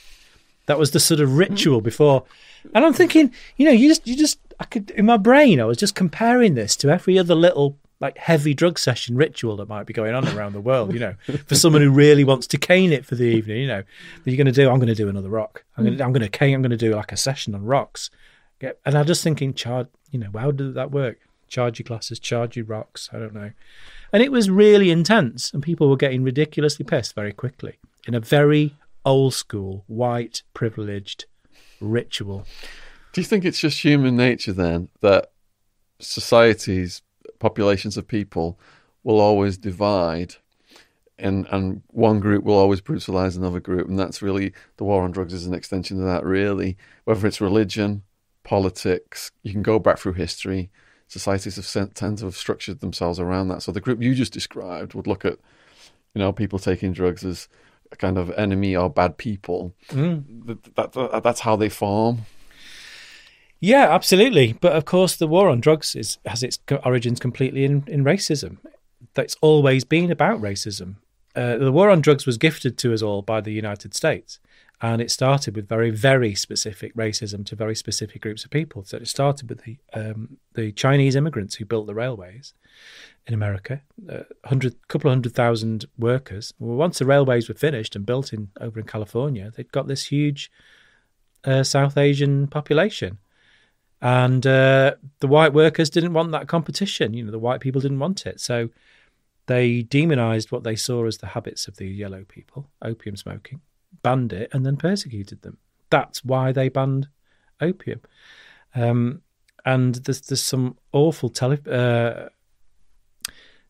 [0.68, 2.26] That was the sort of ritual before.
[2.74, 5.66] And I'm thinking, you know, you just, you just, I could, in my brain, I
[5.66, 9.86] was just comparing this to every other little, like, heavy drug session ritual that might
[9.86, 11.16] be going on around the world, you know,
[11.46, 13.84] for someone who really wants to cane it for the evening, you know.
[14.24, 15.64] That you're going to do, I'm going to do another rock.
[15.78, 17.64] I'm going to, I'm going to cane, I'm going to do like a session on
[17.64, 18.10] rocks.
[18.62, 21.20] And I'm just thinking, charge, you know, how did that work?
[21.48, 23.10] Charge your glasses, charge your rocks.
[23.14, 23.52] I don't know.
[24.12, 28.20] And it was really intense, and people were getting ridiculously pissed very quickly in a
[28.20, 31.26] very old school, white, privileged
[31.80, 32.46] ritual.
[33.14, 35.32] Do you think it's just human nature then that
[36.00, 37.02] societies,
[37.40, 38.60] populations of people
[39.04, 40.36] will always divide
[41.18, 45.12] and and one group will always brutalize another group and that's really the war on
[45.12, 48.04] drugs is an extension of that really whether it's religion
[48.44, 50.70] politics you can go back through history
[51.08, 54.94] societies have tend to have structured themselves around that so the group you just described
[54.94, 55.38] would look at
[56.14, 57.48] you know people taking drugs as
[57.92, 59.74] a kind of enemy or bad people.
[59.90, 60.58] Mm.
[60.76, 62.26] That, that, that's how they form.
[63.60, 64.54] Yeah, absolutely.
[64.54, 68.58] But of course, the war on drugs is, has its origins completely in, in racism.
[69.14, 70.96] That's always been about racism.
[71.36, 74.40] Uh, the war on drugs was gifted to us all by the United States,
[74.86, 78.84] and it started with very, very specific racism to very specific groups of people.
[78.84, 82.54] So it started with the um, the Chinese immigrants who built the railways
[83.26, 86.54] in America, a hundred, couple of hundred thousand workers.
[86.60, 90.06] Well, once the railways were finished and built in over in California, they'd got this
[90.06, 90.52] huge
[91.44, 93.18] uh, South Asian population
[94.02, 97.16] and uh, the white workers didn't want that competition.
[97.16, 98.70] You know, the white people didn't want it, so
[99.48, 103.62] they demonized what they saw as the habits of the yellow people, opium smoking,
[104.06, 105.58] banned it, and then persecuted them.
[105.90, 107.08] That's why they banned
[107.60, 108.02] opium.
[108.76, 109.24] Um,
[109.66, 112.30] and there's there's some awful tele, uh,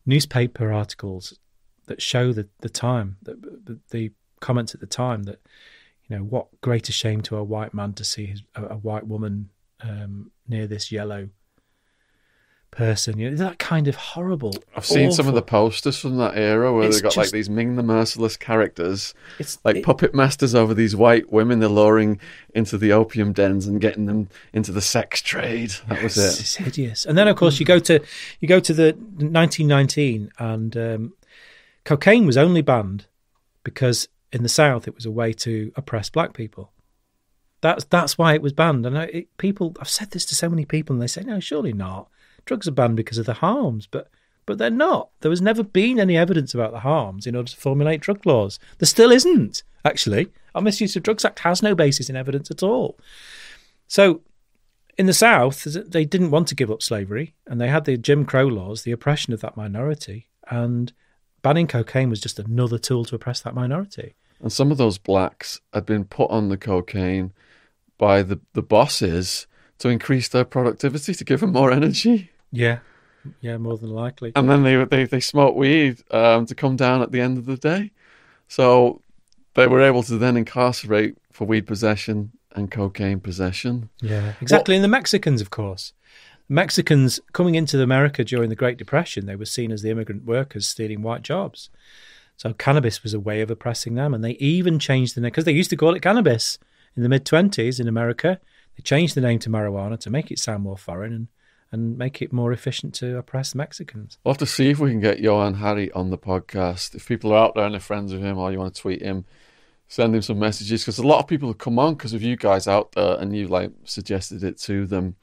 [0.04, 1.38] newspaper articles
[1.86, 3.36] that show the the time that
[3.90, 5.40] the, comments at the time that
[6.06, 9.06] you know what greater shame to a white man to see his, a, a white
[9.06, 9.48] woman
[9.80, 11.30] um, near this yellow
[12.76, 13.18] person.
[13.18, 14.54] You know, that kind of horrible.
[14.76, 17.50] I've seen some of the posters from that era where It's they've got like these
[17.50, 22.20] Ming the Merciless characters, It's like it- puppet masters over these white women they're luring
[22.54, 25.72] into the opium dens and getting them into the sex trade.
[25.88, 26.40] That was it.
[26.40, 27.04] it's hideous.
[27.04, 28.00] And then, of course, you go to
[28.40, 31.12] you go to the 1919, and um,
[31.84, 33.06] cocaine was only banned
[33.64, 36.72] because in the South it was a way to oppress black people.
[37.62, 38.84] That's that's why it was banned.
[38.86, 41.40] And I, it, people, I've said this to so many people, and they say, "No,
[41.40, 42.08] surely not.
[42.46, 44.08] Drugs are banned because of the harms." But
[44.46, 45.10] but they're not.
[45.20, 48.58] There has never been any evidence about the harms in order to formulate drug laws.
[48.78, 49.64] There still isn't.
[49.84, 52.98] Actually, our Misuse of Drugs Act has no basis in evidence at all.
[53.88, 54.22] So
[54.96, 58.24] in the South, they didn't want to give up slavery, and they had the Jim
[58.24, 60.92] Crow laws, the oppression of that minority, and
[61.42, 64.14] banning cocaine was just another tool to oppress that minority.
[64.40, 67.32] And some of those blacks had been put on the cocaine
[67.98, 69.46] by the, the bosses
[69.78, 72.30] to increase their productivity, to give them more energy.
[72.52, 72.78] Yeah,
[73.40, 74.32] yeah, more than likely.
[74.34, 77.46] And then they they, they smoked weed um, to come down at the end of
[77.46, 77.92] the day.
[78.48, 79.02] So
[79.54, 83.90] they were able to then incarcerate for weed possession and cocaine possession.
[84.00, 84.74] Yeah, exactly.
[84.74, 85.92] and the Mexicans, of course.
[86.48, 90.68] Mexicans coming into America during the Great Depression, they were seen as the immigrant workers
[90.68, 91.70] stealing white jobs.
[92.36, 95.44] So cannabis was a way of oppressing them, and they even changed the name because
[95.44, 96.58] they used to call it cannabis
[96.96, 98.40] in the mid twenties in America.
[98.76, 101.28] They changed the name to marijuana to make it sound more foreign and
[101.76, 104.18] and make it more efficient to oppress Mexicans.
[104.24, 106.94] We'll have to see if we can get Johann Hari on the podcast.
[106.94, 109.02] If people are out there and they're friends of him or you want to tweet
[109.02, 109.26] him,
[109.86, 112.36] send him some messages because a lot of people have come on because of you
[112.36, 115.14] guys out there and you like suggested it to them.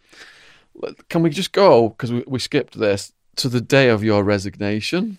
[1.09, 5.17] Can we just go because we, we skipped this to the day of your resignation?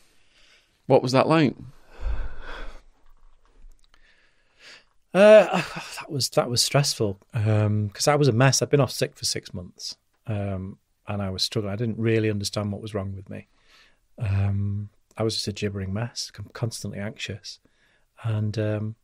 [0.87, 1.55] What was that like?
[5.13, 5.63] Uh,
[5.99, 8.61] that was that was stressful because I was a mess.
[8.61, 9.97] I'd been off sick for six months,
[10.27, 11.73] um, and I was struggling.
[11.73, 13.47] I didn't really understand what was wrong with me.
[14.19, 17.61] Um, I was just a gibbering mess, constantly anxious,
[18.23, 18.95] and um,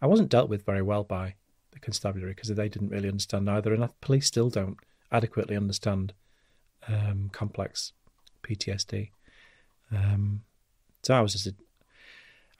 [0.00, 1.34] I wasn't dealt with very well by
[1.72, 4.78] the constabulary because they didn't really understand either, and police still don't
[5.10, 6.12] adequately understand
[6.86, 7.92] um, complex
[8.42, 9.10] PTSD.
[9.90, 10.42] Um,
[11.02, 11.54] so I was just a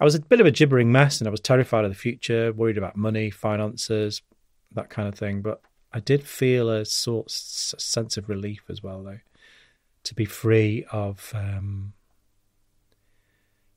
[0.01, 2.53] I was a bit of a gibbering mess and I was terrified of the future,
[2.53, 4.23] worried about money, finances,
[4.73, 5.43] that kind of thing.
[5.43, 5.61] But
[5.93, 9.21] I did feel a sort s- sense of relief as well, though,
[10.05, 11.95] to be free of um,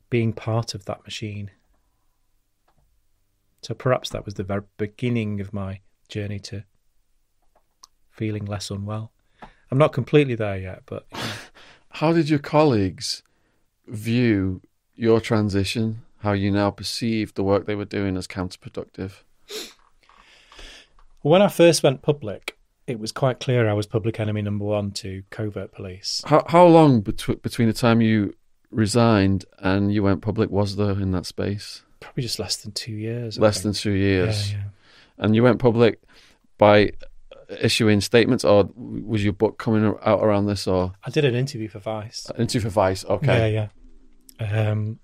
[0.10, 1.52] being part of that machine.
[3.62, 6.64] So perhaps that was the very beginning of my journey to
[8.10, 9.12] feeling less unwell.
[9.72, 11.08] I'm not completely there yet, but
[11.96, 13.24] How did your colleagues
[13.88, 14.62] view
[14.96, 16.02] your transition?
[16.20, 19.24] How you now perceive the work they were doing as counterproductive?
[21.22, 24.92] When I first went public, it was quite clear I was public enemy number one
[24.92, 26.24] to covert police.
[26.26, 28.34] How how long betw- between the time you
[28.72, 31.84] resigned and you went public was there in that space?
[32.00, 33.38] Probably just less than two years.
[33.38, 33.64] I Less think.
[33.64, 34.52] than two years.
[34.52, 34.64] Yeah, yeah.
[35.20, 36.02] And you went public
[36.58, 36.92] by
[37.62, 41.68] issuing statements, or was your book coming out around this, or I did an interview
[41.68, 42.30] for Vice.
[42.38, 43.06] Interview for Vice?
[43.06, 43.54] Okay.
[43.54, 43.68] Yeah,
[44.40, 44.70] yeah.
[44.72, 45.00] Um,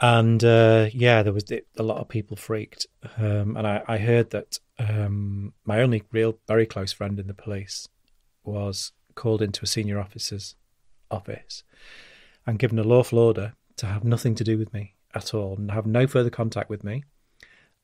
[0.00, 4.30] and uh, yeah, there was a lot of people freaked, um, and I, I heard
[4.30, 7.88] that um, my only real, very close friend in the police
[8.44, 10.54] was called into a senior officer's
[11.10, 11.62] office
[12.46, 15.70] and given a lawful order to have nothing to do with me at all and
[15.70, 17.04] have no further contact with me.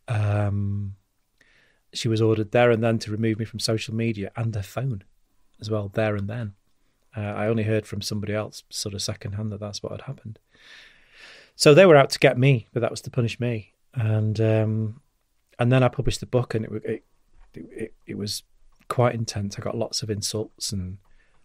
[0.08, 0.96] Um,
[1.92, 5.04] she was ordered there and then to remove me from social media and their phone
[5.60, 6.54] as well, there and then.
[7.16, 10.38] Uh, I only heard from somebody else, sort of secondhand, that that's what had happened.
[11.56, 13.72] So they were out to get me, but that was to punish me.
[13.94, 15.00] And um,
[15.58, 17.04] and then I published the book, and it it
[17.54, 18.42] it, it was
[18.88, 19.58] quite intense.
[19.58, 20.98] I got lots of insults and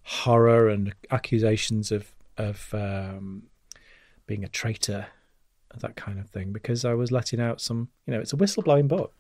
[0.03, 3.43] horror and accusations of of um,
[4.25, 5.07] being a traitor,
[5.77, 7.89] that kind of thing, because I was letting out some.
[8.05, 9.13] You know, it's a whistleblowing book.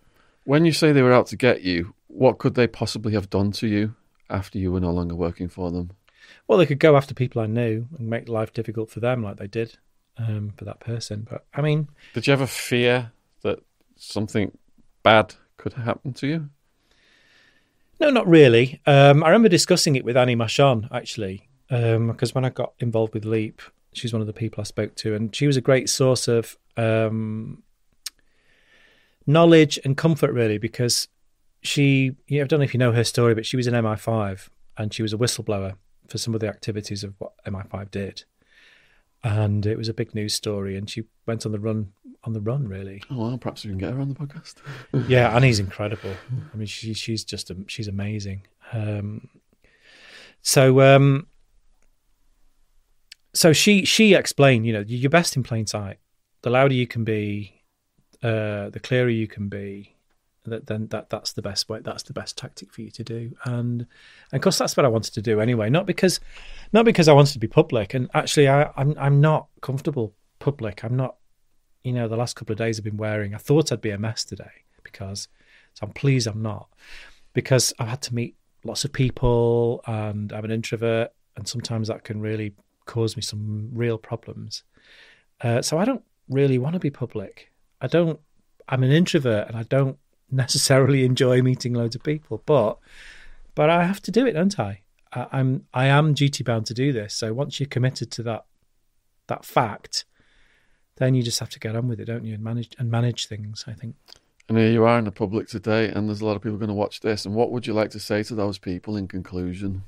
[0.45, 3.51] When you say they were out to get you, what could they possibly have done
[3.53, 3.95] to you
[4.29, 5.91] after you were no longer working for them?
[6.47, 9.37] Well, they could go after people I knew and make life difficult for them, like
[9.37, 9.77] they did
[10.17, 11.27] um, for that person.
[11.29, 13.59] But I mean, did you ever fear that
[13.95, 14.57] something
[15.03, 16.49] bad could happen to you?
[17.99, 18.79] No, not really.
[18.85, 23.13] Um, I remember discussing it with Annie Machon actually, because um, when I got involved
[23.13, 23.61] with Leap,
[23.93, 26.57] she's one of the people I spoke to, and she was a great source of
[26.77, 27.63] um,
[29.25, 31.07] knowledge and comfort, really, because
[31.61, 33.73] she, you know, I don't know if you know her story, but she was in
[33.73, 35.75] MI5 and she was a whistleblower
[36.07, 38.23] for some of the activities of what MI5 did.
[39.23, 41.91] And it was a big news story, and she went on the run
[42.23, 43.01] on the run, really.
[43.09, 44.55] Oh well, perhaps we can get her on the podcast.
[45.07, 46.13] yeah, Annie's incredible.
[46.53, 48.43] I mean, she, she's just she's amazing.
[48.73, 49.29] Um,
[50.41, 51.27] so, um,
[53.33, 55.97] so she she explained, you know, you're best in plain sight.
[56.43, 57.63] The louder you can be,
[58.21, 59.96] uh, the clearer you can be,
[60.49, 63.35] that then that that's the best way that's the best tactic for you to do.
[63.43, 63.81] And,
[64.31, 66.19] and of course that's what I wanted to do anyway not because
[66.73, 67.93] not because I wanted to be public.
[67.93, 70.83] And actually I I'm I'm not comfortable public.
[70.83, 71.15] I'm not
[71.83, 73.97] you know the last couple of days I've been wearing I thought I'd be a
[73.97, 75.27] mess today because
[75.73, 76.69] so I'm pleased I'm not.
[77.33, 82.03] Because I've had to meet lots of people and I'm an introvert and sometimes that
[82.03, 84.63] can really cause me some real problems.
[85.41, 87.51] Uh, so I don't really want to be public.
[87.79, 88.19] I don't
[88.69, 89.97] I'm an introvert and I don't
[90.31, 92.77] necessarily enjoy meeting loads of people, but
[93.55, 94.81] but I have to do it, don't I?
[95.13, 97.13] I I'm I am duty bound to do this.
[97.13, 98.45] So once you're committed to that
[99.27, 100.05] that fact,
[100.97, 102.33] then you just have to get on with it, don't you?
[102.33, 103.65] And manage and manage things.
[103.67, 103.95] I think.
[104.49, 106.69] And here you are in the public today, and there's a lot of people going
[106.69, 107.25] to watch this.
[107.25, 109.83] And what would you like to say to those people in conclusion?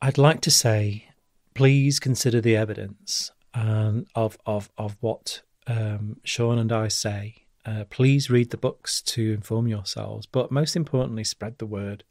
[0.00, 1.08] I'd like to say,
[1.54, 7.84] please consider the evidence um, of of of what um, Shaun and I say uh,
[7.90, 12.04] please read the books to inform yourselves, but most importantly, spread the word.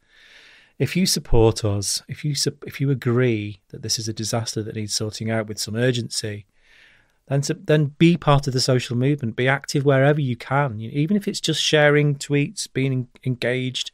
[0.77, 2.35] If you support us, if you
[2.67, 6.45] if you agree that this is a disaster that needs sorting out with some urgency,
[7.27, 9.37] then then be part of the social movement.
[9.37, 13.91] Be active wherever you can, you know, even if it's just sharing tweets, being engaged.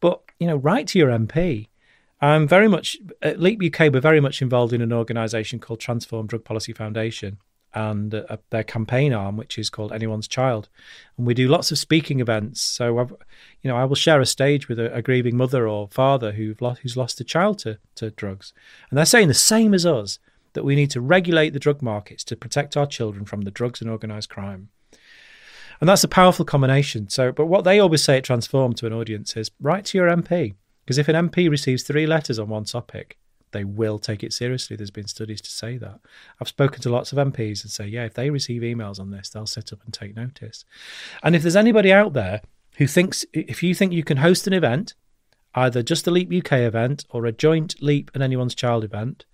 [0.00, 1.68] But you know, write to your MP.
[2.20, 3.92] I'm very much at Leap UK.
[3.92, 7.38] We're very much involved in an organisation called Transform Drug Policy Foundation,
[7.74, 10.68] and uh, their campaign arm, which is called Anyone's Child.
[11.16, 12.60] And we do lots of speaking events.
[12.60, 13.10] So, I've,
[13.62, 16.60] you know, I will share a stage with a, a grieving mother or father who've
[16.60, 18.52] lost, who's lost a child to, to drugs.
[18.90, 20.18] And they're saying the same as us
[20.54, 23.80] that we need to regulate the drug markets to protect our children from the drugs
[23.80, 24.70] and organised crime.
[25.80, 27.08] And that's a powerful combination.
[27.08, 30.08] So, but what they always say at Transform to an audience is write to your
[30.08, 30.54] MP.
[30.84, 33.18] Because if an MP receives three letters on one topic,
[33.52, 34.76] they will take it seriously.
[34.76, 36.00] There's been studies to say that.
[36.40, 39.28] I've spoken to lots of MPs and say, yeah, if they receive emails on this,
[39.28, 40.64] they'll sit up and take notice.
[41.22, 42.42] And if there's anybody out there
[42.76, 44.94] who thinks, if you think you can host an event,
[45.54, 49.24] either just a Leap UK event or a joint Leap and Anyone's Child event,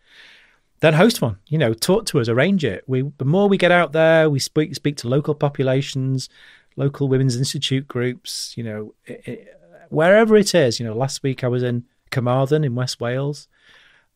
[0.80, 1.38] then host one.
[1.48, 2.84] You know, talk to us, arrange it.
[2.86, 6.28] We the more we get out there, we speak speak to local populations,
[6.76, 8.54] local women's institute groups.
[8.56, 10.78] You know, it, it, wherever it is.
[10.78, 13.48] You know, last week I was in Carmarthen in West Wales.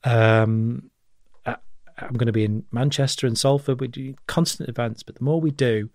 [0.04, 0.90] Um,
[2.00, 3.80] I'm going to be in Manchester and Salford.
[3.80, 5.90] We do constant events, but the more we do,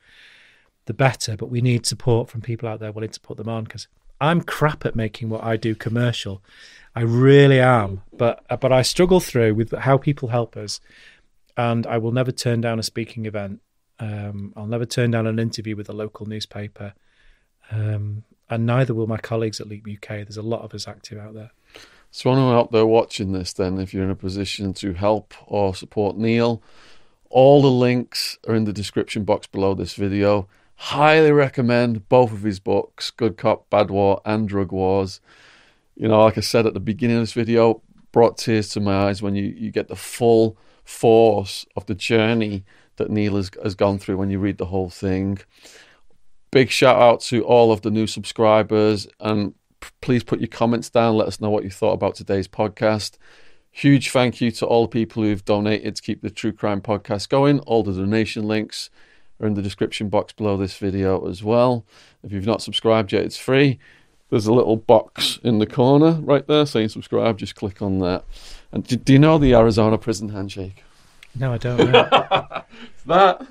[0.86, 1.38] the better.
[1.38, 3.88] But we need support from people out there willing to put them on because
[4.20, 6.42] I'm crap at making what I do commercial.
[6.96, 10.80] I really am, but but I struggle through with how people help us,
[11.58, 13.62] and I will never turn down a speaking event.
[14.00, 16.94] Um, I'll never turn down an interview with a local newspaper,
[17.72, 20.08] um, and neither will my colleagues at Leap UK.
[20.08, 21.52] There's a lot of us active out there.
[22.16, 25.74] So, anyone out there watching this, then, if you're in a position to help or
[25.74, 26.62] support Neil,
[27.32, 30.48] all the links are in the description box below this video.
[30.76, 35.22] Highly recommend both of his books, Good Cop, Bad War, and Drug Wars.
[35.96, 39.08] You know, like I said at the beginning of this video, brought tears to my
[39.08, 42.64] eyes when you, you get the full force of the journey
[42.98, 45.40] that Neil has, has gone through when you read the whole thing.
[46.52, 49.56] Big shout out to all of the new subscribers and
[50.02, 51.16] please put your comments down.
[51.16, 53.18] Let us know what you thought about today's podcast.
[53.72, 57.30] Huge thank you to all the people who've donated to keep the True Crime podcast
[57.30, 57.60] going.
[57.62, 58.90] All the donation links
[59.40, 61.86] are in the description box below this video as well.
[62.24, 63.80] If you've not subscribed yet, it's free.
[64.30, 67.38] There's a little box in the corner right there saying subscribe.
[67.38, 68.24] Just click on that.
[68.72, 70.84] And do, do you know the Arizona prison handshake?
[71.36, 72.10] No, I don't know.
[73.06, 73.48] that,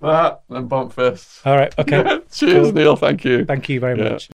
[0.00, 1.40] that, and bump fists.
[1.44, 1.72] All right.
[1.78, 2.02] Okay.
[2.32, 2.72] Cheers, cool.
[2.72, 2.96] Neil.
[2.96, 3.44] Thank you.
[3.44, 4.12] Thank you very yeah.
[4.12, 4.30] much.